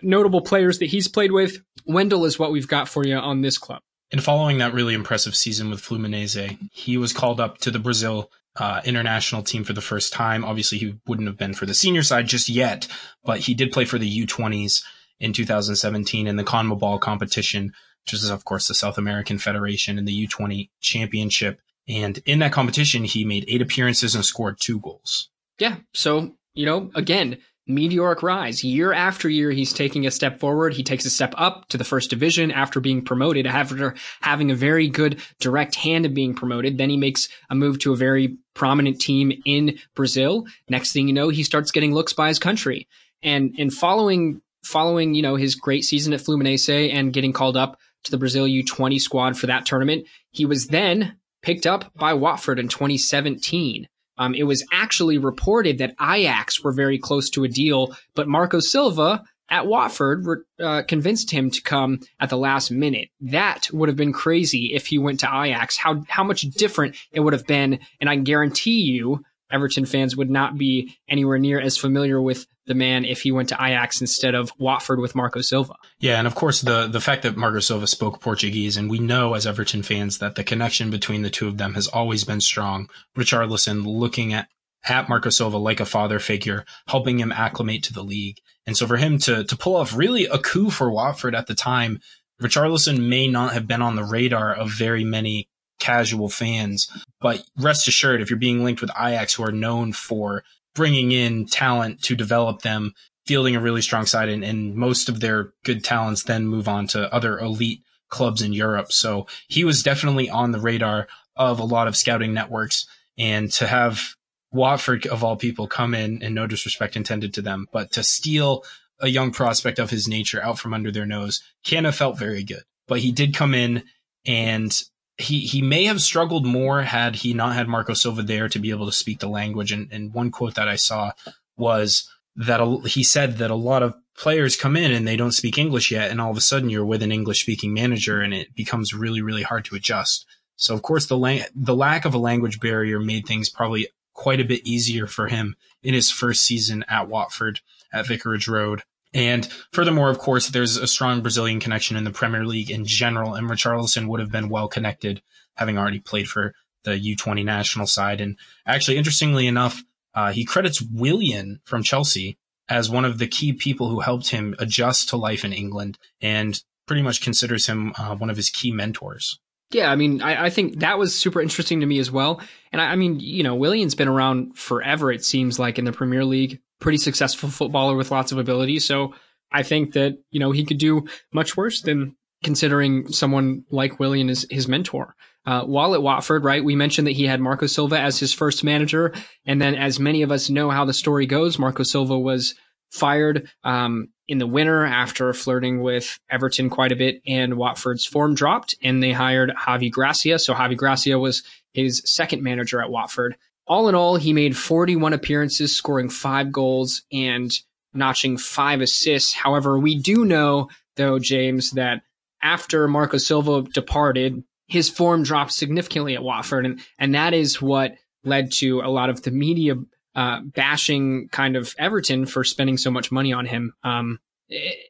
notable 0.02 0.40
players 0.40 0.80
that 0.80 0.86
he's 0.86 1.06
played 1.06 1.30
with, 1.30 1.62
Wendel 1.86 2.24
is 2.24 2.36
what 2.36 2.50
we've 2.50 2.66
got 2.66 2.88
for 2.88 3.06
you 3.06 3.14
on 3.14 3.42
this 3.42 3.58
club. 3.58 3.80
And 4.10 4.24
following 4.24 4.58
that 4.58 4.74
really 4.74 4.94
impressive 4.94 5.36
season 5.36 5.70
with 5.70 5.80
Fluminense, 5.80 6.58
he 6.72 6.96
was 6.96 7.12
called 7.12 7.38
up 7.38 7.58
to 7.58 7.70
the 7.70 7.78
Brazil 7.78 8.32
uh, 8.58 8.80
international 8.84 9.42
team 9.42 9.64
for 9.64 9.72
the 9.72 9.80
first 9.80 10.12
time. 10.12 10.44
Obviously, 10.44 10.78
he 10.78 10.96
wouldn't 11.06 11.28
have 11.28 11.36
been 11.36 11.54
for 11.54 11.66
the 11.66 11.74
senior 11.74 12.02
side 12.02 12.26
just 12.26 12.48
yet, 12.48 12.88
but 13.24 13.40
he 13.40 13.54
did 13.54 13.72
play 13.72 13.84
for 13.84 13.98
the 13.98 14.26
U20s 14.26 14.82
in 15.20 15.32
2017 15.32 16.26
in 16.26 16.36
the 16.36 16.44
CONMEBOL 16.44 17.00
competition, 17.00 17.72
which 18.04 18.14
is, 18.14 18.30
of 18.30 18.44
course, 18.44 18.68
the 18.68 18.74
South 18.74 18.98
American 18.98 19.38
Federation 19.38 19.98
and 19.98 20.06
the 20.06 20.26
U20 20.26 20.70
championship. 20.80 21.60
And 21.88 22.18
in 22.26 22.40
that 22.40 22.52
competition, 22.52 23.04
he 23.04 23.24
made 23.24 23.44
eight 23.48 23.62
appearances 23.62 24.14
and 24.14 24.24
scored 24.24 24.60
two 24.60 24.80
goals. 24.80 25.30
Yeah. 25.58 25.76
So, 25.94 26.36
you 26.54 26.66
know, 26.66 26.90
again, 26.94 27.38
meteoric 27.68 28.22
rise. 28.22 28.64
Year 28.64 28.92
after 28.92 29.28
year, 29.28 29.50
he's 29.50 29.72
taking 29.72 30.06
a 30.06 30.10
step 30.10 30.40
forward. 30.40 30.74
He 30.74 30.82
takes 30.82 31.04
a 31.04 31.10
step 31.10 31.34
up 31.36 31.68
to 31.68 31.76
the 31.76 31.84
first 31.84 32.10
division 32.10 32.50
after 32.50 32.80
being 32.80 33.04
promoted, 33.04 33.46
after 33.46 33.94
having 34.20 34.50
a 34.50 34.54
very 34.54 34.88
good 34.88 35.20
direct 35.38 35.74
hand 35.74 36.06
of 36.06 36.14
being 36.14 36.34
promoted. 36.34 36.78
Then 36.78 36.90
he 36.90 36.96
makes 36.96 37.28
a 37.50 37.54
move 37.54 37.78
to 37.80 37.92
a 37.92 37.96
very 37.96 38.38
prominent 38.54 39.00
team 39.00 39.32
in 39.44 39.78
Brazil. 39.94 40.46
Next 40.68 40.92
thing 40.92 41.06
you 41.06 41.14
know, 41.14 41.28
he 41.28 41.42
starts 41.42 41.70
getting 41.70 41.94
looks 41.94 42.12
by 42.12 42.28
his 42.28 42.38
country. 42.38 42.88
And, 43.22 43.54
and 43.58 43.72
following, 43.72 44.40
following, 44.64 45.14
you 45.14 45.22
know, 45.22 45.36
his 45.36 45.54
great 45.54 45.84
season 45.84 46.12
at 46.12 46.20
Fluminense 46.20 46.92
and 46.92 47.12
getting 47.12 47.32
called 47.32 47.56
up 47.56 47.78
to 48.04 48.10
the 48.10 48.18
Brazil 48.18 48.46
U20 48.46 49.00
squad 49.00 49.36
for 49.36 49.46
that 49.46 49.66
tournament, 49.66 50.06
he 50.30 50.46
was 50.46 50.68
then 50.68 51.16
picked 51.42 51.66
up 51.66 51.92
by 51.94 52.14
Watford 52.14 52.58
in 52.58 52.68
2017. 52.68 53.88
Um, 54.18 54.34
it 54.34 54.44
was 54.44 54.64
actually 54.72 55.18
reported 55.18 55.78
that 55.78 55.94
Ajax 56.00 56.62
were 56.62 56.72
very 56.72 56.98
close 56.98 57.30
to 57.30 57.44
a 57.44 57.48
deal, 57.48 57.94
but 58.14 58.28
Marco 58.28 58.60
Silva 58.60 59.24
at 59.50 59.66
Watford 59.66 60.44
uh, 60.60 60.82
convinced 60.82 61.30
him 61.30 61.50
to 61.50 61.62
come 61.62 62.00
at 62.20 62.30
the 62.30 62.36
last 62.36 62.70
minute. 62.70 63.08
That 63.20 63.68
would 63.72 63.88
have 63.88 63.96
been 63.96 64.12
crazy 64.12 64.74
if 64.74 64.86
he 64.86 64.98
went 64.98 65.20
to 65.20 65.26
Ajax. 65.26 65.76
How 65.76 66.04
how 66.08 66.24
much 66.24 66.42
different 66.42 66.96
it 67.12 67.20
would 67.20 67.32
have 67.32 67.46
been, 67.46 67.78
and 68.00 68.10
I 68.10 68.16
guarantee 68.16 68.80
you, 68.80 69.24
Everton 69.50 69.86
fans 69.86 70.16
would 70.16 70.30
not 70.30 70.58
be 70.58 70.96
anywhere 71.08 71.38
near 71.38 71.60
as 71.60 71.76
familiar 71.76 72.20
with 72.20 72.46
the 72.68 72.74
man 72.74 73.04
if 73.04 73.22
he 73.22 73.32
went 73.32 73.48
to 73.48 73.56
Ajax 73.56 74.00
instead 74.00 74.34
of 74.34 74.52
Watford 74.58 75.00
with 75.00 75.14
Marco 75.14 75.40
Silva. 75.40 75.74
Yeah, 75.98 76.18
and 76.18 76.26
of 76.26 76.34
course 76.34 76.60
the 76.60 76.86
the 76.86 77.00
fact 77.00 77.22
that 77.22 77.36
Marco 77.36 77.60
Silva 77.60 77.86
spoke 77.86 78.20
Portuguese, 78.20 78.76
and 78.76 78.88
we 78.88 78.98
know 78.98 79.34
as 79.34 79.46
Everton 79.46 79.82
fans 79.82 80.18
that 80.18 80.36
the 80.36 80.44
connection 80.44 80.90
between 80.90 81.22
the 81.22 81.30
two 81.30 81.48
of 81.48 81.58
them 81.58 81.74
has 81.74 81.88
always 81.88 82.24
been 82.24 82.40
strong. 82.40 82.88
Richarlison 83.16 83.84
looking 83.84 84.32
at 84.32 84.48
at 84.84 85.08
Marco 85.08 85.30
Silva 85.30 85.58
like 85.58 85.80
a 85.80 85.84
father 85.84 86.18
figure, 86.18 86.64
helping 86.86 87.18
him 87.18 87.32
acclimate 87.32 87.82
to 87.84 87.92
the 87.92 88.04
league. 88.04 88.38
And 88.66 88.76
so 88.76 88.86
for 88.86 88.96
him 88.96 89.18
to 89.20 89.44
to 89.44 89.56
pull 89.56 89.76
off 89.76 89.96
really 89.96 90.26
a 90.26 90.38
coup 90.38 90.70
for 90.70 90.90
Watford 90.90 91.34
at 91.34 91.46
the 91.46 91.54
time, 91.54 92.00
Richarlison 92.40 93.08
may 93.08 93.26
not 93.26 93.52
have 93.52 93.66
been 93.66 93.82
on 93.82 93.96
the 93.96 94.04
radar 94.04 94.54
of 94.54 94.70
very 94.70 95.04
many 95.04 95.48
casual 95.78 96.28
fans. 96.28 96.88
But 97.20 97.42
rest 97.56 97.88
assured, 97.88 98.20
if 98.20 98.30
you're 98.30 98.38
being 98.38 98.64
linked 98.64 98.80
with 98.80 98.90
Ajax, 98.90 99.34
who 99.34 99.44
are 99.44 99.52
known 99.52 99.92
for 99.92 100.44
bringing 100.74 101.12
in 101.12 101.46
talent 101.46 102.02
to 102.02 102.16
develop 102.16 102.62
them, 102.62 102.94
fielding 103.26 103.56
a 103.56 103.60
really 103.60 103.82
strong 103.82 104.06
side, 104.06 104.28
and, 104.28 104.44
and 104.44 104.74
most 104.74 105.08
of 105.08 105.20
their 105.20 105.52
good 105.64 105.84
talents 105.84 106.22
then 106.22 106.46
move 106.46 106.68
on 106.68 106.86
to 106.88 107.12
other 107.12 107.38
elite 107.38 107.82
clubs 108.08 108.42
in 108.42 108.52
Europe. 108.52 108.92
So 108.92 109.26
he 109.48 109.64
was 109.64 109.82
definitely 109.82 110.30
on 110.30 110.52
the 110.52 110.60
radar 110.60 111.08
of 111.36 111.60
a 111.60 111.64
lot 111.64 111.88
of 111.88 111.96
scouting 111.96 112.32
networks. 112.32 112.86
And 113.16 113.50
to 113.52 113.66
have 113.66 114.14
Watford, 114.50 115.06
of 115.06 115.22
all 115.22 115.36
people, 115.36 115.66
come 115.66 115.94
in, 115.94 116.22
and 116.22 116.34
no 116.34 116.46
disrespect 116.46 116.96
intended 116.96 117.34
to 117.34 117.42
them, 117.42 117.66
but 117.72 117.92
to 117.92 118.02
steal 118.02 118.64
a 119.00 119.08
young 119.08 119.30
prospect 119.30 119.78
of 119.78 119.90
his 119.90 120.08
nature 120.08 120.42
out 120.42 120.58
from 120.58 120.74
under 120.74 120.90
their 120.90 121.06
nose 121.06 121.42
can 121.64 121.84
have 121.84 121.94
felt 121.94 122.18
very 122.18 122.42
good. 122.42 122.62
But 122.86 123.00
he 123.00 123.12
did 123.12 123.34
come 123.34 123.54
in 123.54 123.84
and 124.26 124.82
he 125.18 125.40
he 125.40 125.60
may 125.60 125.84
have 125.84 126.00
struggled 126.00 126.46
more 126.46 126.82
had 126.82 127.16
he 127.16 127.34
not 127.34 127.54
had 127.54 127.68
Marco 127.68 127.92
Silva 127.92 128.22
there 128.22 128.48
to 128.48 128.58
be 128.58 128.70
able 128.70 128.86
to 128.86 128.92
speak 128.92 129.18
the 129.18 129.28
language. 129.28 129.72
And, 129.72 129.92
and 129.92 130.14
one 130.14 130.30
quote 130.30 130.54
that 130.54 130.68
I 130.68 130.76
saw 130.76 131.12
was 131.56 132.08
that 132.36 132.60
a, 132.60 132.78
he 132.88 133.02
said 133.02 133.38
that 133.38 133.50
a 133.50 133.56
lot 133.56 133.82
of 133.82 133.94
players 134.16 134.56
come 134.56 134.76
in 134.76 134.92
and 134.92 135.06
they 135.06 135.16
don't 135.16 135.32
speak 135.32 135.58
English 135.58 135.90
yet, 135.90 136.10
and 136.10 136.20
all 136.20 136.30
of 136.30 136.36
a 136.36 136.40
sudden 136.40 136.70
you're 136.70 136.84
with 136.84 137.02
an 137.02 137.12
English 137.12 137.40
speaking 137.40 137.74
manager, 137.74 138.20
and 138.20 138.32
it 138.32 138.54
becomes 138.54 138.94
really 138.94 139.20
really 139.20 139.42
hard 139.42 139.64
to 139.66 139.74
adjust. 139.74 140.24
So 140.54 140.74
of 140.74 140.82
course 140.82 141.06
the 141.06 141.18
la- 141.18 141.46
the 141.54 141.74
lack 141.74 142.04
of 142.04 142.14
a 142.14 142.18
language 142.18 142.60
barrier 142.60 143.00
made 143.00 143.26
things 143.26 143.50
probably 143.50 143.88
quite 144.12 144.40
a 144.40 144.44
bit 144.44 144.66
easier 144.66 145.06
for 145.06 145.28
him 145.28 145.56
in 145.82 145.94
his 145.94 146.10
first 146.10 146.42
season 146.42 146.84
at 146.88 147.08
Watford 147.08 147.60
at 147.92 148.06
Vicarage 148.06 148.48
Road. 148.48 148.82
And 149.14 149.46
furthermore, 149.72 150.10
of 150.10 150.18
course, 150.18 150.48
there's 150.48 150.76
a 150.76 150.86
strong 150.86 151.22
Brazilian 151.22 151.60
connection 151.60 151.96
in 151.96 152.04
the 152.04 152.10
Premier 152.10 152.44
League 152.44 152.70
in 152.70 152.84
general, 152.84 153.34
and 153.34 153.48
Richarlison 153.48 154.06
would 154.08 154.20
have 154.20 154.30
been 154.30 154.48
well 154.48 154.68
connected, 154.68 155.22
having 155.54 155.78
already 155.78 156.00
played 156.00 156.28
for 156.28 156.54
the 156.84 156.90
U20 156.90 157.44
national 157.44 157.86
side. 157.86 158.20
And 158.20 158.36
actually, 158.66 158.98
interestingly 158.98 159.46
enough, 159.46 159.82
uh, 160.14 160.32
he 160.32 160.44
credits 160.44 160.82
Willian 160.82 161.60
from 161.64 161.82
Chelsea 161.82 162.38
as 162.68 162.90
one 162.90 163.04
of 163.04 163.18
the 163.18 163.26
key 163.26 163.52
people 163.52 163.88
who 163.88 164.00
helped 164.00 164.28
him 164.28 164.54
adjust 164.58 165.08
to 165.08 165.16
life 165.16 165.44
in 165.44 165.52
England 165.52 165.98
and 166.20 166.62
pretty 166.86 167.02
much 167.02 167.22
considers 167.22 167.66
him 167.66 167.92
uh, 167.98 168.14
one 168.14 168.30
of 168.30 168.36
his 168.36 168.50
key 168.50 168.72
mentors. 168.72 169.38
Yeah, 169.70 169.90
I 169.90 169.96
mean, 169.96 170.22
I, 170.22 170.46
I, 170.46 170.50
think 170.50 170.80
that 170.80 170.98
was 170.98 171.14
super 171.14 171.42
interesting 171.42 171.80
to 171.80 171.86
me 171.86 171.98
as 171.98 172.10
well. 172.10 172.40
And 172.72 172.80
I, 172.80 172.92
I 172.92 172.96
mean, 172.96 173.20
you 173.20 173.42
know, 173.42 173.54
Willian's 173.54 173.94
been 173.94 174.08
around 174.08 174.56
forever, 174.56 175.12
it 175.12 175.24
seems 175.24 175.58
like, 175.58 175.78
in 175.78 175.84
the 175.84 175.92
Premier 175.92 176.24
League 176.24 176.60
pretty 176.80 176.98
successful 176.98 177.48
footballer 177.48 177.96
with 177.96 178.10
lots 178.10 178.32
of 178.32 178.38
ability. 178.38 178.78
So 178.80 179.14
I 179.50 179.62
think 179.62 179.94
that, 179.94 180.18
you 180.30 180.40
know, 180.40 180.52
he 180.52 180.64
could 180.64 180.78
do 180.78 181.06
much 181.32 181.56
worse 181.56 181.82
than 181.82 182.16
considering 182.44 183.08
someone 183.08 183.64
like 183.70 183.98
Willian 183.98 184.30
as 184.30 184.46
his 184.50 184.68
mentor. 184.68 185.14
Uh, 185.46 185.62
while 185.64 185.94
at 185.94 186.02
Watford, 186.02 186.44
right, 186.44 186.62
we 186.62 186.76
mentioned 186.76 187.06
that 187.06 187.12
he 187.12 187.24
had 187.26 187.40
Marco 187.40 187.66
Silva 187.66 187.98
as 187.98 188.18
his 188.18 188.34
first 188.34 188.62
manager. 188.62 189.14
And 189.46 189.60
then, 189.62 189.74
as 189.74 189.98
many 189.98 190.22
of 190.22 190.30
us 190.30 190.50
know 190.50 190.68
how 190.70 190.84
the 190.84 190.92
story 190.92 191.26
goes, 191.26 191.58
Marco 191.58 191.84
Silva 191.84 192.18
was 192.18 192.54
fired 192.90 193.50
um, 193.64 194.08
in 194.26 194.38
the 194.38 194.46
winter 194.46 194.84
after 194.84 195.32
flirting 195.32 195.80
with 195.80 196.18
Everton 196.30 196.68
quite 196.68 196.92
a 196.92 196.96
bit, 196.96 197.22
and 197.26 197.56
Watford's 197.56 198.04
form 198.04 198.34
dropped, 198.34 198.74
and 198.82 199.02
they 199.02 199.12
hired 199.12 199.52
Javi 199.58 199.90
Gracia. 199.90 200.38
So 200.38 200.54
Javi 200.54 200.76
Gracia 200.76 201.18
was 201.18 201.42
his 201.72 202.02
second 202.04 202.42
manager 202.42 202.80
at 202.82 202.90
Watford 202.90 203.36
all 203.68 203.88
in 203.88 203.94
all, 203.94 204.16
he 204.16 204.32
made 204.32 204.56
41 204.56 205.12
appearances, 205.12 205.76
scoring 205.76 206.08
five 206.08 206.50
goals 206.50 207.02
and 207.12 207.50
notching 207.94 208.38
five 208.38 208.80
assists. 208.80 209.34
However, 209.34 209.78
we 209.78 209.98
do 209.98 210.24
know, 210.24 210.68
though, 210.96 211.18
James, 211.18 211.72
that 211.72 212.02
after 212.42 212.88
Marco 212.88 213.18
Silva 213.18 213.62
departed, 213.62 214.42
his 214.66 214.88
form 214.88 215.22
dropped 215.22 215.52
significantly 215.52 216.14
at 216.14 216.22
Watford, 216.22 216.66
and, 216.66 216.80
and 216.98 217.14
that 217.14 217.34
is 217.34 217.60
what 217.60 217.94
led 218.24 218.52
to 218.52 218.80
a 218.80 218.90
lot 218.90 219.10
of 219.10 219.22
the 219.22 219.30
media 219.30 219.74
uh, 220.14 220.40
bashing 220.42 221.28
kind 221.28 221.56
of 221.56 221.74
Everton 221.78 222.26
for 222.26 222.44
spending 222.44 222.76
so 222.76 222.90
much 222.90 223.12
money 223.12 223.32
on 223.32 223.46
him. 223.46 223.72
Um, 223.84 224.18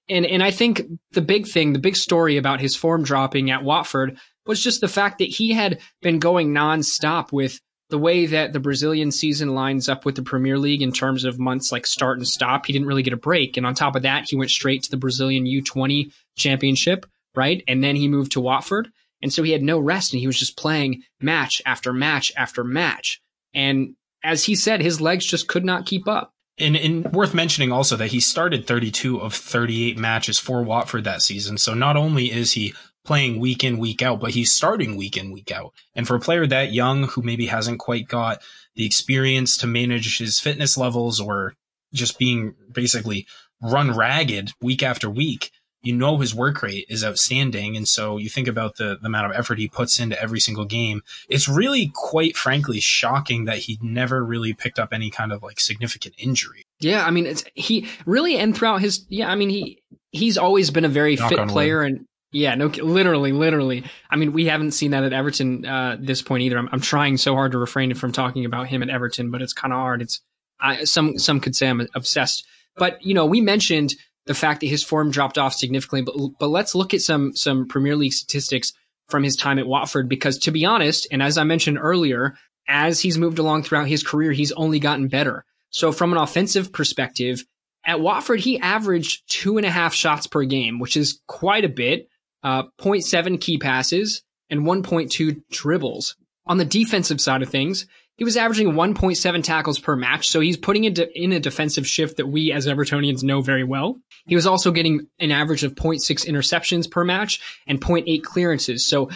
and 0.09 0.25
and 0.25 0.43
I 0.43 0.51
think 0.51 0.83
the 1.13 1.21
big 1.21 1.47
thing, 1.47 1.73
the 1.73 1.79
big 1.79 1.97
story 1.97 2.37
about 2.37 2.61
his 2.61 2.77
form 2.77 3.03
dropping 3.03 3.51
at 3.51 3.65
Watford 3.65 4.19
was 4.47 4.63
just 4.63 4.81
the 4.81 4.89
fact 4.89 5.19
that 5.19 5.29
he 5.29 5.53
had 5.53 5.81
been 6.01 6.19
going 6.19 6.55
nonstop 6.55 7.33
with 7.33 7.61
the 7.91 7.99
way 7.99 8.27
that 8.27 8.53
the 8.53 8.61
Brazilian 8.61 9.11
season 9.11 9.55
lines 9.55 9.89
up 9.89 10.05
with 10.05 10.15
the 10.15 10.23
Premier 10.23 10.59
League 10.59 10.83
in 10.83 10.93
terms 10.93 11.25
of 11.25 11.39
months 11.39 11.73
like 11.73 11.87
start 11.87 12.19
and 12.19 12.29
stop, 12.29 12.67
he 12.67 12.73
didn't 12.73 12.89
really 12.89 13.03
get 13.03 13.15
a 13.15 13.19
break. 13.19 13.57
And 13.57 13.65
on 13.65 13.75
top 13.75 13.97
of 13.97 14.03
that, 14.03 14.29
he 14.29 14.37
went 14.37 14.51
straight 14.51 14.83
to 14.85 14.91
the 14.91 14.97
Brazilian 14.97 15.47
U20 15.47 16.13
championship, 16.37 17.07
right? 17.35 17.63
And 17.67 17.83
then 17.83 17.97
he 17.97 18.09
moved 18.09 18.33
to 18.33 18.41
Watford. 18.41 18.91
And 19.23 19.33
so 19.33 19.43
he 19.43 19.53
had 19.53 19.63
no 19.63 19.79
rest 19.79 20.13
and 20.13 20.21
he 20.21 20.27
was 20.27 20.39
just 20.39 20.57
playing 20.57 21.03
match 21.21 21.63
after 21.65 21.93
match 21.93 22.33
after 22.37 22.63
match. 22.63 23.21
And 23.55 23.95
as 24.23 24.45
he 24.45 24.55
said, 24.55 24.81
his 24.81 25.01
legs 25.01 25.25
just 25.25 25.49
could 25.49 25.65
not 25.65 25.87
keep 25.87 26.07
up. 26.07 26.35
And, 26.59 26.77
and, 26.77 27.13
worth 27.13 27.35
mentioning 27.35 27.71
also 27.71 27.97
that 27.97 28.09
he 28.09 28.19
started 28.19 28.67
32 28.67 29.21
of 29.21 29.33
38 29.33 29.97
matches 29.97 30.39
for 30.41 30.63
Watford 30.63 31.05
that 31.05 31.23
season. 31.23 31.57
So 31.57 31.73
not 31.73 31.97
only 31.97 32.33
is 32.33 32.53
he 32.53 32.75
playing 33.09 33.41
week 33.41 33.65
in, 33.65 33.79
week 33.79 34.03
out, 34.03 34.21
but 34.21 34.33
he's 34.33 34.55
starting 34.55 34.95
week 34.95 35.17
in, 35.17 35.33
week 35.33 35.51
out. 35.51 35.73
And 35.95 36.07
for 36.07 36.15
a 36.15 36.21
player 36.21 36.47
that 36.47 36.75
young 36.75 37.05
who 37.05 37.23
maybe 37.23 37.47
hasn't 37.47 37.79
quite 37.79 38.07
got 38.07 38.43
the 38.75 38.85
experience 38.85 39.57
to 39.57 39.67
manage 39.67 40.19
his 40.19 40.39
fitness 40.39 40.77
levels 40.77 41.19
or 41.19 41.55
just 41.95 42.19
being 42.19 42.55
basically 42.71 43.27
run 43.63 43.97
ragged 43.97 44.53
week 44.61 44.83
after 44.83 45.09
week, 45.09 45.51
you 45.81 45.95
know 45.95 46.19
his 46.19 46.35
work 46.35 46.63
rate 46.63 46.85
is 46.91 47.03
outstanding. 47.03 47.79
And 47.79 47.89
so 47.89 48.19
you 48.19 48.29
think 48.29 48.47
about 48.47 48.77
the, 48.77 48.99
the 49.01 49.07
amount 49.07 49.33
of 49.33 49.39
effort 49.39 49.59
he 49.59 49.69
puts 49.69 49.99
into 49.99 50.21
every 50.21 50.39
single 50.39 50.67
game. 50.67 51.01
It's 51.31 51.49
really 51.49 51.91
quite 51.95 52.37
frankly 52.37 52.79
shocking 52.79 53.47
that 53.47 53.57
he 53.57 53.79
never 53.81 54.23
really 54.23 54.53
picked 54.53 54.79
up 54.79 54.91
any 54.93 55.09
kind 55.09 55.33
of 55.33 55.43
like 55.43 55.61
significant 55.61 56.15
injury. 56.19 56.67
Yeah, 56.79 57.07
I 57.07 57.11
mean, 57.11 57.25
it's 57.25 57.43
he 57.55 57.89
really 58.05 58.37
and 58.37 58.55
throughout 58.55 58.83
his 58.83 59.07
yeah, 59.09 59.31
I 59.31 59.35
mean 59.35 59.49
he 59.49 59.81
he's 60.11 60.37
always 60.37 60.71
been 60.71 60.85
a 60.85 60.91
very 60.91 61.17
Knock 61.17 61.31
fit 61.31 61.49
player 61.49 61.79
wood. 61.79 61.93
and 61.93 62.07
yeah, 62.31 62.55
no, 62.55 62.67
literally, 62.67 63.33
literally. 63.33 63.85
I 64.11 64.17
mean, 64.17 64.33
we 64.33 64.47
haven't 64.47 64.73
seen 64.73 64.91
that 64.91 65.05
at 65.05 65.13
Everton 65.13 65.65
uh, 65.65 65.97
this 65.99 66.21
point 66.21 66.43
either. 66.43 66.59
I'm, 66.59 66.69
I'm 66.73 66.81
trying 66.81 67.17
so 67.17 67.35
hard 67.35 67.53
to 67.53 67.59
refrain 67.59 67.95
from 67.95 68.13
talking 68.13 68.45
about 68.45 68.67
him 68.67 68.83
at 68.83 68.91
Everton, 68.91 69.31
but 69.31 69.41
it's 69.41 69.55
kind 69.55 69.73
of 69.73 69.79
hard. 69.79 70.03
It's 70.03 70.21
I, 70.61 70.85
some 70.85 71.19
some 71.19 71.41
could 71.41 71.57
say 71.57 71.69
I'm 71.69 71.87
obsessed, 71.95 72.47
but 72.77 73.03
you 73.03 73.15
know, 73.15 73.25
we 73.25 73.41
mentioned 73.41 73.95
the 74.27 74.35
fact 74.35 74.61
that 74.61 74.67
his 74.67 74.85
form 74.85 75.11
dropped 75.11 75.39
off 75.39 75.55
significantly, 75.55 76.03
but 76.03 76.39
but 76.39 76.49
let's 76.49 76.75
look 76.75 76.93
at 76.93 77.01
some 77.01 77.35
some 77.35 77.67
Premier 77.67 77.97
League 77.97 78.13
statistics 78.13 78.73
from 79.09 79.23
his 79.23 79.37
time 79.37 79.59
at 79.59 79.67
Watford 79.67 80.09
because 80.09 80.37
to 80.39 80.51
be 80.51 80.67
honest, 80.67 81.07
and 81.11 81.23
as 81.23 81.39
I 81.39 81.45
mentioned 81.45 81.79
earlier, 81.81 82.35
as 82.69 83.01
he's 83.01 83.17
moved 83.17 83.39
along 83.39 83.63
throughout 83.63 83.89
his 83.89 84.03
career, 84.03 84.33
he's 84.33 84.53
only 84.53 84.81
gotten 84.81 85.09
better. 85.09 85.47
So 85.71 85.93
from 85.93 86.13
an 86.13 86.19
offensive 86.19 86.73
perspective, 86.73 87.45
at 87.85 88.01
Watford, 88.01 88.41
he 88.41 88.61
averaged 88.61 89.31
two 89.31 89.57
and 89.57 89.67
a 89.67 89.71
half 89.71 89.95
shots 89.95 90.27
per 90.27 90.45
game, 90.45 90.79
which 90.79 90.97
is 90.97 91.21
quite 91.27 91.65
a 91.65 91.71
bit 91.71 92.09
uh, 92.43 92.65
0.7 92.81 93.41
key 93.41 93.59
passes, 93.59 94.23
and 94.51 94.63
1.2 94.63 95.43
dribbles. 95.51 96.17
On 96.47 96.59
the 96.59 96.65
defensive 96.65 97.21
side 97.21 97.43
of 97.43 97.51
things, 97.51 97.87
he 98.17 98.25
was 98.25 98.37
averaging 98.37 98.73
1.7 98.73 99.45
tackles 99.45 99.79
per 99.79 99.95
match, 99.95 100.29
so 100.29 100.41
he's 100.41 100.57
putting 100.57 100.85
it 100.85 100.99
in 100.99 101.33
a 101.33 101.41
defensive 101.41 101.87
shift 101.87 102.17
that 102.17 102.27
we 102.27 102.51
as 102.53 102.67
Evertonians 102.67 103.23
know 103.23 103.41
very 103.41 103.65
well. 103.65 103.97
He 104.27 104.35
was 104.35 104.47
also 104.47 104.73
getting 104.73 105.07
an 105.21 105.31
average 105.31 105.63
of 105.63 105.75
0.6 105.75 106.27
interceptions 106.27 106.91
per 106.91 107.05
match 107.05 107.41
and 107.67 107.81
0.8 107.81 108.23
clearances. 108.25 108.87
So 108.87 109.11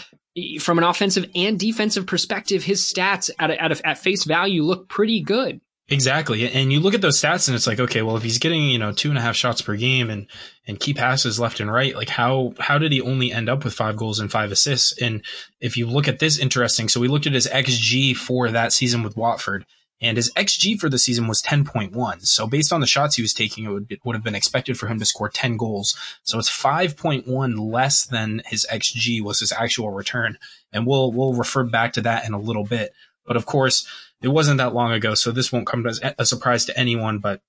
from 0.61 0.79
an 0.79 0.85
offensive 0.85 1.29
and 1.35 1.59
defensive 1.59 2.07
perspective, 2.07 2.63
his 2.63 2.83
stats 2.83 3.29
at, 3.39 3.51
at, 3.51 3.85
at 3.85 3.99
face 3.99 4.25
value 4.25 4.63
look 4.63 4.89
pretty 4.89 5.21
good. 5.21 5.61
Exactly. 5.89 6.51
And 6.51 6.73
you 6.73 6.81
look 6.81 6.95
at 6.95 7.01
those 7.01 7.21
stats 7.21 7.49
and 7.49 7.55
it's 7.55 7.67
like, 7.67 7.81
okay, 7.81 8.03
well, 8.03 8.17
if 8.17 8.23
he's 8.23 8.39
getting, 8.39 8.63
you 8.63 8.79
know, 8.79 8.93
two 8.93 9.11
and 9.11 9.19
a 9.19 9.21
half 9.21 9.37
shots 9.37 9.61
per 9.61 9.77
game 9.77 10.11
and, 10.11 10.27
and 10.67 10.81
key 10.81 10.95
passes 10.95 11.41
left 11.41 11.61
and 11.61 11.71
right, 11.71 11.95
like 11.95 12.09
how, 12.09 12.55
how 12.59 12.79
did 12.79 12.93
he 12.93 13.01
only 13.01 13.33
end 13.33 13.49
up 13.49 13.65
with 13.65 13.75
five 13.75 13.97
goals 13.97 14.19
and 14.19 14.31
five 14.31 14.53
assists? 14.53 15.01
And 15.03 15.23
if 15.61 15.77
you 15.77 15.87
look 15.87 16.09
at 16.09 16.19
this 16.19 16.39
interesting, 16.39 16.89
so 16.89 17.01
we 17.01 17.09
looked 17.09 17.27
at 17.27 17.35
his 17.35 17.49
XG 17.49 18.17
for 18.17 18.49
that 18.51 18.73
season 18.73 19.03
with 19.03 19.17
Watford 19.17 19.67
and 20.03 20.17
his 20.17 20.33
XG 20.33 20.79
for 20.79 20.89
the 20.89 20.99
season 20.99 21.29
was 21.29 21.43
10.1. 21.43 22.27
So 22.27 22.47
based 22.47 22.73
on 22.73 22.81
the 22.81 22.87
shots 22.87 23.17
he 23.17 23.23
was 23.23 23.35
taking, 23.35 23.65
it 23.65 23.69
would, 23.69 23.87
it 23.91 24.01
would 24.05 24.17
have 24.17 24.25
been 24.25 24.35
expected 24.35 24.79
for 24.79 24.89
him 24.89 24.99
to 24.99 25.05
score 25.05 25.29
10 25.29 25.57
goals. 25.57 25.97
So 26.25 26.39
it's 26.39 26.51
5.1 26.51 27.73
less 27.73 28.07
than 28.07 28.43
his 28.47 28.67
XG 28.71 29.23
was 29.23 29.41
his 29.41 29.53
actual 29.53 29.91
return. 29.91 30.39
And 30.73 30.87
we'll, 30.87 31.13
we'll 31.13 31.35
refer 31.35 31.65
back 31.65 31.93
to 31.95 32.01
that 32.03 32.27
in 32.27 32.33
a 32.33 32.41
little 32.41 32.65
bit. 32.65 32.93
But 33.25 33.37
of 33.37 33.47
course, 33.47 33.87
it 34.23 34.29
wasn't 34.29 34.59
that 34.59 34.75
long 34.75 34.93
ago, 34.93 35.15
so 35.15 35.31
this 35.31 35.53
won't 35.53 35.67
come 35.67 35.87
as 35.87 36.01
a 36.19 36.27
surprise 36.27 36.67
to 36.67 36.79
anyone. 36.79 37.19
But 37.19 37.41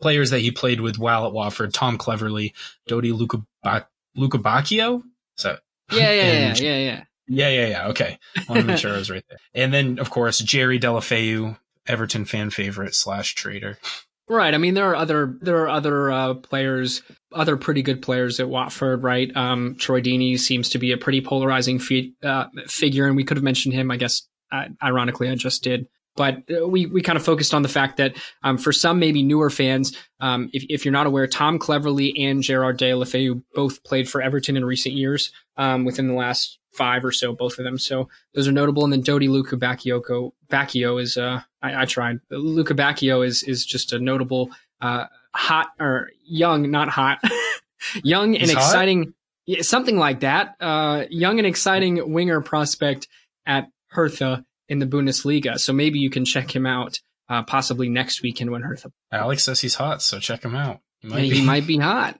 players 0.00 0.30
that 0.30 0.40
he 0.40 0.50
played 0.50 0.80
with 0.80 0.98
while 0.98 1.26
at 1.26 1.32
Watford: 1.32 1.74
Tom 1.74 1.98
Cleverley, 1.98 2.52
Dodi 2.88 3.12
Luca 3.16 3.42
Lukebakio. 4.16 5.02
So 5.36 5.58
yeah, 5.90 6.12
yeah, 6.12 6.22
and, 6.22 6.60
yeah, 6.60 6.68
yeah, 6.70 6.78
yeah. 6.78 7.04
Yeah, 7.28 7.48
yeah, 7.48 7.66
yeah. 7.66 7.88
Okay. 7.88 8.18
I 8.36 8.44
want 8.48 8.62
to 8.62 8.66
make 8.66 8.78
sure 8.78 8.92
I 8.92 8.98
was 8.98 9.10
right 9.10 9.24
there. 9.28 9.38
And 9.54 9.72
then, 9.72 9.98
of 9.98 10.10
course, 10.10 10.38
Jerry 10.38 10.78
Deulofeu, 10.78 11.56
Everton 11.86 12.24
fan 12.24 12.50
favorite 12.50 12.94
slash 12.94 13.34
trader. 13.34 13.78
Right. 14.28 14.54
I 14.54 14.58
mean, 14.58 14.74
there 14.74 14.90
are 14.90 14.96
other 14.96 15.36
there 15.40 15.62
are 15.62 15.68
other 15.68 16.10
uh, 16.10 16.34
players, 16.34 17.02
other 17.32 17.56
pretty 17.56 17.82
good 17.82 18.02
players 18.02 18.40
at 18.40 18.48
Watford. 18.48 19.02
Right. 19.02 19.34
Um, 19.36 19.76
Troy 19.78 20.00
Deeney 20.00 20.38
seems 20.38 20.70
to 20.70 20.78
be 20.78 20.92
a 20.92 20.96
pretty 20.96 21.20
polarizing 21.20 21.78
fi- 21.78 22.14
uh, 22.22 22.46
figure, 22.66 23.06
and 23.06 23.16
we 23.16 23.24
could 23.24 23.36
have 23.36 23.44
mentioned 23.44 23.74
him. 23.74 23.90
I 23.90 23.96
guess, 23.96 24.26
uh, 24.50 24.66
ironically, 24.82 25.28
I 25.28 25.34
just 25.34 25.62
did. 25.62 25.86
But 26.14 26.42
uh, 26.50 26.68
we, 26.68 26.86
we 26.86 27.00
kind 27.02 27.16
of 27.16 27.24
focused 27.24 27.54
on 27.54 27.62
the 27.62 27.68
fact 27.68 27.96
that 27.96 28.16
um, 28.42 28.58
for 28.58 28.72
some 28.72 28.98
maybe 28.98 29.22
newer 29.22 29.50
fans, 29.50 29.96
um, 30.20 30.50
if, 30.52 30.64
if 30.68 30.84
you're 30.84 30.92
not 30.92 31.06
aware, 31.06 31.26
Tom 31.26 31.58
Cleverley 31.58 32.12
and 32.18 32.42
Gerard 32.42 32.76
de 32.76 32.90
Deulofeu 32.90 33.42
both 33.54 33.82
played 33.84 34.08
for 34.08 34.20
Everton 34.20 34.56
in 34.56 34.64
recent 34.64 34.94
years 34.94 35.32
um, 35.56 35.84
within 35.84 36.08
the 36.08 36.14
last 36.14 36.58
five 36.72 37.04
or 37.04 37.12
so, 37.12 37.32
both 37.34 37.58
of 37.58 37.64
them. 37.64 37.78
So 37.78 38.08
those 38.34 38.48
are 38.48 38.52
notable. 38.52 38.84
And 38.84 38.92
then 38.92 39.02
Dodi 39.02 39.28
Lukebakio, 39.28 40.32
Bacchio 40.48 41.00
is, 41.00 41.16
uh, 41.16 41.40
I, 41.62 41.82
I 41.82 41.84
tried. 41.84 42.20
Lukebakio 42.30 43.26
is, 43.26 43.42
is 43.42 43.64
just 43.64 43.92
a 43.92 43.98
notable, 43.98 44.50
uh, 44.80 45.06
hot 45.34 45.68
or 45.80 46.10
young, 46.24 46.70
not 46.70 46.88
hot, 46.88 47.22
young 48.02 48.34
and 48.34 48.42
He's 48.42 48.52
exciting, 48.52 49.14
something 49.60 49.96
like 49.96 50.20
that. 50.20 50.56
Uh, 50.60 51.04
young 51.10 51.38
and 51.38 51.46
exciting 51.46 52.12
winger 52.12 52.40
prospect 52.40 53.08
at 53.46 53.68
Hertha 53.88 54.44
in 54.72 54.78
the 54.78 54.86
Bundesliga. 54.86 55.58
So 55.58 55.72
maybe 55.74 55.98
you 55.98 56.08
can 56.08 56.24
check 56.24 56.54
him 56.54 56.64
out 56.64 56.98
uh, 57.28 57.42
possibly 57.42 57.90
next 57.90 58.22
weekend 58.22 58.50
when 58.50 58.62
Hertha. 58.62 58.90
Alex 59.12 59.44
says 59.44 59.60
he's 59.60 59.74
hot, 59.74 60.00
so 60.00 60.18
check 60.18 60.42
him 60.42 60.56
out. 60.56 60.80
He 61.00 61.08
might, 61.08 61.20
be. 61.20 61.30
He 61.30 61.44
might 61.44 61.66
be 61.66 61.76
hot. 61.76 62.18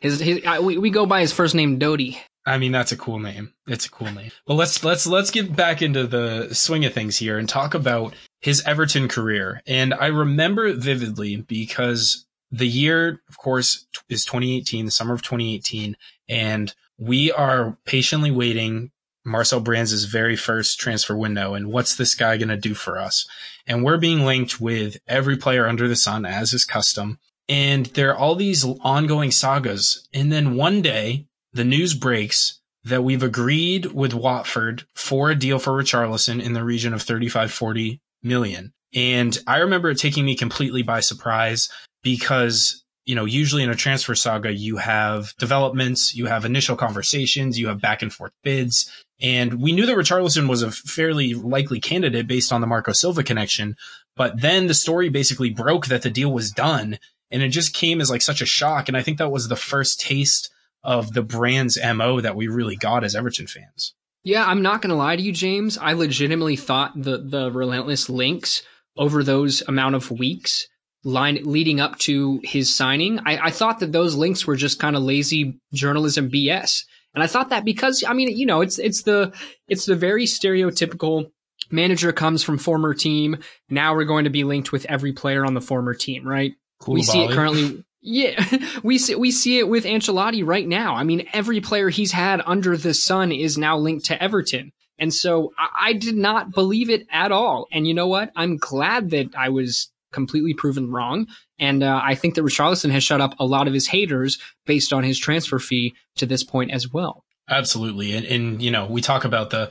His, 0.00 0.20
his 0.20 0.44
uh, 0.44 0.60
we, 0.62 0.78
we 0.78 0.90
go 0.90 1.06
by 1.06 1.20
his 1.20 1.32
first 1.32 1.54
name 1.54 1.78
Dodi. 1.80 2.18
I 2.46 2.58
mean 2.58 2.72
that's 2.72 2.92
a 2.92 2.96
cool 2.96 3.18
name. 3.18 3.54
It's 3.66 3.86
a 3.86 3.90
cool 3.90 4.10
name. 4.10 4.30
Well, 4.46 4.58
let's 4.58 4.84
let's 4.84 5.06
let's 5.06 5.30
get 5.30 5.56
back 5.56 5.80
into 5.80 6.06
the 6.06 6.54
swing 6.54 6.84
of 6.84 6.92
things 6.92 7.16
here 7.16 7.38
and 7.38 7.48
talk 7.48 7.74
about 7.74 8.14
his 8.40 8.62
Everton 8.66 9.08
career. 9.08 9.62
And 9.66 9.94
I 9.94 10.08
remember 10.08 10.72
vividly 10.74 11.36
because 11.36 12.26
the 12.50 12.68
year, 12.68 13.22
of 13.28 13.38
course, 13.38 13.86
is 14.10 14.26
2018, 14.26 14.84
the 14.84 14.90
summer 14.90 15.14
of 15.14 15.22
2018, 15.22 15.96
and 16.28 16.74
we 16.98 17.32
are 17.32 17.78
patiently 17.86 18.30
waiting 18.30 18.90
Marcel 19.24 19.60
Brands' 19.60 20.04
very 20.04 20.36
first 20.36 20.78
transfer 20.78 21.16
window 21.16 21.54
and 21.54 21.72
what's 21.72 21.96
this 21.96 22.14
guy 22.14 22.36
going 22.36 22.48
to 22.48 22.56
do 22.56 22.74
for 22.74 22.98
us? 22.98 23.26
And 23.66 23.82
we're 23.82 23.98
being 23.98 24.24
linked 24.24 24.60
with 24.60 24.98
every 25.08 25.36
player 25.36 25.66
under 25.66 25.88
the 25.88 25.96
sun 25.96 26.26
as 26.26 26.52
is 26.52 26.64
custom. 26.64 27.18
And 27.48 27.86
there 27.86 28.10
are 28.10 28.16
all 28.16 28.34
these 28.34 28.64
ongoing 28.64 29.30
sagas. 29.30 30.08
And 30.12 30.32
then 30.32 30.56
one 30.56 30.82
day 30.82 31.26
the 31.52 31.64
news 31.64 31.94
breaks 31.94 32.60
that 32.84 33.04
we've 33.04 33.22
agreed 33.22 33.86
with 33.86 34.12
Watford 34.12 34.84
for 34.94 35.30
a 35.30 35.34
deal 35.34 35.58
for 35.58 35.72
Richarlison 35.72 36.42
in 36.42 36.52
the 36.52 36.64
region 36.64 36.92
of 36.92 37.02
35, 37.02 37.50
40 37.50 38.00
million. 38.22 38.72
And 38.94 39.38
I 39.46 39.58
remember 39.58 39.90
it 39.90 39.98
taking 39.98 40.24
me 40.24 40.36
completely 40.36 40.82
by 40.82 41.00
surprise 41.00 41.70
because 42.02 42.84
you 43.06 43.14
know, 43.14 43.24
usually 43.24 43.62
in 43.62 43.70
a 43.70 43.74
transfer 43.74 44.14
saga, 44.14 44.52
you 44.52 44.78
have 44.78 45.34
developments, 45.38 46.14
you 46.14 46.26
have 46.26 46.44
initial 46.44 46.76
conversations, 46.76 47.58
you 47.58 47.68
have 47.68 47.80
back 47.80 48.02
and 48.02 48.12
forth 48.12 48.32
bids. 48.42 48.90
And 49.20 49.62
we 49.62 49.72
knew 49.72 49.86
that 49.86 49.96
Richarlison 49.96 50.48
was 50.48 50.62
a 50.62 50.70
fairly 50.70 51.34
likely 51.34 51.80
candidate 51.80 52.26
based 52.26 52.52
on 52.52 52.60
the 52.60 52.66
Marco 52.66 52.92
Silva 52.92 53.22
connection. 53.22 53.76
But 54.16 54.40
then 54.40 54.66
the 54.66 54.74
story 54.74 55.08
basically 55.08 55.50
broke 55.50 55.86
that 55.86 56.02
the 56.02 56.10
deal 56.10 56.32
was 56.32 56.50
done. 56.50 56.98
And 57.30 57.42
it 57.42 57.48
just 57.48 57.74
came 57.74 58.00
as 58.00 58.10
like 58.10 58.22
such 58.22 58.42
a 58.42 58.46
shock. 58.46 58.88
And 58.88 58.96
I 58.96 59.02
think 59.02 59.18
that 59.18 59.30
was 59.30 59.48
the 59.48 59.56
first 59.56 60.00
taste 60.00 60.50
of 60.82 61.12
the 61.14 61.22
Brands' 61.22 61.78
MO 61.94 62.20
that 62.20 62.36
we 62.36 62.48
really 62.48 62.76
got 62.76 63.04
as 63.04 63.14
Everton 63.14 63.46
fans. 63.46 63.94
Yeah, 64.24 64.44
I'm 64.44 64.62
not 64.62 64.82
going 64.82 64.90
to 64.90 64.96
lie 64.96 65.16
to 65.16 65.22
you, 65.22 65.32
James. 65.32 65.78
I 65.78 65.92
legitimately 65.92 66.56
thought 66.56 66.92
the, 66.94 67.18
the 67.18 67.50
relentless 67.50 68.08
links 68.08 68.62
over 68.96 69.22
those 69.22 69.62
amount 69.68 69.94
of 69.94 70.10
weeks 70.10 70.66
line 71.04 71.38
leading 71.42 71.80
up 71.80 71.98
to 71.98 72.40
his 72.42 72.74
signing, 72.74 73.20
I, 73.24 73.38
I 73.46 73.50
thought 73.50 73.80
that 73.80 73.92
those 73.92 74.14
links 74.14 74.46
were 74.46 74.56
just 74.56 74.80
kind 74.80 74.96
of 74.96 75.02
lazy 75.02 75.60
journalism 75.72 76.30
BS. 76.30 76.84
And 77.14 77.22
I 77.22 77.26
thought 77.26 77.50
that 77.50 77.64
because 77.64 78.04
I 78.06 78.12
mean, 78.12 78.36
you 78.36 78.46
know, 78.46 78.60
it's 78.60 78.78
it's 78.78 79.02
the 79.02 79.32
it's 79.68 79.86
the 79.86 79.96
very 79.96 80.24
stereotypical 80.24 81.30
manager 81.70 82.12
comes 82.12 82.42
from 82.42 82.58
former 82.58 82.94
team. 82.94 83.38
Now 83.68 83.94
we're 83.94 84.04
going 84.04 84.24
to 84.24 84.30
be 84.30 84.44
linked 84.44 84.72
with 84.72 84.86
every 84.86 85.12
player 85.12 85.44
on 85.44 85.54
the 85.54 85.60
former 85.60 85.94
team, 85.94 86.26
right? 86.26 86.54
Cool 86.80 86.94
we 86.94 87.02
see 87.02 87.24
it 87.24 87.30
currently. 87.30 87.84
Yeah, 88.00 88.44
we 88.82 88.98
see 88.98 89.14
we 89.14 89.30
see 89.30 89.58
it 89.58 89.68
with 89.68 89.84
Ancelotti 89.84 90.44
right 90.44 90.66
now. 90.66 90.94
I 90.94 91.04
mean, 91.04 91.26
every 91.32 91.60
player 91.60 91.88
he's 91.88 92.12
had 92.12 92.42
under 92.44 92.76
the 92.76 92.94
sun 92.94 93.32
is 93.32 93.56
now 93.56 93.78
linked 93.78 94.06
to 94.06 94.22
Everton. 94.22 94.72
And 94.98 95.12
so 95.12 95.52
I, 95.58 95.88
I 95.88 95.92
did 95.94 96.16
not 96.16 96.52
believe 96.52 96.90
it 96.90 97.06
at 97.10 97.32
all. 97.32 97.66
And 97.72 97.86
you 97.86 97.94
know 97.94 98.06
what? 98.06 98.30
I'm 98.36 98.58
glad 98.58 99.10
that 99.10 99.34
I 99.36 99.48
was 99.48 99.90
completely 100.14 100.54
proven 100.54 100.90
wrong. 100.90 101.26
And 101.58 101.82
uh, 101.82 102.00
I 102.02 102.14
think 102.14 102.34
that 102.36 102.44
Richarlison 102.44 102.90
has 102.90 103.04
shut 103.04 103.20
up 103.20 103.34
a 103.38 103.44
lot 103.44 103.68
of 103.68 103.74
his 103.74 103.88
haters 103.88 104.38
based 104.64 104.92
on 104.92 105.04
his 105.04 105.18
transfer 105.18 105.58
fee 105.58 105.94
to 106.16 106.26
this 106.26 106.42
point 106.42 106.70
as 106.70 106.90
well. 106.90 107.24
Absolutely. 107.48 108.12
And, 108.12 108.24
and, 108.24 108.62
you 108.62 108.70
know, 108.70 108.86
we 108.86 109.02
talk 109.02 109.26
about 109.26 109.50
the, 109.50 109.70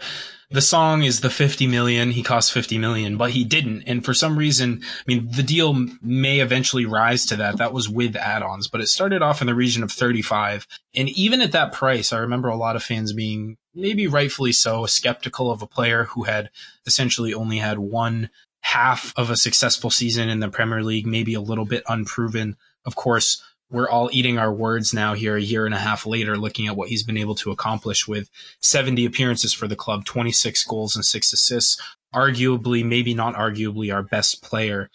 the 0.51 0.61
song 0.61 1.01
is 1.01 1.21
the 1.21 1.31
50 1.31 1.65
million. 1.65 2.11
He 2.11 2.21
cost 2.21 2.51
50 2.51 2.77
million, 2.77 3.17
but 3.17 3.31
he 3.31 3.43
didn't. 3.43 3.83
And 3.87 4.05
for 4.05 4.13
some 4.13 4.37
reason, 4.37 4.81
I 4.83 5.03
mean, 5.07 5.27
the 5.31 5.41
deal 5.41 5.73
may 5.99 6.39
eventually 6.39 6.85
rise 6.85 7.25
to 7.27 7.37
that. 7.37 7.57
That 7.57 7.73
was 7.73 7.89
with 7.89 8.15
add-ons, 8.15 8.67
but 8.67 8.79
it 8.79 8.87
started 8.87 9.23
off 9.23 9.41
in 9.41 9.47
the 9.47 9.55
region 9.55 9.81
of 9.81 9.91
35. 9.91 10.67
And 10.95 11.09
even 11.09 11.41
at 11.41 11.53
that 11.53 11.73
price, 11.73 12.13
I 12.13 12.19
remember 12.19 12.49
a 12.49 12.55
lot 12.55 12.75
of 12.75 12.83
fans 12.83 13.13
being 13.13 13.57
maybe 13.73 14.05
rightfully 14.05 14.51
so 14.51 14.85
skeptical 14.85 15.49
of 15.49 15.63
a 15.63 15.67
player 15.67 16.03
who 16.03 16.23
had 16.23 16.51
essentially 16.85 17.33
only 17.33 17.57
had 17.57 17.79
one 17.79 18.29
half 18.63 19.13
of 19.17 19.29
a 19.29 19.37
successful 19.37 19.89
season 19.89 20.29
in 20.29 20.39
the 20.39 20.49
Premier 20.49 20.83
League, 20.83 21.05
maybe 21.05 21.33
a 21.33 21.41
little 21.41 21.65
bit 21.65 21.83
unproven. 21.87 22.55
Of 22.85 22.95
course, 22.95 23.43
we're 23.69 23.89
all 23.89 24.09
eating 24.13 24.37
our 24.37 24.53
words 24.53 24.93
now 24.93 25.13
here 25.13 25.35
a 25.35 25.41
year 25.41 25.65
and 25.65 25.75
a 25.75 25.79
half 25.79 26.05
later, 26.05 26.37
looking 26.37 26.67
at 26.67 26.75
what 26.75 26.89
he's 26.89 27.03
been 27.03 27.17
able 27.17 27.35
to 27.35 27.51
accomplish 27.51 28.07
with 28.07 28.29
70 28.61 29.05
appearances 29.05 29.53
for 29.53 29.67
the 29.67 29.75
club, 29.75 30.05
26 30.05 30.63
goals 30.65 30.95
and 30.95 31.03
six 31.03 31.33
assists. 31.33 31.81
arguably, 32.13 32.85
maybe 32.85 33.13
not 33.13 33.35
arguably, 33.35 33.93
our 33.93 34.03
best 34.03 34.41
player. 34.43 34.89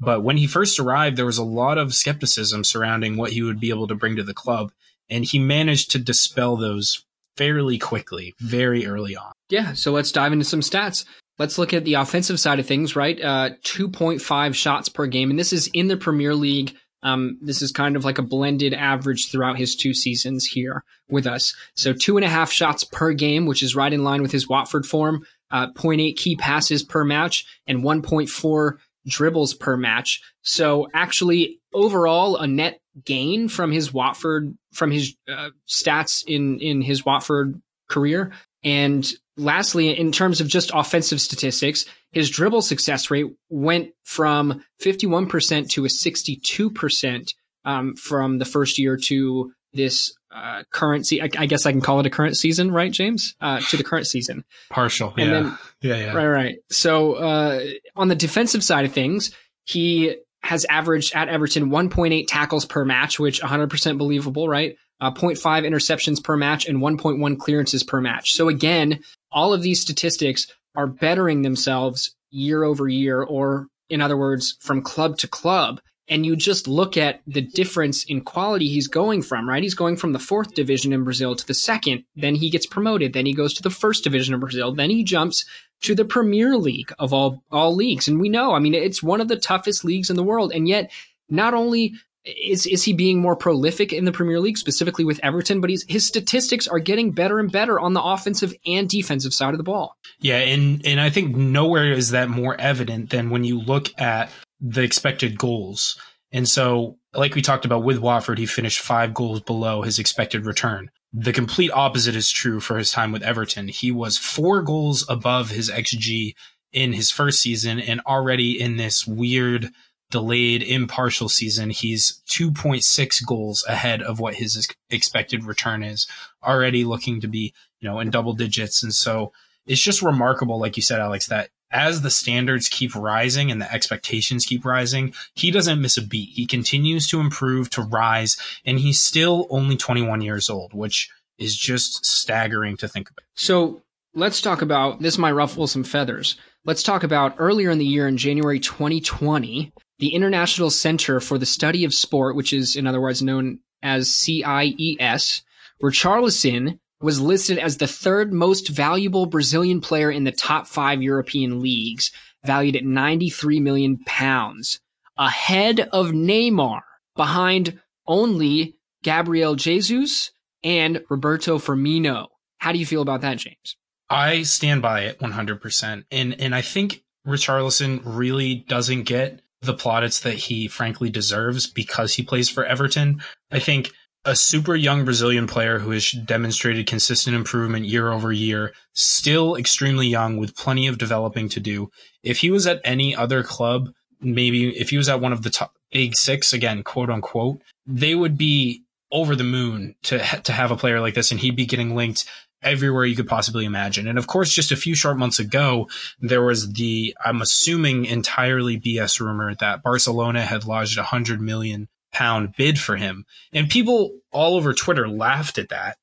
But 0.00 0.22
when 0.22 0.36
he 0.36 0.46
first 0.46 0.78
arrived, 0.78 1.16
there 1.16 1.24
was 1.24 1.38
a 1.38 1.44
lot 1.44 1.78
of 1.78 1.94
skepticism 1.94 2.64
surrounding 2.64 3.16
what 3.16 3.32
he 3.32 3.42
would 3.42 3.60
be 3.60 3.70
able 3.70 3.86
to 3.86 3.94
bring 3.94 4.16
to 4.16 4.24
the 4.24 4.34
club. 4.34 4.72
And 5.08 5.24
he 5.24 5.38
managed 5.38 5.92
to 5.92 5.98
dispel 5.98 6.56
those 6.56 7.04
fairly 7.36 7.78
quickly, 7.78 8.34
very 8.40 8.86
early 8.86 9.16
on. 9.16 9.32
Yeah, 9.48 9.74
so 9.74 9.92
let's 9.92 10.12
dive 10.12 10.32
into 10.32 10.44
some 10.44 10.60
stats. 10.60 11.04
Let's 11.38 11.58
look 11.58 11.72
at 11.72 11.84
the 11.84 11.94
offensive 11.94 12.38
side 12.38 12.60
of 12.60 12.66
things, 12.66 12.94
right? 12.94 13.20
Uh, 13.20 13.50
2.5 13.64 14.54
shots 14.54 14.88
per 14.88 15.06
game. 15.06 15.30
And 15.30 15.38
this 15.38 15.52
is 15.52 15.68
in 15.72 15.88
the 15.88 15.96
Premier 15.96 16.34
League. 16.34 16.74
Um, 17.02 17.38
this 17.42 17.60
is 17.60 17.72
kind 17.72 17.96
of 17.96 18.04
like 18.04 18.18
a 18.18 18.22
blended 18.22 18.72
average 18.72 19.30
throughout 19.30 19.58
his 19.58 19.76
two 19.76 19.92
seasons 19.92 20.46
here 20.46 20.84
with 21.08 21.26
us. 21.26 21.54
So 21.74 21.92
two 21.92 22.16
and 22.16 22.24
a 22.24 22.28
half 22.28 22.50
shots 22.50 22.84
per 22.84 23.12
game, 23.12 23.46
which 23.46 23.62
is 23.62 23.76
right 23.76 23.92
in 23.92 24.04
line 24.04 24.22
with 24.22 24.32
his 24.32 24.48
Watford 24.48 24.86
form. 24.86 25.26
Uh, 25.50 25.68
0.8 25.72 26.16
key 26.16 26.36
passes 26.36 26.82
per 26.82 27.04
match 27.04 27.44
and 27.66 27.82
1.4 27.82 28.72
dribbles 29.06 29.54
per 29.54 29.76
match. 29.76 30.22
So 30.42 30.88
actually, 30.94 31.60
overall, 31.72 32.36
a 32.36 32.46
net 32.46 32.80
gain 33.04 33.48
from 33.48 33.72
his 33.72 33.92
Watford 33.92 34.56
from 34.72 34.90
his 34.90 35.14
uh, 35.28 35.50
stats 35.68 36.24
in 36.26 36.60
in 36.60 36.80
his 36.80 37.04
Watford 37.04 37.60
career. 37.88 38.32
And 38.62 39.06
lastly, 39.36 39.98
in 39.98 40.12
terms 40.12 40.40
of 40.40 40.48
just 40.48 40.70
offensive 40.74 41.20
statistics, 41.20 41.84
his 42.12 42.30
dribble 42.30 42.62
success 42.62 43.10
rate 43.10 43.26
went 43.48 43.90
from 44.02 44.64
51% 44.82 45.70
to 45.70 45.84
a 45.84 45.88
62% 45.88 47.34
um, 47.64 47.96
from 47.96 48.38
the 48.38 48.44
first 48.44 48.78
year 48.78 48.96
to 48.96 49.52
this 49.72 50.14
uh, 50.34 50.62
current 50.70 51.06
I, 51.12 51.28
I, 51.38 51.46
guess 51.46 51.66
I 51.66 51.72
can 51.72 51.80
call 51.80 52.00
it 52.00 52.06
a 52.06 52.10
current 52.10 52.36
season, 52.36 52.70
right, 52.70 52.92
James? 52.92 53.34
Uh, 53.40 53.60
to 53.60 53.76
the 53.76 53.84
current 53.84 54.06
season. 54.06 54.44
Partial. 54.70 55.12
And 55.16 55.18
yeah. 55.18 55.30
Then, 55.30 55.58
yeah. 55.80 55.96
Yeah. 55.96 56.12
Right. 56.14 56.26
Right. 56.26 56.56
So 56.70 57.14
uh, 57.14 57.64
on 57.96 58.08
the 58.08 58.14
defensive 58.14 58.62
side 58.62 58.84
of 58.84 58.92
things, 58.92 59.32
he 59.64 60.16
has 60.42 60.64
averaged 60.66 61.14
at 61.14 61.28
Everton 61.28 61.70
1.8 61.70 62.26
tackles 62.28 62.66
per 62.66 62.84
match, 62.84 63.18
which 63.18 63.40
100% 63.40 63.98
believable, 63.98 64.48
right? 64.48 64.76
Uh, 65.00 65.10
0.5 65.10 65.66
interceptions 65.66 66.22
per 66.22 66.36
match 66.36 66.66
and 66.66 66.78
1.1 66.78 67.38
clearances 67.38 67.82
per 67.82 68.00
match. 68.00 68.32
So 68.32 68.48
again, 68.48 69.00
all 69.32 69.52
of 69.52 69.62
these 69.62 69.80
statistics 69.80 70.46
are 70.76 70.86
bettering 70.86 71.42
themselves 71.42 72.14
year 72.30 72.64
over 72.64 72.88
year, 72.88 73.22
or 73.22 73.68
in 73.88 74.00
other 74.00 74.16
words, 74.16 74.56
from 74.60 74.82
club 74.82 75.18
to 75.18 75.28
club. 75.28 75.80
And 76.06 76.26
you 76.26 76.36
just 76.36 76.68
look 76.68 76.98
at 76.98 77.22
the 77.26 77.40
difference 77.40 78.04
in 78.04 78.20
quality 78.20 78.68
he's 78.68 78.88
going 78.88 79.22
from, 79.22 79.48
right? 79.48 79.62
He's 79.62 79.74
going 79.74 79.96
from 79.96 80.12
the 80.12 80.18
fourth 80.18 80.54
division 80.54 80.92
in 80.92 81.02
Brazil 81.02 81.34
to 81.34 81.46
the 81.46 81.54
second. 81.54 82.04
Then 82.14 82.34
he 82.34 82.50
gets 82.50 82.66
promoted. 82.66 83.14
Then 83.14 83.24
he 83.24 83.32
goes 83.32 83.54
to 83.54 83.62
the 83.62 83.70
first 83.70 84.04
division 84.04 84.34
of 84.34 84.40
Brazil. 84.40 84.74
Then 84.74 84.90
he 84.90 85.02
jumps 85.02 85.46
to 85.82 85.94
the 85.94 86.04
Premier 86.04 86.58
League 86.58 86.92
of 86.98 87.14
all 87.14 87.42
all 87.50 87.74
leagues. 87.74 88.06
And 88.06 88.20
we 88.20 88.28
know, 88.28 88.52
I 88.52 88.58
mean, 88.58 88.74
it's 88.74 89.02
one 89.02 89.22
of 89.22 89.28
the 89.28 89.36
toughest 89.36 89.82
leagues 89.82 90.10
in 90.10 90.16
the 90.16 90.22
world. 90.22 90.52
And 90.52 90.68
yet, 90.68 90.92
not 91.30 91.54
only 91.54 91.94
is 92.24 92.66
is 92.66 92.82
he 92.82 92.92
being 92.92 93.20
more 93.20 93.36
prolific 93.36 93.92
in 93.92 94.04
the 94.04 94.12
Premier 94.12 94.40
League, 94.40 94.58
specifically 94.58 95.04
with 95.04 95.20
Everton, 95.22 95.60
but 95.60 95.70
he's 95.70 95.84
his 95.88 96.06
statistics 96.06 96.66
are 96.66 96.78
getting 96.78 97.12
better 97.12 97.38
and 97.38 97.52
better 97.52 97.78
on 97.78 97.92
the 97.92 98.02
offensive 98.02 98.54
and 98.66 98.88
defensive 98.88 99.34
side 99.34 99.52
of 99.52 99.58
the 99.58 99.64
ball. 99.64 99.96
Yeah, 100.20 100.38
and 100.38 100.84
and 100.86 101.00
I 101.00 101.10
think 101.10 101.36
nowhere 101.36 101.92
is 101.92 102.10
that 102.10 102.28
more 102.28 102.58
evident 102.58 103.10
than 103.10 103.30
when 103.30 103.44
you 103.44 103.60
look 103.60 103.98
at 104.00 104.30
the 104.60 104.82
expected 104.82 105.38
goals. 105.38 105.98
And 106.32 106.48
so, 106.48 106.98
like 107.12 107.34
we 107.34 107.42
talked 107.42 107.64
about 107.64 107.84
with 107.84 107.98
Watford, 107.98 108.38
he 108.38 108.46
finished 108.46 108.80
five 108.80 109.14
goals 109.14 109.40
below 109.40 109.82
his 109.82 109.98
expected 109.98 110.46
return. 110.46 110.90
The 111.12 111.32
complete 111.32 111.70
opposite 111.70 112.16
is 112.16 112.30
true 112.30 112.58
for 112.58 112.76
his 112.76 112.90
time 112.90 113.12
with 113.12 113.22
Everton. 113.22 113.68
He 113.68 113.92
was 113.92 114.18
four 114.18 114.62
goals 114.62 115.06
above 115.08 115.50
his 115.50 115.70
XG 115.70 116.34
in 116.72 116.92
his 116.92 117.10
first 117.10 117.40
season 117.40 117.78
and 117.78 118.00
already 118.00 118.60
in 118.60 118.76
this 118.76 119.06
weird 119.06 119.70
delayed 120.10 120.62
impartial 120.62 121.28
season, 121.28 121.70
he's 121.70 122.22
2.6 122.28 123.26
goals 123.26 123.64
ahead 123.68 124.02
of 124.02 124.20
what 124.20 124.34
his 124.34 124.68
expected 124.90 125.44
return 125.44 125.82
is 125.82 126.06
already 126.42 126.84
looking 126.84 127.20
to 127.20 127.28
be, 127.28 127.52
you 127.80 127.88
know, 127.88 128.00
in 128.00 128.10
double 128.10 128.32
digits. 128.32 128.82
And 128.82 128.94
so 128.94 129.32
it's 129.66 129.80
just 129.80 130.02
remarkable, 130.02 130.60
like 130.60 130.76
you 130.76 130.82
said, 130.82 131.00
Alex, 131.00 131.26
that 131.28 131.50
as 131.70 132.02
the 132.02 132.10
standards 132.10 132.68
keep 132.68 132.94
rising 132.94 133.50
and 133.50 133.60
the 133.60 133.72
expectations 133.72 134.46
keep 134.46 134.64
rising, 134.64 135.12
he 135.34 135.50
doesn't 135.50 135.80
miss 135.80 135.96
a 135.96 136.02
beat. 136.02 136.30
He 136.30 136.46
continues 136.46 137.08
to 137.08 137.20
improve, 137.20 137.68
to 137.70 137.82
rise, 137.82 138.36
and 138.64 138.78
he's 138.78 139.00
still 139.00 139.48
only 139.50 139.76
21 139.76 140.20
years 140.20 140.48
old, 140.48 140.72
which 140.72 141.10
is 141.38 141.56
just 141.56 142.06
staggering 142.06 142.76
to 142.76 142.86
think 142.86 143.10
about. 143.10 143.24
So 143.34 143.82
let's 144.14 144.40
talk 144.40 144.62
about 144.62 145.00
this 145.00 145.18
might 145.18 145.32
ruffle 145.32 145.66
some 145.66 145.82
feathers. 145.82 146.36
Let's 146.64 146.82
talk 146.82 147.02
about 147.02 147.34
earlier 147.38 147.70
in 147.70 147.78
the 147.78 147.84
year 147.84 148.06
in 148.06 148.16
January 148.16 148.60
2020, 148.60 149.72
the 149.98 150.14
International 150.14 150.70
Center 150.70 151.20
for 151.20 151.38
the 151.38 151.46
Study 151.46 151.84
of 151.84 151.94
Sport, 151.94 152.36
which 152.36 152.52
is 152.52 152.76
in 152.76 152.86
other 152.86 153.00
words 153.00 153.22
known 153.22 153.60
as 153.82 154.10
CIES, 154.10 155.42
Richarlison 155.82 156.78
was 157.00 157.20
listed 157.20 157.58
as 157.58 157.76
the 157.76 157.86
third 157.86 158.32
most 158.32 158.68
valuable 158.68 159.26
Brazilian 159.26 159.80
player 159.80 160.10
in 160.10 160.24
the 160.24 160.32
top 160.32 160.66
five 160.66 161.02
European 161.02 161.60
leagues, 161.60 162.10
valued 162.44 162.76
at 162.76 162.84
93 162.84 163.60
million 163.60 163.98
pounds, 164.06 164.80
ahead 165.18 165.80
of 165.80 166.08
Neymar, 166.08 166.80
behind 167.14 167.78
only 168.06 168.76
Gabriel 169.02 169.54
Jesus 169.54 170.30
and 170.62 171.04
Roberto 171.10 171.58
Firmino. 171.58 172.28
How 172.58 172.72
do 172.72 172.78
you 172.78 172.86
feel 172.86 173.02
about 173.02 173.20
that, 173.20 173.36
James? 173.36 173.76
I 174.08 174.42
stand 174.42 174.80
by 174.82 175.02
it 175.02 175.18
100%. 175.18 176.04
And, 176.10 176.40
and 176.40 176.54
I 176.54 176.62
think 176.62 177.04
Richarlison 177.26 178.00
really 178.04 178.54
doesn't 178.54 179.04
get 179.04 179.42
the 179.64 179.74
plaudits 179.74 180.20
that 180.20 180.34
he 180.34 180.68
frankly 180.68 181.10
deserves 181.10 181.66
because 181.66 182.14
he 182.14 182.22
plays 182.22 182.48
for 182.48 182.64
Everton. 182.64 183.22
I 183.50 183.58
think 183.58 183.90
a 184.24 184.34
super 184.34 184.74
young 184.74 185.04
Brazilian 185.04 185.46
player 185.46 185.78
who 185.78 185.90
has 185.90 186.10
demonstrated 186.10 186.86
consistent 186.86 187.36
improvement 187.36 187.84
year 187.84 188.10
over 188.10 188.32
year, 188.32 188.72
still 188.94 189.54
extremely 189.56 190.06
young 190.06 190.38
with 190.38 190.56
plenty 190.56 190.86
of 190.86 190.98
developing 190.98 191.48
to 191.50 191.60
do. 191.60 191.90
If 192.22 192.38
he 192.38 192.50
was 192.50 192.66
at 192.66 192.80
any 192.84 193.14
other 193.14 193.42
club, 193.42 193.90
maybe 194.20 194.76
if 194.76 194.90
he 194.90 194.96
was 194.96 195.08
at 195.08 195.20
one 195.20 195.32
of 195.32 195.42
the 195.42 195.50
top 195.50 195.74
big 195.92 196.16
six, 196.16 196.52
again, 196.52 196.82
quote 196.82 197.10
unquote, 197.10 197.60
they 197.86 198.14
would 198.14 198.38
be 198.38 198.82
over 199.12 199.36
the 199.36 199.44
moon 199.44 199.94
to 200.02 200.18
to 200.18 200.52
have 200.52 200.70
a 200.70 200.76
player 200.76 201.00
like 201.00 201.14
this, 201.14 201.30
and 201.30 201.40
he'd 201.40 201.56
be 201.56 201.66
getting 201.66 201.94
linked 201.94 202.24
everywhere 202.64 203.04
you 203.04 203.14
could 203.14 203.28
possibly 203.28 203.64
imagine. 203.64 204.08
And 204.08 204.18
of 204.18 204.26
course, 204.26 204.52
just 204.52 204.72
a 204.72 204.76
few 204.76 204.94
short 204.94 205.16
months 205.16 205.38
ago, 205.38 205.88
there 206.20 206.42
was 206.42 206.72
the 206.72 207.16
I'm 207.24 207.42
assuming 207.42 208.06
entirely 208.06 208.80
BS 208.80 209.20
rumor 209.20 209.54
that 209.56 209.82
Barcelona 209.82 210.44
had 210.44 210.64
lodged 210.64 210.98
a 210.98 211.04
hundred 211.04 211.40
million 211.40 211.88
pound 212.12 212.54
bid 212.56 212.80
for 212.80 212.96
him. 212.96 213.26
And 213.52 213.68
people 213.68 214.18
all 214.32 214.56
over 214.56 214.72
Twitter 214.72 215.06
laughed 215.06 215.58
at 215.58 215.68
that. 215.68 215.98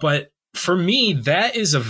But 0.00 0.32
for 0.54 0.76
me, 0.76 1.12
that 1.12 1.56
is 1.56 1.74
a, 1.74 1.84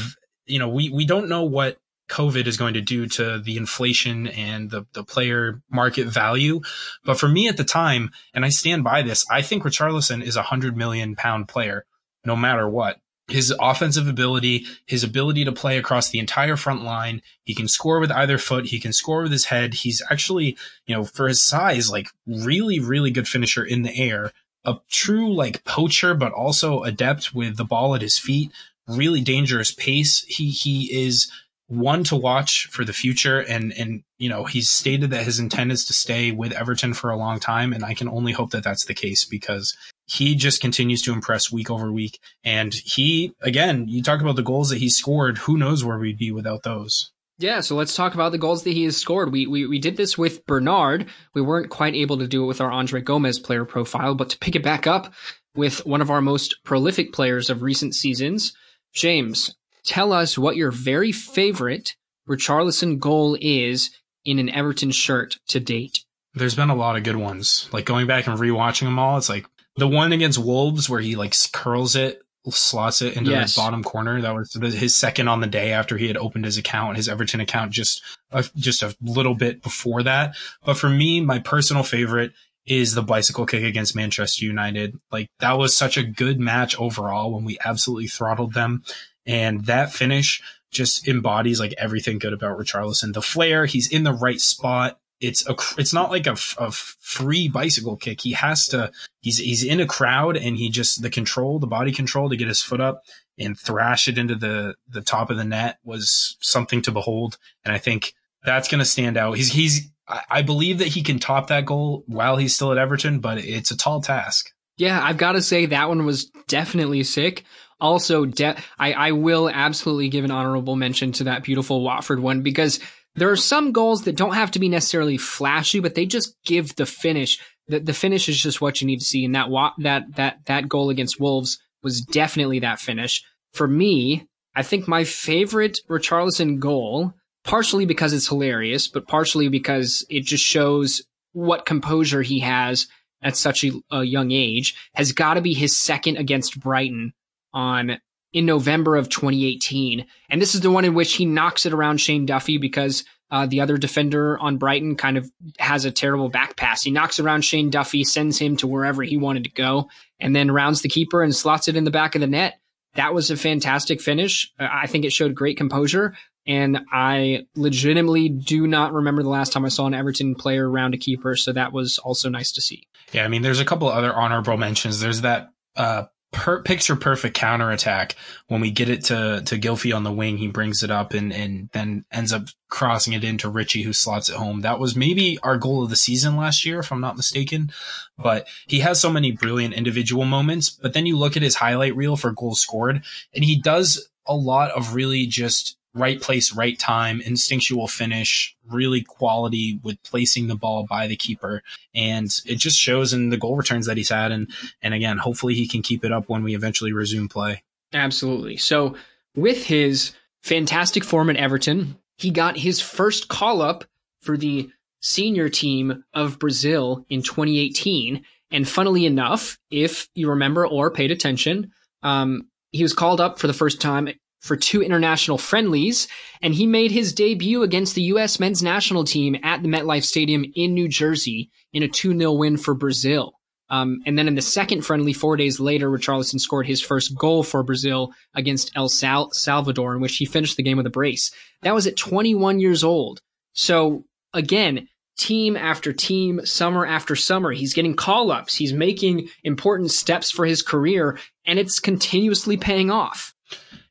you 0.46 0.58
know, 0.58 0.68
we, 0.68 0.90
we 0.90 1.06
don't 1.06 1.28
know 1.28 1.44
what 1.44 1.78
COVID 2.10 2.46
is 2.46 2.56
going 2.56 2.74
to 2.74 2.80
do 2.80 3.06
to 3.06 3.38
the 3.38 3.56
inflation 3.56 4.26
and 4.26 4.68
the, 4.70 4.84
the 4.92 5.04
player 5.04 5.62
market 5.70 6.08
value. 6.08 6.60
But 7.04 7.18
for 7.18 7.28
me 7.28 7.48
at 7.48 7.56
the 7.56 7.64
time, 7.64 8.10
and 8.34 8.44
I 8.44 8.48
stand 8.48 8.84
by 8.84 9.02
this, 9.02 9.24
I 9.30 9.42
think 9.42 9.62
Richarlison 9.62 10.22
is 10.22 10.36
a 10.36 10.42
hundred 10.42 10.76
million 10.76 11.14
pound 11.14 11.48
player 11.48 11.86
no 12.24 12.36
matter 12.36 12.68
what 12.68 12.98
his 13.30 13.54
offensive 13.60 14.08
ability, 14.08 14.66
his 14.86 15.04
ability 15.04 15.44
to 15.44 15.52
play 15.52 15.78
across 15.78 16.08
the 16.08 16.18
entire 16.18 16.56
front 16.56 16.82
line. 16.82 17.22
He 17.44 17.54
can 17.54 17.68
score 17.68 18.00
with 18.00 18.10
either 18.10 18.38
foot. 18.38 18.66
He 18.66 18.80
can 18.80 18.92
score 18.92 19.22
with 19.22 19.32
his 19.32 19.46
head. 19.46 19.74
He's 19.74 20.02
actually, 20.10 20.56
you 20.86 20.94
know, 20.94 21.04
for 21.04 21.28
his 21.28 21.42
size, 21.42 21.90
like 21.90 22.08
really, 22.26 22.80
really 22.80 23.10
good 23.10 23.28
finisher 23.28 23.64
in 23.64 23.82
the 23.82 23.96
air. 23.96 24.32
A 24.64 24.76
true 24.90 25.32
like 25.32 25.64
poacher, 25.64 26.14
but 26.14 26.32
also 26.32 26.82
adept 26.82 27.34
with 27.34 27.56
the 27.56 27.64
ball 27.64 27.94
at 27.94 28.02
his 28.02 28.18
feet. 28.18 28.50
Really 28.86 29.20
dangerous 29.20 29.72
pace. 29.72 30.24
He 30.28 30.50
he 30.50 30.92
is 30.92 31.30
one 31.70 32.02
to 32.02 32.16
watch 32.16 32.66
for 32.66 32.84
the 32.84 32.92
future 32.92 33.38
and 33.38 33.72
and 33.78 34.02
you 34.18 34.28
know 34.28 34.44
he's 34.44 34.68
stated 34.68 35.10
that 35.10 35.24
his 35.24 35.38
intent 35.38 35.70
is 35.70 35.84
to 35.84 35.92
stay 35.92 36.32
with 36.32 36.50
Everton 36.50 36.92
for 36.92 37.10
a 37.10 37.16
long 37.16 37.38
time 37.38 37.72
and 37.72 37.84
I 37.84 37.94
can 37.94 38.08
only 38.08 38.32
hope 38.32 38.50
that 38.50 38.64
that's 38.64 38.86
the 38.86 38.94
case 38.94 39.24
because 39.24 39.76
he 40.10 40.34
just 40.34 40.60
continues 40.60 41.02
to 41.02 41.12
impress 41.12 41.52
week 41.52 41.70
over 41.70 41.92
week. 41.92 42.18
And 42.42 42.74
he, 42.74 43.32
again, 43.40 43.86
you 43.86 44.02
talk 44.02 44.20
about 44.20 44.34
the 44.34 44.42
goals 44.42 44.70
that 44.70 44.78
he 44.78 44.88
scored. 44.88 45.38
Who 45.38 45.56
knows 45.56 45.84
where 45.84 45.98
we'd 45.98 46.18
be 46.18 46.32
without 46.32 46.64
those? 46.64 47.12
Yeah, 47.38 47.60
so 47.60 47.76
let's 47.76 47.94
talk 47.94 48.12
about 48.14 48.32
the 48.32 48.38
goals 48.38 48.64
that 48.64 48.72
he 48.72 48.84
has 48.84 48.96
scored. 48.96 49.32
We, 49.32 49.46
we 49.46 49.66
we 49.66 49.78
did 49.78 49.96
this 49.96 50.18
with 50.18 50.44
Bernard. 50.46 51.06
We 51.32 51.40
weren't 51.40 51.70
quite 51.70 51.94
able 51.94 52.18
to 52.18 52.26
do 52.26 52.42
it 52.42 52.48
with 52.48 52.60
our 52.60 52.72
Andre 52.72 53.00
Gomes 53.00 53.38
player 53.38 53.64
profile, 53.64 54.16
but 54.16 54.30
to 54.30 54.38
pick 54.38 54.56
it 54.56 54.64
back 54.64 54.86
up 54.86 55.14
with 55.54 55.86
one 55.86 56.02
of 56.02 56.10
our 56.10 56.20
most 56.20 56.56
prolific 56.64 57.12
players 57.12 57.48
of 57.48 57.62
recent 57.62 57.94
seasons, 57.94 58.52
James, 58.92 59.54
tell 59.84 60.12
us 60.12 60.36
what 60.36 60.56
your 60.56 60.72
very 60.72 61.12
favorite 61.12 61.94
Richarlison 62.28 62.98
goal 62.98 63.38
is 63.40 63.90
in 64.24 64.40
an 64.40 64.50
Everton 64.50 64.90
shirt 64.90 65.38
to 65.48 65.60
date. 65.60 66.04
There's 66.34 66.54
been 66.54 66.70
a 66.70 66.76
lot 66.76 66.96
of 66.96 67.02
good 67.02 67.16
ones. 67.16 67.68
Like 67.72 67.86
going 67.86 68.06
back 68.06 68.26
and 68.26 68.38
rewatching 68.38 68.84
them 68.84 68.98
all, 68.98 69.18
it's 69.18 69.28
like 69.28 69.46
the 69.76 69.88
one 69.88 70.12
against 70.12 70.38
Wolves 70.38 70.88
where 70.88 71.00
he 71.00 71.16
like 71.16 71.34
curls 71.52 71.96
it 71.96 72.22
slots 72.48 73.02
it 73.02 73.16
into 73.16 73.30
yes. 73.30 73.54
the 73.54 73.60
bottom 73.60 73.84
corner. 73.84 74.20
That 74.20 74.34
was 74.34 74.74
his 74.74 74.94
second 74.94 75.28
on 75.28 75.40
the 75.40 75.46
day 75.46 75.72
after 75.72 75.98
he 75.98 76.06
had 76.06 76.16
opened 76.16 76.44
his 76.44 76.56
account, 76.56 76.96
his 76.96 77.08
Everton 77.08 77.40
account 77.40 77.72
just 77.72 78.02
a, 78.30 78.44
just 78.56 78.82
a 78.82 78.96
little 79.02 79.34
bit 79.34 79.62
before 79.62 80.02
that. 80.04 80.36
But 80.64 80.78
for 80.78 80.88
me, 80.88 81.20
my 81.20 81.38
personal 81.38 81.82
favorite 81.82 82.32
is 82.66 82.94
the 82.94 83.02
bicycle 83.02 83.46
kick 83.46 83.64
against 83.64 83.96
Manchester 83.96 84.44
United. 84.44 84.96
Like 85.12 85.28
that 85.40 85.58
was 85.58 85.76
such 85.76 85.96
a 85.96 86.02
good 86.02 86.40
match 86.40 86.78
overall 86.78 87.32
when 87.32 87.44
we 87.44 87.58
absolutely 87.64 88.06
throttled 88.06 88.54
them. 88.54 88.84
And 89.26 89.66
that 89.66 89.92
finish 89.92 90.42
just 90.70 91.06
embodies 91.08 91.60
like 91.60 91.74
everything 91.76 92.18
good 92.18 92.32
about 92.32 92.58
Richarlison. 92.58 93.12
The 93.12 93.22
flair, 93.22 93.66
he's 93.66 93.92
in 93.92 94.04
the 94.04 94.12
right 94.12 94.40
spot. 94.40 94.98
It's 95.20 95.46
a, 95.46 95.54
it's 95.76 95.92
not 95.92 96.10
like 96.10 96.26
a, 96.26 96.36
a 96.58 96.70
free 96.70 97.48
bicycle 97.48 97.96
kick. 97.96 98.22
He 98.22 98.32
has 98.32 98.66
to, 98.68 98.90
he's, 99.20 99.38
he's 99.38 99.62
in 99.62 99.80
a 99.80 99.86
crowd 99.86 100.36
and 100.36 100.56
he 100.56 100.70
just, 100.70 101.02
the 101.02 101.10
control, 101.10 101.58
the 101.58 101.66
body 101.66 101.92
control 101.92 102.30
to 102.30 102.36
get 102.36 102.48
his 102.48 102.62
foot 102.62 102.80
up 102.80 103.02
and 103.38 103.58
thrash 103.58 104.08
it 104.08 104.18
into 104.18 104.34
the, 104.34 104.74
the 104.88 105.02
top 105.02 105.30
of 105.30 105.36
the 105.36 105.44
net 105.44 105.78
was 105.84 106.36
something 106.40 106.82
to 106.82 106.92
behold. 106.92 107.36
And 107.64 107.74
I 107.74 107.78
think 107.78 108.14
that's 108.44 108.68
going 108.68 108.78
to 108.78 108.84
stand 108.84 109.16
out. 109.16 109.36
He's, 109.36 109.52
he's, 109.52 109.90
I 110.28 110.42
believe 110.42 110.78
that 110.78 110.88
he 110.88 111.02
can 111.02 111.18
top 111.18 111.48
that 111.48 111.66
goal 111.66 112.02
while 112.06 112.36
he's 112.36 112.54
still 112.54 112.72
at 112.72 112.78
Everton, 112.78 113.20
but 113.20 113.38
it's 113.38 113.70
a 113.70 113.76
tall 113.76 114.00
task. 114.00 114.50
Yeah, 114.76 115.00
I've 115.00 115.18
got 115.18 115.32
to 115.32 115.42
say 115.42 115.66
that 115.66 115.88
one 115.88 116.06
was 116.06 116.24
definitely 116.48 117.04
sick. 117.04 117.44
Also, 117.80 118.24
de- 118.24 118.56
I, 118.78 118.92
I 118.92 119.12
will 119.12 119.48
absolutely 119.48 120.08
give 120.08 120.24
an 120.24 120.30
honorable 120.30 120.76
mention 120.76 121.12
to 121.12 121.24
that 121.24 121.44
beautiful 121.44 121.82
Watford 121.82 122.20
one 122.20 122.42
because 122.42 122.80
there 123.16 123.30
are 123.30 123.36
some 123.36 123.72
goals 123.72 124.02
that 124.04 124.16
don't 124.16 124.34
have 124.34 124.52
to 124.52 124.58
be 124.58 124.68
necessarily 124.68 125.18
flashy, 125.18 125.80
but 125.80 125.94
they 125.94 126.06
just 126.06 126.34
give 126.44 126.74
the 126.76 126.86
finish. 126.86 127.38
The, 127.68 127.80
the 127.80 127.92
finish 127.92 128.28
is 128.28 128.40
just 128.40 128.60
what 128.60 128.80
you 128.80 128.86
need 128.86 129.00
to 129.00 129.04
see, 129.04 129.24
and 129.24 129.34
that 129.34 129.48
that 129.78 130.14
that 130.16 130.38
that 130.46 130.68
goal 130.68 130.90
against 130.90 131.20
Wolves 131.20 131.58
was 131.82 132.00
definitely 132.02 132.60
that 132.60 132.80
finish. 132.80 133.24
For 133.52 133.66
me, 133.66 134.26
I 134.54 134.62
think 134.62 134.86
my 134.86 135.04
favorite 135.04 135.78
Richarlison 135.88 136.58
goal 136.58 137.14
partially 137.44 137.86
because 137.86 138.12
it's 138.12 138.28
hilarious, 138.28 138.88
but 138.88 139.06
partially 139.08 139.48
because 139.48 140.04
it 140.10 140.24
just 140.24 140.44
shows 140.44 141.02
what 141.32 141.66
composure 141.66 142.22
he 142.22 142.40
has 142.40 142.86
at 143.22 143.36
such 143.36 143.64
a, 143.64 143.72
a 143.90 144.02
young 144.02 144.30
age, 144.30 144.74
has 144.94 145.12
got 145.12 145.34
to 145.34 145.40
be 145.40 145.54
his 145.54 145.76
second 145.76 146.16
against 146.16 146.58
Brighton 146.60 147.12
on 147.52 147.98
in 148.32 148.46
November 148.46 148.96
of 148.96 149.08
2018. 149.08 150.06
And 150.28 150.40
this 150.40 150.54
is 150.54 150.60
the 150.60 150.70
one 150.70 150.84
in 150.84 150.94
which 150.94 151.14
he 151.14 151.24
knocks 151.24 151.66
it 151.66 151.72
around 151.72 151.98
Shane 151.98 152.26
Duffy 152.26 152.58
because 152.58 153.04
uh, 153.30 153.46
the 153.46 153.60
other 153.60 153.76
defender 153.76 154.38
on 154.38 154.58
Brighton 154.58 154.96
kind 154.96 155.16
of 155.16 155.30
has 155.58 155.84
a 155.84 155.90
terrible 155.90 156.28
back 156.28 156.56
pass. 156.56 156.82
He 156.82 156.90
knocks 156.90 157.20
around 157.20 157.44
Shane 157.44 157.70
Duffy, 157.70 158.04
sends 158.04 158.38
him 158.38 158.56
to 158.58 158.66
wherever 158.66 159.02
he 159.02 159.16
wanted 159.16 159.44
to 159.44 159.50
go, 159.50 159.88
and 160.18 160.34
then 160.34 160.50
rounds 160.50 160.82
the 160.82 160.88
keeper 160.88 161.22
and 161.22 161.34
slots 161.34 161.68
it 161.68 161.76
in 161.76 161.84
the 161.84 161.90
back 161.90 162.14
of 162.14 162.20
the 162.20 162.26
net. 162.26 162.58
That 162.94 163.14
was 163.14 163.30
a 163.30 163.36
fantastic 163.36 164.00
finish. 164.00 164.52
I 164.58 164.88
think 164.88 165.04
it 165.04 165.12
showed 165.12 165.34
great 165.34 165.56
composure. 165.56 166.16
And 166.46 166.80
I 166.90 167.46
legitimately 167.54 168.28
do 168.28 168.66
not 168.66 168.92
remember 168.92 169.22
the 169.22 169.28
last 169.28 169.52
time 169.52 169.64
I 169.64 169.68
saw 169.68 169.86
an 169.86 169.94
Everton 169.94 170.34
player 170.34 170.68
round 170.68 170.94
a 170.94 170.98
keeper. 170.98 171.36
So 171.36 171.52
that 171.52 171.72
was 171.72 171.98
also 171.98 172.28
nice 172.28 172.50
to 172.52 172.60
see. 172.60 172.88
Yeah, 173.12 173.24
I 173.24 173.28
mean, 173.28 173.42
there's 173.42 173.60
a 173.60 173.64
couple 173.64 173.88
other 173.88 174.12
honorable 174.12 174.56
mentions. 174.56 174.98
There's 174.98 175.20
that 175.20 175.50
uh, 175.76 176.04
per- 176.32 176.62
picture 176.62 176.96
perfect 176.96 177.34
counter 177.36 177.70
attack 177.70 178.14
when 178.48 178.60
we 178.60 178.70
get 178.70 178.88
it 178.88 179.04
to 179.04 179.42
to 179.46 179.58
Gylfi 179.58 179.94
on 179.94 180.04
the 180.04 180.12
wing. 180.12 180.38
He 180.38 180.48
brings 180.48 180.82
it 180.82 180.90
up 180.90 181.12
and 181.12 181.32
and 181.32 181.68
then 181.72 182.04
ends 182.12 182.32
up 182.32 182.44
crossing 182.68 183.12
it 183.12 183.24
into 183.24 183.48
Richie, 183.48 183.82
who 183.82 183.92
slots 183.92 184.28
it 184.28 184.36
home. 184.36 184.60
That 184.60 184.78
was 184.78 184.94
maybe 184.94 185.38
our 185.42 185.56
goal 185.56 185.82
of 185.82 185.90
the 185.90 185.96
season 185.96 186.36
last 186.36 186.64
year, 186.64 186.78
if 186.80 186.92
I'm 186.92 187.00
not 187.00 187.16
mistaken. 187.16 187.72
But 188.18 188.46
he 188.66 188.80
has 188.80 189.00
so 189.00 189.10
many 189.10 189.32
brilliant 189.32 189.74
individual 189.74 190.24
moments. 190.24 190.70
But 190.70 190.92
then 190.92 191.06
you 191.06 191.16
look 191.16 191.36
at 191.36 191.42
his 191.42 191.56
highlight 191.56 191.96
reel 191.96 192.16
for 192.16 192.32
goals 192.32 192.60
scored, 192.60 193.02
and 193.34 193.44
he 193.44 193.60
does 193.60 194.08
a 194.26 194.34
lot 194.34 194.70
of 194.70 194.94
really 194.94 195.26
just 195.26 195.76
right 195.94 196.20
place, 196.20 196.54
right 196.54 196.78
time, 196.78 197.20
instinctual 197.20 197.88
finish, 197.88 198.56
really 198.68 199.02
quality 199.02 199.80
with 199.82 200.02
placing 200.02 200.46
the 200.46 200.54
ball 200.54 200.86
by 200.88 201.06
the 201.06 201.16
keeper. 201.16 201.62
And 201.94 202.30
it 202.46 202.56
just 202.56 202.78
shows 202.78 203.12
in 203.12 203.30
the 203.30 203.36
goal 203.36 203.56
returns 203.56 203.86
that 203.86 203.96
he's 203.96 204.10
had. 204.10 204.30
And, 204.32 204.50
and 204.82 204.94
again, 204.94 205.18
hopefully 205.18 205.54
he 205.54 205.66
can 205.66 205.82
keep 205.82 206.04
it 206.04 206.12
up 206.12 206.28
when 206.28 206.44
we 206.44 206.54
eventually 206.54 206.92
resume 206.92 207.28
play. 207.28 207.62
Absolutely. 207.92 208.56
So 208.56 208.94
with 209.34 209.66
his 209.66 210.12
fantastic 210.42 211.04
form 211.04 211.30
at 211.30 211.36
Everton, 211.36 211.96
he 212.16 212.30
got 212.30 212.56
his 212.56 212.80
first 212.80 213.28
call 213.28 213.62
up 213.62 213.84
for 214.20 214.36
the 214.36 214.70
senior 215.00 215.48
team 215.48 216.04
of 216.14 216.38
Brazil 216.38 217.04
in 217.08 217.22
2018. 217.22 218.22
And 218.50 218.68
funnily 218.68 219.06
enough, 219.06 219.58
if 219.70 220.08
you 220.14 220.28
remember 220.28 220.66
or 220.66 220.90
paid 220.90 221.10
attention, 221.10 221.72
um, 222.02 222.48
he 222.72 222.82
was 222.82 222.92
called 222.92 223.20
up 223.20 223.38
for 223.38 223.46
the 223.46 223.52
first 223.52 223.80
time 223.80 224.08
for 224.40 224.56
two 224.56 224.82
international 224.82 225.38
friendlies, 225.38 226.08
and 226.42 226.54
he 226.54 226.66
made 226.66 226.90
his 226.90 227.12
debut 227.12 227.62
against 227.62 227.94
the 227.94 228.02
U.S. 228.02 228.40
men's 228.40 228.62
national 228.62 229.04
team 229.04 229.36
at 229.42 229.62
the 229.62 229.68
MetLife 229.68 230.04
Stadium 230.04 230.44
in 230.54 230.74
New 230.74 230.88
Jersey 230.88 231.50
in 231.72 231.82
a 231.82 231.88
2 231.88 232.16
0 232.16 232.32
win 232.32 232.56
for 232.56 232.74
Brazil. 232.74 233.34
Um, 233.70 234.02
and 234.04 234.18
then 234.18 234.26
in 234.26 234.34
the 234.34 234.42
second 234.42 234.82
friendly, 234.82 235.12
four 235.12 235.36
days 235.36 235.60
later, 235.60 235.88
Richarlison 235.88 236.40
scored 236.40 236.66
his 236.66 236.82
first 236.82 237.16
goal 237.16 237.44
for 237.44 237.62
Brazil 237.62 238.12
against 238.34 238.72
El 238.74 238.88
Sal- 238.88 239.30
Salvador, 239.32 239.94
in 239.94 240.00
which 240.00 240.16
he 240.16 240.24
finished 240.24 240.56
the 240.56 240.64
game 240.64 240.76
with 240.76 240.86
a 240.86 240.90
brace. 240.90 241.30
That 241.62 241.74
was 241.74 241.86
at 241.86 241.96
21 241.96 242.58
years 242.58 242.82
old. 242.82 243.20
So 243.52 244.04
again, 244.34 244.88
team 245.16 245.56
after 245.56 245.92
team, 245.92 246.44
summer 246.44 246.84
after 246.84 247.14
summer, 247.14 247.52
he's 247.52 247.74
getting 247.74 247.94
call 247.94 248.32
ups. 248.32 248.56
He's 248.56 248.72
making 248.72 249.28
important 249.44 249.92
steps 249.92 250.32
for 250.32 250.46
his 250.46 250.62
career, 250.62 251.18
and 251.46 251.58
it's 251.58 251.78
continuously 251.78 252.56
paying 252.56 252.90
off. 252.90 253.34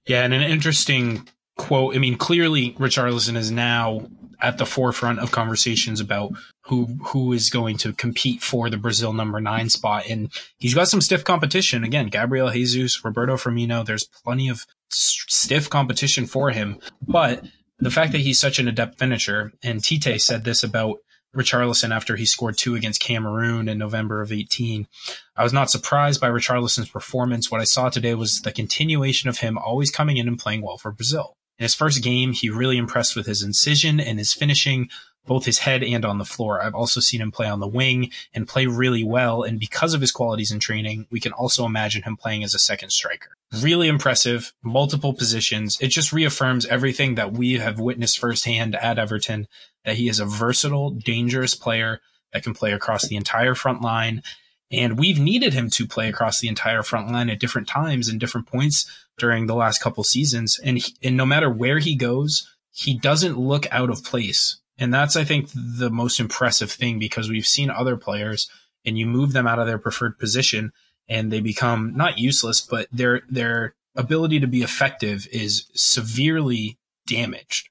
Yeah, 0.10 0.24
and 0.24 0.34
an 0.34 0.42
interesting 0.42 1.28
quote. 1.56 1.96
I 1.96 2.00
mean, 2.00 2.18
clearly 2.18 2.72
Richarlison 2.74 3.38
is 3.38 3.52
now 3.52 4.08
at 4.42 4.58
the 4.58 4.66
forefront 4.66 5.20
of 5.20 5.32
conversations 5.32 6.00
about 6.00 6.32
who 6.62 6.86
who 7.10 7.32
is 7.32 7.52
going 7.52 7.78
to 7.78 7.94
compete 7.94 8.42
for 8.42 8.72
the 8.72 8.78
Brazil 8.78 9.14
number 9.14 9.40
nine 9.40 9.70
spot, 9.70 10.08
and 10.10 10.32
he's 10.58 10.74
got 10.74 10.88
some 10.88 11.00
stiff 11.00 11.24
competition. 11.24 11.84
Again, 11.84 12.08
Gabriel 12.08 12.50
Jesus, 12.50 13.06
Roberto 13.06 13.36
Firmino. 13.36 13.86
There's 13.86 14.06
plenty 14.26 14.50
of 14.50 14.66
stiff 14.90 15.70
competition 15.70 16.26
for 16.26 16.50
him, 16.50 16.80
but 17.08 17.46
the 17.78 17.92
fact 17.92 18.12
that 18.14 18.22
he's 18.22 18.40
such 18.40 18.58
an 18.58 18.68
adept 18.68 18.98
finisher, 18.98 19.54
and 19.62 19.84
Tite 19.84 20.24
said 20.24 20.44
this 20.44 20.64
about 20.64 20.98
Richarlison 21.36 21.94
after 21.94 22.16
he 22.16 22.26
scored 22.26 22.58
two 22.58 22.76
against 22.76 23.02
Cameroon 23.02 23.70
in 23.70 23.78
November 23.78 24.22
of 24.22 24.32
18. 24.32 24.88
I 25.36 25.44
was 25.44 25.54
not 25.54 25.70
surprised 25.70 26.20
by 26.20 26.30
Richarlison's 26.30 26.90
performance. 26.90 27.52
What 27.52 27.62
I 27.62 27.66
saw 27.66 27.90
today 27.90 28.16
was 28.16 28.42
the 28.42 28.52
continuation 28.52 29.30
of 29.30 29.40
him 29.40 29.58
always 29.58 29.92
coming 29.92 30.18
in 30.18 30.28
and 30.28 30.40
playing 30.40 30.62
well 30.62 30.78
for 30.78 30.92
Brazil. 30.92 31.38
In 31.60 31.64
his 31.64 31.76
first 31.76 32.02
game, 32.02 32.34
he 32.34 32.50
really 32.50 32.78
impressed 32.78 33.16
with 33.16 33.26
his 33.26 33.44
incision 33.44 34.00
and 34.00 34.18
his 34.18 34.34
finishing, 34.34 34.90
both 35.30 35.46
his 35.46 35.60
head 35.60 35.84
and 35.84 36.04
on 36.04 36.18
the 36.18 36.26
floor. 36.26 36.60
I've 36.60 36.74
also 36.74 37.00
seen 37.00 37.22
him 37.22 37.32
play 37.32 37.48
on 37.48 37.60
the 37.60 37.68
wing 37.68 38.10
and 38.34 38.48
play 38.48 38.66
really 38.66 39.04
well. 39.04 39.44
And 39.44 39.60
because 39.60 39.94
of 39.94 40.02
his 40.02 40.12
qualities 40.12 40.52
in 40.52 40.60
training, 40.60 41.06
we 41.12 41.20
can 41.20 41.34
also 41.34 41.68
imagine 41.68 42.02
him 42.02 42.18
playing 42.18 42.44
as 42.44 42.56
a 42.56 42.60
second 42.60 42.90
striker. 42.90 43.30
Really 43.62 43.88
impressive, 43.88 44.54
multiple 44.64 45.14
positions. 45.14 45.78
It 45.80 45.90
just 45.90 46.12
reaffirms 46.12 46.66
everything 46.66 47.14
that 47.16 47.32
we 47.32 47.54
have 47.60 47.80
witnessed 47.80 48.18
firsthand 48.18 48.76
at 48.76 48.98
Everton 48.98 49.48
that 49.86 49.98
he 49.98 50.10
is 50.10 50.20
a 50.20 50.26
versatile, 50.26 50.90
dangerous 50.90 51.54
player 51.54 52.02
that 52.34 52.44
can 52.44 52.56
play 52.56 52.74
across 52.74 53.06
the 53.06 53.16
entire 53.16 53.54
front 53.54 53.84
line. 53.84 54.24
And 54.72 54.98
we've 54.98 55.20
needed 55.20 55.54
him 55.54 55.70
to 55.72 55.86
play 55.86 56.10
across 56.10 56.40
the 56.40 56.48
entire 56.48 56.82
front 56.82 57.12
line 57.12 57.30
at 57.30 57.40
different 57.40 57.68
times 57.68 58.08
and 58.08 58.20
different 58.20 58.48
points 58.48 58.90
during 59.20 59.46
the 59.46 59.56
last 59.56 59.80
couple 59.80 60.04
seasons. 60.04 60.60
And, 60.64 60.80
he, 60.80 60.96
and 61.04 61.16
no 61.16 61.26
matter 61.26 61.52
where 61.52 61.78
he 61.78 61.96
goes, 61.96 62.48
he 62.72 62.98
doesn't 62.98 63.38
look 63.38 63.68
out 63.72 63.92
of 63.92 64.04
place. 64.04 64.58
And 64.80 64.94
that's, 64.94 65.16
I 65.16 65.24
think, 65.24 65.50
the 65.54 65.90
most 65.92 66.20
impressive 66.20 66.72
thing 66.72 67.00
because 67.00 67.30
we've 67.30 67.46
seen 67.46 67.70
other 67.70 67.98
players 67.98 68.50
and 68.86 68.98
you 68.98 69.06
move 69.06 69.34
them 69.34 69.46
out 69.46 69.60
of 69.60 69.68
their 69.68 69.78
preferred 69.78 70.18
position 70.18 70.72
and 71.08 71.32
they 71.32 71.42
become 71.42 71.94
not 71.96 72.18
useless, 72.18 72.62
but 72.62 72.88
their, 72.92 73.22
their 73.30 73.76
ability 73.96 74.40
to 74.40 74.48
be 74.48 74.64
effective 74.64 75.28
is 75.32 75.68
severely 75.74 76.78
damaged. 77.08 77.70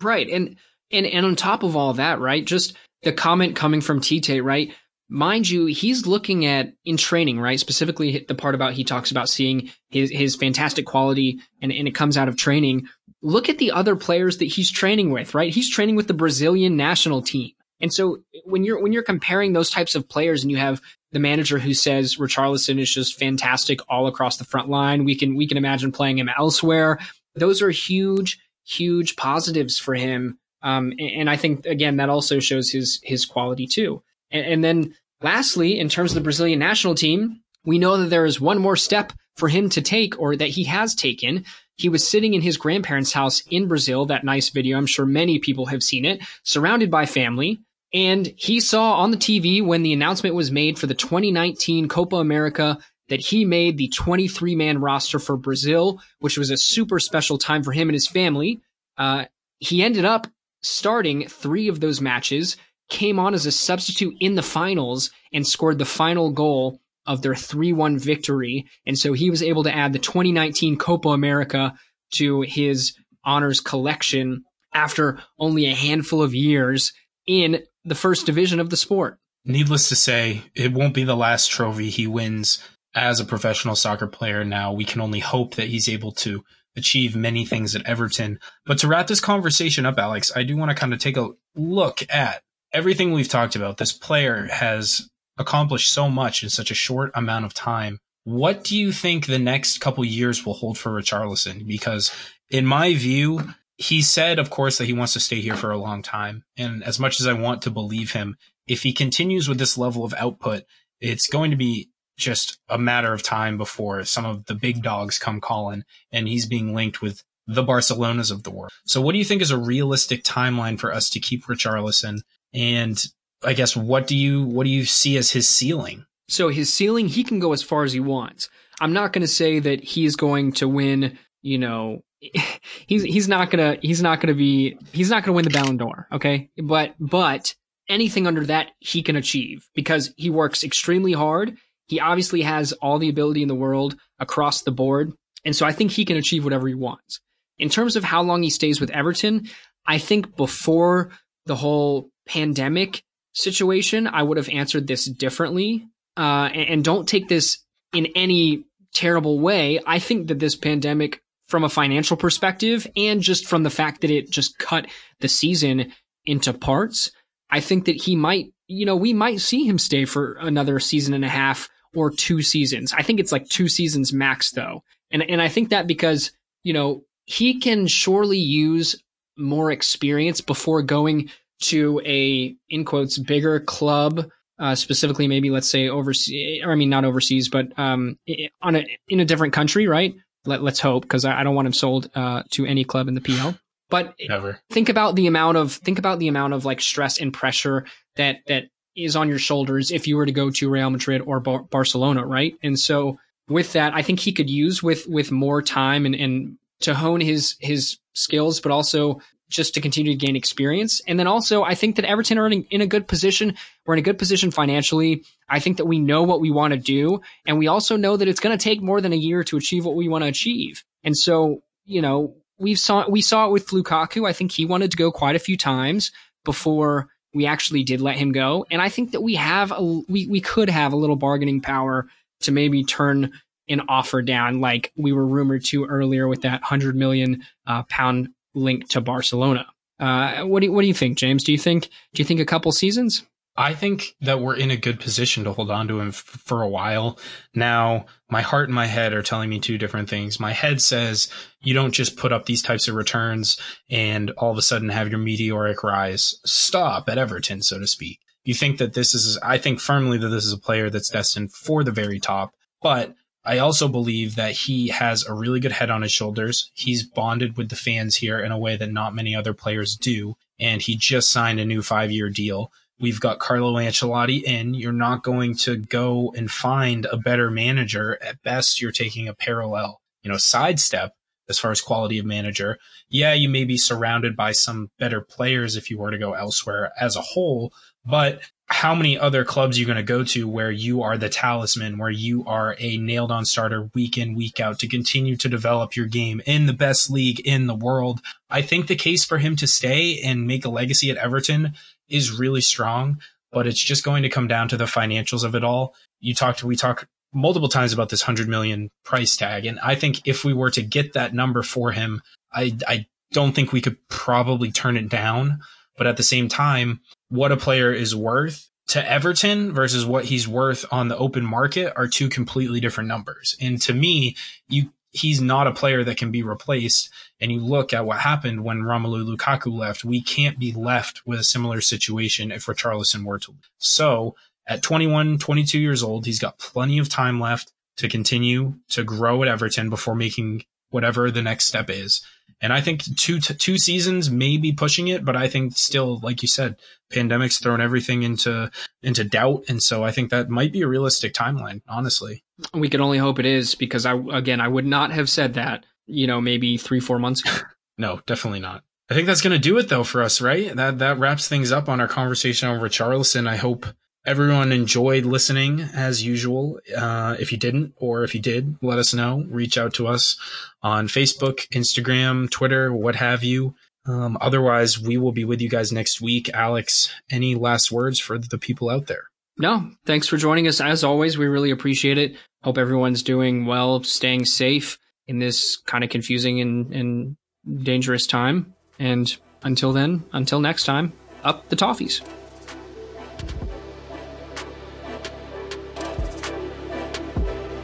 Right. 0.00 0.28
And 0.28 0.56
and 0.90 1.06
and 1.06 1.26
on 1.26 1.36
top 1.36 1.62
of 1.62 1.76
all 1.76 1.94
that, 1.94 2.20
right? 2.20 2.44
Just 2.44 2.74
the 3.02 3.12
comment 3.12 3.56
coming 3.56 3.80
from 3.80 4.00
Tite, 4.00 4.42
right? 4.42 4.72
Mind 5.10 5.48
you, 5.48 5.66
he's 5.66 6.06
looking 6.06 6.46
at 6.46 6.72
in 6.84 6.96
training, 6.96 7.40
right? 7.40 7.58
Specifically 7.58 8.24
the 8.26 8.34
part 8.34 8.54
about 8.54 8.74
he 8.74 8.84
talks 8.84 9.10
about 9.10 9.28
seeing 9.28 9.70
his 9.90 10.10
his 10.10 10.36
fantastic 10.36 10.86
quality 10.86 11.40
and, 11.62 11.72
and 11.72 11.88
it 11.88 11.94
comes 11.94 12.16
out 12.16 12.28
of 12.28 12.36
training. 12.36 12.88
Look 13.22 13.48
at 13.48 13.58
the 13.58 13.72
other 13.72 13.96
players 13.96 14.38
that 14.38 14.46
he's 14.46 14.70
training 14.70 15.10
with, 15.10 15.34
right? 15.34 15.52
He's 15.52 15.70
training 15.70 15.96
with 15.96 16.06
the 16.06 16.14
Brazilian 16.14 16.76
national 16.76 17.22
team. 17.22 17.52
And 17.80 17.92
so 17.92 18.18
when 18.44 18.64
you're 18.64 18.80
when 18.80 18.92
you're 18.92 19.02
comparing 19.02 19.52
those 19.52 19.70
types 19.70 19.94
of 19.94 20.08
players 20.08 20.42
and 20.42 20.50
you 20.50 20.56
have 20.56 20.80
the 21.12 21.20
manager 21.20 21.58
who 21.58 21.74
says 21.74 22.16
Richarlison 22.16 22.78
is 22.78 22.92
just 22.92 23.18
fantastic 23.18 23.80
all 23.88 24.06
across 24.06 24.36
the 24.36 24.44
front 24.44 24.68
line, 24.68 25.04
we 25.04 25.14
can 25.14 25.36
we 25.36 25.46
can 25.46 25.56
imagine 25.56 25.92
playing 25.92 26.18
him 26.18 26.28
elsewhere. 26.36 26.98
Those 27.34 27.62
are 27.62 27.70
huge, 27.70 28.38
huge 28.64 29.14
positives 29.14 29.78
for 29.78 29.94
him 29.94 30.38
um, 30.62 30.92
and, 30.98 31.10
and, 31.20 31.30
I 31.30 31.36
think 31.36 31.66
again 31.66 31.96
that 31.96 32.08
also 32.08 32.40
shows 32.40 32.70
his 32.70 33.00
his 33.02 33.24
quality 33.24 33.66
too. 33.66 34.02
And, 34.30 34.46
and 34.46 34.64
then 34.64 34.94
lastly, 35.22 35.78
in 35.78 35.88
terms 35.88 36.10
of 36.10 36.16
the 36.16 36.20
Brazilian 36.20 36.58
national 36.58 36.94
team, 36.94 37.40
we 37.64 37.78
know 37.78 37.96
that 37.98 38.10
there 38.10 38.26
is 38.26 38.40
one 38.40 38.58
more 38.58 38.76
step 38.76 39.12
for 39.38 39.48
him 39.48 39.68
to 39.70 39.80
take 39.80 40.18
or 40.18 40.36
that 40.36 40.48
he 40.50 40.64
has 40.64 40.94
taken. 40.94 41.44
He 41.76 41.88
was 41.88 42.06
sitting 42.06 42.34
in 42.34 42.42
his 42.42 42.56
grandparents' 42.56 43.12
house 43.12 43.42
in 43.50 43.68
Brazil, 43.68 44.06
that 44.06 44.24
nice 44.24 44.50
video. 44.50 44.76
I'm 44.76 44.86
sure 44.86 45.06
many 45.06 45.38
people 45.38 45.66
have 45.66 45.82
seen 45.82 46.04
it, 46.04 46.20
surrounded 46.42 46.90
by 46.90 47.06
family. 47.06 47.60
And 47.94 48.34
he 48.36 48.60
saw 48.60 48.94
on 48.94 49.12
the 49.12 49.16
TV 49.16 49.64
when 49.64 49.82
the 49.82 49.92
announcement 49.92 50.34
was 50.34 50.50
made 50.50 50.78
for 50.78 50.86
the 50.86 50.94
2019 50.94 51.88
Copa 51.88 52.16
America 52.16 52.78
that 53.08 53.20
he 53.20 53.44
made 53.44 53.78
the 53.78 53.88
23 53.88 54.54
man 54.56 54.80
roster 54.80 55.18
for 55.18 55.36
Brazil, 55.36 56.00
which 56.18 56.36
was 56.36 56.50
a 56.50 56.56
super 56.56 56.98
special 56.98 57.38
time 57.38 57.62
for 57.62 57.72
him 57.72 57.88
and 57.88 57.94
his 57.94 58.08
family. 58.08 58.60
Uh, 58.98 59.24
he 59.58 59.82
ended 59.82 60.04
up 60.04 60.26
starting 60.60 61.26
three 61.28 61.68
of 61.68 61.80
those 61.80 62.00
matches, 62.00 62.56
came 62.90 63.18
on 63.18 63.32
as 63.32 63.46
a 63.46 63.52
substitute 63.52 64.14
in 64.20 64.34
the 64.34 64.42
finals, 64.42 65.10
and 65.32 65.46
scored 65.46 65.78
the 65.78 65.84
final 65.84 66.30
goal 66.30 66.80
of 67.08 67.22
their 67.22 67.34
3 67.34 67.72
1 67.72 67.98
victory. 67.98 68.66
And 68.86 68.96
so 68.96 69.14
he 69.14 69.30
was 69.30 69.42
able 69.42 69.64
to 69.64 69.74
add 69.74 69.92
the 69.92 69.98
2019 69.98 70.76
Copa 70.76 71.08
America 71.08 71.74
to 72.12 72.42
his 72.42 72.94
honors 73.24 73.60
collection 73.60 74.44
after 74.72 75.18
only 75.38 75.66
a 75.66 75.74
handful 75.74 76.22
of 76.22 76.34
years 76.34 76.92
in 77.26 77.62
the 77.84 77.94
first 77.96 78.26
division 78.26 78.60
of 78.60 78.70
the 78.70 78.76
sport. 78.76 79.18
Needless 79.44 79.88
to 79.88 79.96
say, 79.96 80.42
it 80.54 80.72
won't 80.72 80.94
be 80.94 81.04
the 81.04 81.16
last 81.16 81.50
trophy 81.50 81.88
he 81.88 82.06
wins 82.06 82.62
as 82.94 83.18
a 83.18 83.24
professional 83.24 83.74
soccer 83.74 84.06
player 84.06 84.44
now. 84.44 84.72
We 84.72 84.84
can 84.84 85.00
only 85.00 85.20
hope 85.20 85.54
that 85.54 85.68
he's 85.68 85.88
able 85.88 86.12
to 86.12 86.44
achieve 86.76 87.16
many 87.16 87.46
things 87.46 87.74
at 87.74 87.86
Everton. 87.86 88.38
But 88.66 88.78
to 88.78 88.88
wrap 88.88 89.06
this 89.06 89.20
conversation 89.20 89.86
up, 89.86 89.98
Alex, 89.98 90.30
I 90.36 90.42
do 90.42 90.56
want 90.56 90.70
to 90.70 90.76
kind 90.76 90.92
of 90.92 91.00
take 91.00 91.16
a 91.16 91.30
look 91.56 92.02
at 92.10 92.42
everything 92.72 93.12
we've 93.12 93.28
talked 93.28 93.56
about. 93.56 93.78
This 93.78 93.92
player 93.92 94.46
has 94.50 95.08
accomplished 95.38 95.92
so 95.92 96.08
much 96.08 96.42
in 96.42 96.50
such 96.50 96.70
a 96.70 96.74
short 96.74 97.10
amount 97.14 97.44
of 97.44 97.54
time. 97.54 97.98
What 98.24 98.64
do 98.64 98.76
you 98.76 98.92
think 98.92 99.26
the 99.26 99.38
next 99.38 99.78
couple 99.78 100.04
years 100.04 100.44
will 100.44 100.54
hold 100.54 100.76
for 100.76 100.92
Richarlison? 100.92 101.66
Because 101.66 102.12
in 102.50 102.66
my 102.66 102.94
view, 102.94 103.54
he 103.76 104.02
said, 104.02 104.38
of 104.38 104.50
course, 104.50 104.78
that 104.78 104.86
he 104.86 104.92
wants 104.92 105.12
to 105.14 105.20
stay 105.20 105.40
here 105.40 105.56
for 105.56 105.70
a 105.70 105.78
long 105.78 106.02
time. 106.02 106.44
And 106.56 106.82
as 106.82 106.98
much 106.98 107.20
as 107.20 107.26
I 107.26 107.32
want 107.32 107.62
to 107.62 107.70
believe 107.70 108.12
him, 108.12 108.36
if 108.66 108.82
he 108.82 108.92
continues 108.92 109.48
with 109.48 109.58
this 109.58 109.78
level 109.78 110.04
of 110.04 110.12
output, 110.14 110.64
it's 111.00 111.28
going 111.28 111.52
to 111.52 111.56
be 111.56 111.88
just 112.18 112.58
a 112.68 112.76
matter 112.76 113.12
of 113.12 113.22
time 113.22 113.56
before 113.56 114.04
some 114.04 114.26
of 114.26 114.44
the 114.46 114.54
big 114.54 114.82
dogs 114.82 115.18
come 115.18 115.40
calling 115.40 115.84
and 116.10 116.26
he's 116.26 116.46
being 116.46 116.74
linked 116.74 117.00
with 117.00 117.22
the 117.46 117.64
Barcelonas 117.64 118.30
of 118.30 118.42
the 118.42 118.50
world. 118.50 118.72
So 118.84 119.00
what 119.00 119.12
do 119.12 119.18
you 119.18 119.24
think 119.24 119.40
is 119.40 119.52
a 119.52 119.56
realistic 119.56 120.24
timeline 120.24 120.78
for 120.78 120.92
us 120.92 121.08
to 121.10 121.20
keep 121.20 121.46
Richarlison? 121.46 122.18
And 122.52 123.02
I 123.42 123.52
guess 123.52 123.76
what 123.76 124.06
do 124.06 124.16
you 124.16 124.44
what 124.44 124.64
do 124.64 124.70
you 124.70 124.84
see 124.84 125.16
as 125.16 125.30
his 125.30 125.48
ceiling? 125.48 126.06
So 126.28 126.48
his 126.48 126.72
ceiling, 126.72 127.08
he 127.08 127.24
can 127.24 127.38
go 127.38 127.52
as 127.52 127.62
far 127.62 127.84
as 127.84 127.92
he 127.92 128.00
wants. 128.00 128.50
I'm 128.80 128.92
not 128.92 129.12
going 129.12 129.22
to 129.22 129.28
say 129.28 129.58
that 129.60 129.82
he's 129.82 130.14
going 130.16 130.52
to 130.52 130.68
win, 130.68 131.18
you 131.42 131.58
know, 131.58 132.02
he's 132.86 133.02
he's 133.02 133.28
not 133.28 133.50
gonna 133.50 133.78
he's 133.80 134.02
not 134.02 134.20
gonna 134.20 134.34
be 134.34 134.76
he's 134.92 135.10
not 135.10 135.24
gonna 135.24 135.36
win 135.36 135.44
the 135.44 135.50
Ballon 135.50 135.76
d'Or, 135.76 136.08
okay? 136.12 136.50
But 136.62 136.94
but 136.98 137.54
anything 137.88 138.26
under 138.26 138.44
that 138.46 138.68
he 138.80 139.02
can 139.02 139.16
achieve 139.16 139.66
because 139.74 140.12
he 140.16 140.30
works 140.30 140.64
extremely 140.64 141.12
hard. 141.12 141.56
He 141.86 142.00
obviously 142.00 142.42
has 142.42 142.72
all 142.72 142.98
the 142.98 143.08
ability 143.08 143.42
in 143.42 143.48
the 143.48 143.54
world 143.54 143.96
across 144.18 144.62
the 144.62 144.72
board, 144.72 145.12
and 145.44 145.54
so 145.54 145.64
I 145.64 145.72
think 145.72 145.90
he 145.90 146.04
can 146.04 146.16
achieve 146.16 146.44
whatever 146.44 146.68
he 146.68 146.74
wants. 146.74 147.20
In 147.58 147.70
terms 147.70 147.96
of 147.96 148.04
how 148.04 148.22
long 148.22 148.42
he 148.42 148.50
stays 148.50 148.80
with 148.80 148.90
Everton, 148.90 149.48
I 149.86 149.98
think 149.98 150.36
before 150.36 151.10
the 151.46 151.56
whole 151.56 152.10
pandemic 152.26 153.02
situation, 153.32 154.06
I 154.06 154.22
would 154.22 154.36
have 154.36 154.48
answered 154.48 154.86
this 154.86 155.04
differently. 155.06 155.86
Uh, 156.16 156.50
and, 156.52 156.68
and 156.68 156.84
don't 156.84 157.08
take 157.08 157.28
this 157.28 157.58
in 157.92 158.06
any 158.16 158.64
terrible 158.92 159.38
way. 159.38 159.80
I 159.86 159.98
think 159.98 160.28
that 160.28 160.38
this 160.38 160.56
pandemic 160.56 161.20
from 161.46 161.64
a 161.64 161.68
financial 161.68 162.16
perspective 162.16 162.86
and 162.96 163.22
just 163.22 163.46
from 163.46 163.62
the 163.62 163.70
fact 163.70 164.02
that 164.02 164.10
it 164.10 164.30
just 164.30 164.58
cut 164.58 164.86
the 165.20 165.28
season 165.28 165.92
into 166.26 166.52
parts. 166.52 167.10
I 167.50 167.60
think 167.60 167.86
that 167.86 168.02
he 168.02 168.16
might, 168.16 168.52
you 168.66 168.84
know, 168.84 168.96
we 168.96 169.14
might 169.14 169.40
see 169.40 169.64
him 169.64 169.78
stay 169.78 170.04
for 170.04 170.34
another 170.40 170.78
season 170.78 171.14
and 171.14 171.24
a 171.24 171.28
half 171.28 171.70
or 171.94 172.10
two 172.10 172.42
seasons. 172.42 172.92
I 172.92 173.02
think 173.02 173.18
it's 173.18 173.32
like 173.32 173.48
two 173.48 173.68
seasons 173.68 174.12
max 174.12 174.50
though. 174.50 174.82
And 175.10 175.22
and 175.22 175.40
I 175.40 175.48
think 175.48 175.70
that 175.70 175.86
because, 175.86 176.32
you 176.62 176.74
know, 176.74 177.04
he 177.24 177.60
can 177.60 177.86
surely 177.86 178.38
use 178.38 179.02
more 179.38 179.70
experience 179.70 180.40
before 180.42 180.82
going 180.82 181.30
to 181.60 182.00
a 182.04 182.54
in 182.68 182.84
quotes 182.84 183.18
bigger 183.18 183.60
club 183.60 184.30
uh, 184.58 184.74
specifically 184.74 185.28
maybe 185.28 185.50
let's 185.50 185.68
say 185.68 185.88
overseas 185.88 186.62
or 186.64 186.72
I 186.72 186.74
mean 186.74 186.90
not 186.90 187.04
overseas 187.04 187.48
but 187.48 187.78
um 187.78 188.18
on 188.62 188.76
a 188.76 188.98
in 189.08 189.20
a 189.20 189.24
different 189.24 189.52
country 189.52 189.86
right 189.86 190.14
let, 190.48 190.62
us 190.62 190.80
hope, 190.80 191.02
because 191.02 191.24
I, 191.24 191.40
I, 191.40 191.42
don't 191.44 191.54
want 191.54 191.66
him 191.66 191.72
sold 191.72 192.10
uh, 192.14 192.42
to 192.50 192.66
any 192.66 192.84
club 192.84 193.08
in 193.08 193.14
the 193.14 193.20
PL. 193.20 193.54
But 193.90 194.14
Never. 194.28 194.58
think 194.70 194.88
about 194.88 195.16
the 195.16 195.26
amount 195.26 195.56
of 195.56 195.72
think 195.72 195.98
about 195.98 196.18
the 196.18 196.28
amount 196.28 196.52
of 196.52 196.64
like 196.64 196.80
stress 196.80 197.18
and 197.18 197.32
pressure 197.32 197.86
that 198.16 198.40
that 198.46 198.64
is 198.94 199.16
on 199.16 199.28
your 199.28 199.38
shoulders 199.38 199.90
if 199.90 200.06
you 200.06 200.16
were 200.16 200.26
to 200.26 200.32
go 200.32 200.50
to 200.50 200.68
Real 200.68 200.90
Madrid 200.90 201.22
or 201.24 201.40
Bar- 201.40 201.62
Barcelona, 201.62 202.26
right? 202.26 202.54
And 202.62 202.78
so 202.78 203.18
with 203.48 203.72
that, 203.72 203.94
I 203.94 204.02
think 204.02 204.20
he 204.20 204.32
could 204.32 204.50
use 204.50 204.82
with 204.82 205.06
with 205.06 205.30
more 205.30 205.62
time 205.62 206.04
and 206.04 206.14
and 206.14 206.58
to 206.80 206.94
hone 206.94 207.20
his 207.20 207.56
his 207.60 207.98
skills, 208.12 208.60
but 208.60 208.72
also 208.72 209.22
just 209.48 209.74
to 209.74 209.80
continue 209.80 210.12
to 210.12 210.26
gain 210.26 210.36
experience. 210.36 211.00
And 211.06 211.18
then 211.18 211.26
also, 211.26 211.62
I 211.62 211.74
think 211.74 211.96
that 211.96 212.04
Everton 212.04 212.38
are 212.38 212.46
in, 212.46 212.64
in 212.70 212.80
a 212.80 212.86
good 212.86 213.08
position. 213.08 213.54
We're 213.86 213.94
in 213.94 214.00
a 214.00 214.02
good 214.02 214.18
position 214.18 214.50
financially. 214.50 215.24
I 215.48 215.58
think 215.58 215.78
that 215.78 215.86
we 215.86 215.98
know 215.98 216.22
what 216.22 216.40
we 216.40 216.50
want 216.50 216.74
to 216.74 216.78
do. 216.78 217.22
And 217.46 217.58
we 217.58 217.66
also 217.66 217.96
know 217.96 218.16
that 218.16 218.28
it's 218.28 218.40
going 218.40 218.56
to 218.56 218.62
take 218.62 218.82
more 218.82 219.00
than 219.00 219.12
a 219.12 219.16
year 219.16 219.42
to 219.44 219.56
achieve 219.56 219.84
what 219.84 219.96
we 219.96 220.08
want 220.08 220.24
to 220.24 220.28
achieve. 220.28 220.84
And 221.02 221.16
so, 221.16 221.62
you 221.84 222.02
know, 222.02 222.34
we 222.58 222.74
saw, 222.74 223.08
we 223.08 223.22
saw 223.22 223.46
it 223.46 223.52
with 223.52 223.68
Lukaku. 223.68 224.28
I 224.28 224.32
think 224.32 224.52
he 224.52 224.66
wanted 224.66 224.90
to 224.90 224.96
go 224.96 225.10
quite 225.10 225.36
a 225.36 225.40
few 225.40 225.56
times 225.56 226.12
before 226.44 227.08
we 227.32 227.46
actually 227.46 227.84
did 227.84 228.00
let 228.00 228.16
him 228.16 228.32
go. 228.32 228.66
And 228.70 228.82
I 228.82 228.88
think 228.88 229.12
that 229.12 229.20
we 229.22 229.36
have, 229.36 229.72
a, 229.72 229.82
we, 230.08 230.26
we 230.26 230.40
could 230.40 230.68
have 230.68 230.92
a 230.92 230.96
little 230.96 231.16
bargaining 231.16 231.60
power 231.60 232.06
to 232.40 232.52
maybe 232.52 232.84
turn 232.84 233.32
an 233.68 233.82
offer 233.88 234.22
down 234.22 234.60
like 234.60 234.92
we 234.96 235.12
were 235.12 235.26
rumored 235.26 235.64
to 235.66 235.84
earlier 235.84 236.26
with 236.26 236.42
that 236.42 236.62
100 236.62 236.96
million 236.96 237.44
uh, 237.66 237.82
pound 237.84 238.30
link 238.58 238.88
to 238.90 239.00
Barcelona. 239.00 239.66
Uh, 240.00 240.42
what 240.42 240.60
do 240.60 240.66
you, 240.66 240.72
what 240.72 240.82
do 240.82 240.88
you 240.88 240.94
think, 240.94 241.18
James? 241.18 241.44
Do 241.44 241.52
you 241.52 241.58
think 241.58 241.88
do 242.14 242.22
you 242.22 242.24
think 242.24 242.40
a 242.40 242.44
couple 242.44 242.70
seasons? 242.72 243.24
I 243.56 243.74
think 243.74 244.14
that 244.20 244.38
we're 244.40 244.54
in 244.54 244.70
a 244.70 244.76
good 244.76 245.00
position 245.00 245.42
to 245.42 245.52
hold 245.52 245.68
on 245.68 245.88
to 245.88 245.98
him 245.98 246.08
f- 246.08 246.14
for 246.14 246.62
a 246.62 246.68
while. 246.68 247.18
Now, 247.56 248.06
my 248.30 248.40
heart 248.40 248.68
and 248.68 248.74
my 248.74 248.86
head 248.86 249.12
are 249.12 249.22
telling 249.22 249.50
me 249.50 249.58
two 249.58 249.78
different 249.78 250.08
things. 250.08 250.38
My 250.38 250.52
head 250.52 250.80
says 250.80 251.28
you 251.60 251.74
don't 251.74 251.90
just 251.90 252.16
put 252.16 252.32
up 252.32 252.46
these 252.46 252.62
types 252.62 252.86
of 252.86 252.94
returns 252.94 253.58
and 253.90 254.30
all 254.38 254.52
of 254.52 254.58
a 254.58 254.62
sudden 254.62 254.90
have 254.90 255.08
your 255.08 255.18
meteoric 255.18 255.82
rise 255.82 256.38
stop 256.46 257.08
at 257.08 257.18
Everton, 257.18 257.62
so 257.62 257.80
to 257.80 257.86
speak. 257.88 258.20
You 258.44 258.54
think 258.54 258.78
that 258.78 258.94
this 258.94 259.12
is, 259.12 259.36
I 259.42 259.58
think 259.58 259.80
firmly 259.80 260.18
that 260.18 260.28
this 260.28 260.44
is 260.44 260.52
a 260.52 260.58
player 260.58 260.88
that's 260.88 261.10
destined 261.10 261.52
for 261.52 261.82
the 261.82 261.90
very 261.90 262.20
top, 262.20 262.54
but 262.80 263.12
I 263.48 263.58
also 263.58 263.88
believe 263.88 264.34
that 264.34 264.52
he 264.52 264.88
has 264.88 265.24
a 265.24 265.32
really 265.32 265.58
good 265.58 265.72
head 265.72 265.88
on 265.88 266.02
his 266.02 266.12
shoulders. 266.12 266.70
He's 266.74 267.02
bonded 267.02 267.56
with 267.56 267.70
the 267.70 267.76
fans 267.76 268.16
here 268.16 268.38
in 268.38 268.52
a 268.52 268.58
way 268.58 268.76
that 268.76 268.92
not 268.92 269.14
many 269.14 269.34
other 269.34 269.54
players 269.54 269.96
do. 269.96 270.36
And 270.60 270.82
he 270.82 270.96
just 270.96 271.30
signed 271.30 271.58
a 271.58 271.64
new 271.64 271.80
five 271.80 272.10
year 272.10 272.28
deal. 272.28 272.70
We've 273.00 273.20
got 273.20 273.38
Carlo 273.38 273.76
Ancelotti 273.76 274.42
in. 274.42 274.74
You're 274.74 274.92
not 274.92 275.22
going 275.22 275.54
to 275.58 275.78
go 275.78 276.30
and 276.36 276.50
find 276.50 277.06
a 277.06 277.16
better 277.16 277.50
manager. 277.50 278.18
At 278.20 278.42
best, 278.42 278.82
you're 278.82 278.92
taking 278.92 279.28
a 279.28 279.34
parallel, 279.34 280.02
you 280.22 280.30
know, 280.30 280.36
sidestep 280.36 281.14
as 281.48 281.58
far 281.58 281.70
as 281.70 281.80
quality 281.80 282.18
of 282.18 282.26
manager. 282.26 282.76
Yeah, 283.08 283.32
you 283.32 283.48
may 283.48 283.64
be 283.64 283.78
surrounded 283.78 284.36
by 284.36 284.52
some 284.52 284.90
better 284.98 285.22
players 285.22 285.74
if 285.74 285.90
you 285.90 285.96
were 285.96 286.10
to 286.10 286.18
go 286.18 286.34
elsewhere 286.34 286.92
as 287.00 287.16
a 287.16 287.22
whole, 287.22 287.72
but 288.04 288.42
how 288.70 288.94
many 288.94 289.18
other 289.18 289.44
clubs 289.44 289.76
are 289.76 289.80
you 289.80 289.86
going 289.86 289.96
to 289.96 290.02
go 290.02 290.22
to 290.22 290.46
where 290.46 290.70
you 290.70 291.02
are 291.02 291.16
the 291.16 291.30
talisman, 291.30 291.96
where 291.96 292.10
you 292.10 292.44
are 292.46 292.76
a 292.78 292.98
nailed 292.98 293.32
on 293.32 293.46
starter 293.46 293.90
week 293.94 294.18
in, 294.18 294.34
week 294.34 294.60
out 294.60 294.78
to 294.78 294.88
continue 294.88 295.36
to 295.36 295.48
develop 295.48 295.96
your 295.96 296.06
game 296.06 296.42
in 296.44 296.66
the 296.66 296.74
best 296.74 297.10
league 297.10 297.40
in 297.40 297.66
the 297.66 297.74
world? 297.74 298.20
I 298.50 298.60
think 298.60 298.86
the 298.86 298.94
case 298.94 299.24
for 299.24 299.38
him 299.38 299.56
to 299.56 299.66
stay 299.66 300.20
and 300.20 300.46
make 300.46 300.66
a 300.66 300.70
legacy 300.70 301.10
at 301.10 301.16
Everton 301.16 301.72
is 302.10 302.38
really 302.38 302.60
strong, 302.60 303.20
but 303.50 303.66
it's 303.66 303.82
just 303.82 304.04
going 304.04 304.22
to 304.22 304.28
come 304.28 304.48
down 304.48 304.68
to 304.68 304.76
the 304.76 304.84
financials 304.84 305.44
of 305.44 305.54
it 305.54 305.64
all. 305.64 305.94
You 306.20 306.34
talked, 306.34 306.62
we 306.62 306.76
talked 306.76 307.06
multiple 307.32 307.68
times 307.68 307.94
about 307.94 308.10
this 308.10 308.22
100 308.22 308.48
million 308.48 308.90
price 309.02 309.34
tag. 309.34 309.64
And 309.64 309.80
I 309.80 309.94
think 309.94 310.26
if 310.26 310.44
we 310.44 310.52
were 310.52 310.70
to 310.72 310.82
get 310.82 311.14
that 311.14 311.32
number 311.32 311.62
for 311.62 311.92
him, 311.92 312.20
I, 312.52 312.76
I 312.86 313.06
don't 313.32 313.54
think 313.54 313.72
we 313.72 313.80
could 313.80 313.96
probably 314.08 314.70
turn 314.70 314.98
it 314.98 315.08
down. 315.08 315.60
But 315.96 316.06
at 316.06 316.16
the 316.16 316.22
same 316.22 316.48
time, 316.48 317.00
what 317.28 317.52
a 317.52 317.56
player 317.56 317.92
is 317.92 318.14
worth 318.14 318.68
to 318.88 319.10
Everton 319.10 319.72
versus 319.72 320.06
what 320.06 320.24
he's 320.24 320.48
worth 320.48 320.84
on 320.90 321.08
the 321.08 321.16
open 321.16 321.44
market 321.44 321.92
are 321.96 322.08
two 322.08 322.28
completely 322.28 322.80
different 322.80 323.08
numbers. 323.08 323.56
And 323.60 323.80
to 323.82 323.92
me, 323.92 324.36
you 324.68 324.90
he's 325.10 325.40
not 325.40 325.66
a 325.66 325.72
player 325.72 326.04
that 326.04 326.16
can 326.16 326.30
be 326.30 326.42
replaced. 326.42 327.10
And 327.40 327.50
you 327.50 327.60
look 327.60 327.92
at 327.92 328.04
what 328.04 328.18
happened 328.18 328.62
when 328.62 328.82
Romelu 328.82 329.24
Lukaku 329.24 329.72
left, 329.72 330.04
we 330.04 330.20
can't 330.20 330.58
be 330.58 330.72
left 330.72 331.26
with 331.26 331.40
a 331.40 331.44
similar 331.44 331.80
situation 331.80 332.52
if 332.52 332.66
Richarlison 332.66 333.24
were 333.24 333.38
to. 333.40 333.54
So 333.78 334.36
at 334.66 334.82
21, 334.82 335.38
22 335.38 335.78
years 335.78 336.02
old, 336.02 336.26
he's 336.26 336.38
got 336.38 336.58
plenty 336.58 336.98
of 336.98 337.08
time 337.08 337.40
left 337.40 337.72
to 337.96 338.08
continue 338.08 338.74
to 338.90 339.02
grow 339.02 339.42
at 339.42 339.48
Everton 339.48 339.90
before 339.90 340.14
making 340.14 340.64
whatever 340.90 341.30
the 341.30 341.42
next 341.42 341.66
step 341.66 341.90
is. 341.90 342.22
And 342.60 342.72
I 342.72 342.80
think 342.80 343.04
two 343.16 343.38
two 343.38 343.78
seasons 343.78 344.30
may 344.30 344.56
be 344.56 344.72
pushing 344.72 345.08
it, 345.08 345.24
but 345.24 345.36
I 345.36 345.48
think 345.48 345.76
still, 345.76 346.18
like 346.22 346.42
you 346.42 346.48
said, 346.48 346.76
pandemic's 347.10 347.58
thrown 347.58 347.80
everything 347.80 348.24
into 348.24 348.70
into 349.02 349.24
doubt, 349.24 349.64
and 349.68 349.82
so 349.82 350.02
I 350.02 350.10
think 350.10 350.30
that 350.30 350.48
might 350.48 350.72
be 350.72 350.82
a 350.82 350.88
realistic 350.88 351.34
timeline. 351.34 351.82
Honestly, 351.88 352.42
we 352.74 352.88
can 352.88 353.00
only 353.00 353.18
hope 353.18 353.38
it 353.38 353.46
is 353.46 353.74
because 353.74 354.04
I 354.06 354.14
again 354.32 354.60
I 354.60 354.68
would 354.68 354.86
not 354.86 355.12
have 355.12 355.30
said 355.30 355.54
that 355.54 355.86
you 356.06 356.26
know 356.26 356.40
maybe 356.40 356.76
three 356.76 357.00
four 357.00 357.18
months 357.18 357.42
ago. 357.42 357.66
no, 357.98 358.20
definitely 358.26 358.60
not. 358.60 358.82
I 359.10 359.14
think 359.14 359.26
that's 359.26 359.40
going 359.40 359.54
to 359.54 359.58
do 359.58 359.78
it 359.78 359.88
though 359.88 360.04
for 360.04 360.22
us, 360.22 360.40
right? 360.40 360.74
That 360.74 360.98
that 360.98 361.18
wraps 361.18 361.48
things 361.48 361.70
up 361.70 361.88
on 361.88 362.00
our 362.00 362.08
conversation 362.08 362.68
over 362.68 362.88
Richarlison. 362.88 363.48
I 363.48 363.56
hope 363.56 363.86
everyone 364.28 364.72
enjoyed 364.72 365.24
listening 365.24 365.80
as 365.80 366.22
usual. 366.22 366.78
Uh, 366.94 367.34
if 367.40 367.50
you 367.50 367.56
didn't, 367.56 367.94
or 367.96 368.24
if 368.24 368.34
you 368.34 368.40
did, 368.40 368.76
let 368.82 368.98
us 368.98 369.14
know. 369.14 369.46
Reach 369.48 369.78
out 369.78 369.94
to 369.94 370.06
us 370.06 370.38
on 370.82 371.08
Facebook, 371.08 371.66
Instagram, 371.70 372.50
Twitter, 372.50 372.92
what 372.92 373.16
have 373.16 373.42
you. 373.42 373.74
Um, 374.06 374.36
otherwise, 374.40 375.00
we 375.00 375.16
will 375.16 375.32
be 375.32 375.44
with 375.44 375.62
you 375.62 375.70
guys 375.70 375.92
next 375.92 376.20
week. 376.20 376.50
Alex, 376.52 377.10
any 377.30 377.54
last 377.54 377.90
words 377.90 378.20
for 378.20 378.38
the 378.38 378.58
people 378.58 378.90
out 378.90 379.06
there? 379.06 379.24
No, 379.56 379.90
thanks 380.04 380.28
for 380.28 380.36
joining 380.36 380.68
us. 380.68 380.80
As 380.80 381.02
always, 381.02 381.38
we 381.38 381.46
really 381.46 381.70
appreciate 381.70 382.18
it. 382.18 382.36
Hope 382.62 382.76
everyone's 382.76 383.22
doing 383.22 383.64
well, 383.64 384.02
staying 384.02 384.44
safe 384.44 384.98
in 385.26 385.38
this 385.38 385.78
kind 385.86 386.04
of 386.04 386.10
confusing 386.10 386.60
and, 386.60 386.92
and 386.92 387.36
dangerous 387.82 388.26
time. 388.26 388.74
And 388.98 389.34
until 389.62 389.92
then, 389.94 390.24
until 390.32 390.60
next 390.60 390.84
time, 390.84 391.14
up 391.42 391.68
the 391.70 391.76
toffees. 391.76 392.22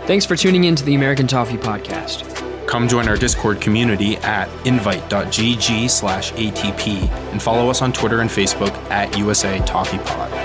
Thanks 0.07 0.27
for 0.27 0.37
tuning 0.37 0.65
in 0.65 0.77
to 0.77 0.85
the 0.85 0.95
American 0.95 1.27
Toffee 1.27 1.57
Podcast. 1.57 2.67
Come 2.67 2.89
join 2.89 3.09
our 3.09 3.17
Discord 3.17 3.61
community 3.63 4.19
at 4.19 4.51
invite.gg 4.67 5.89
slash 5.89 6.31
ATP 6.33 7.09
and 7.33 7.43
follow 7.43 7.71
us 7.71 7.81
on 7.81 7.91
Twitter 7.91 8.21
and 8.21 8.29
Facebook 8.29 8.75
at 8.91 9.17
USA 9.17 9.61
Toffee 9.61 9.99
Pod. 9.99 10.43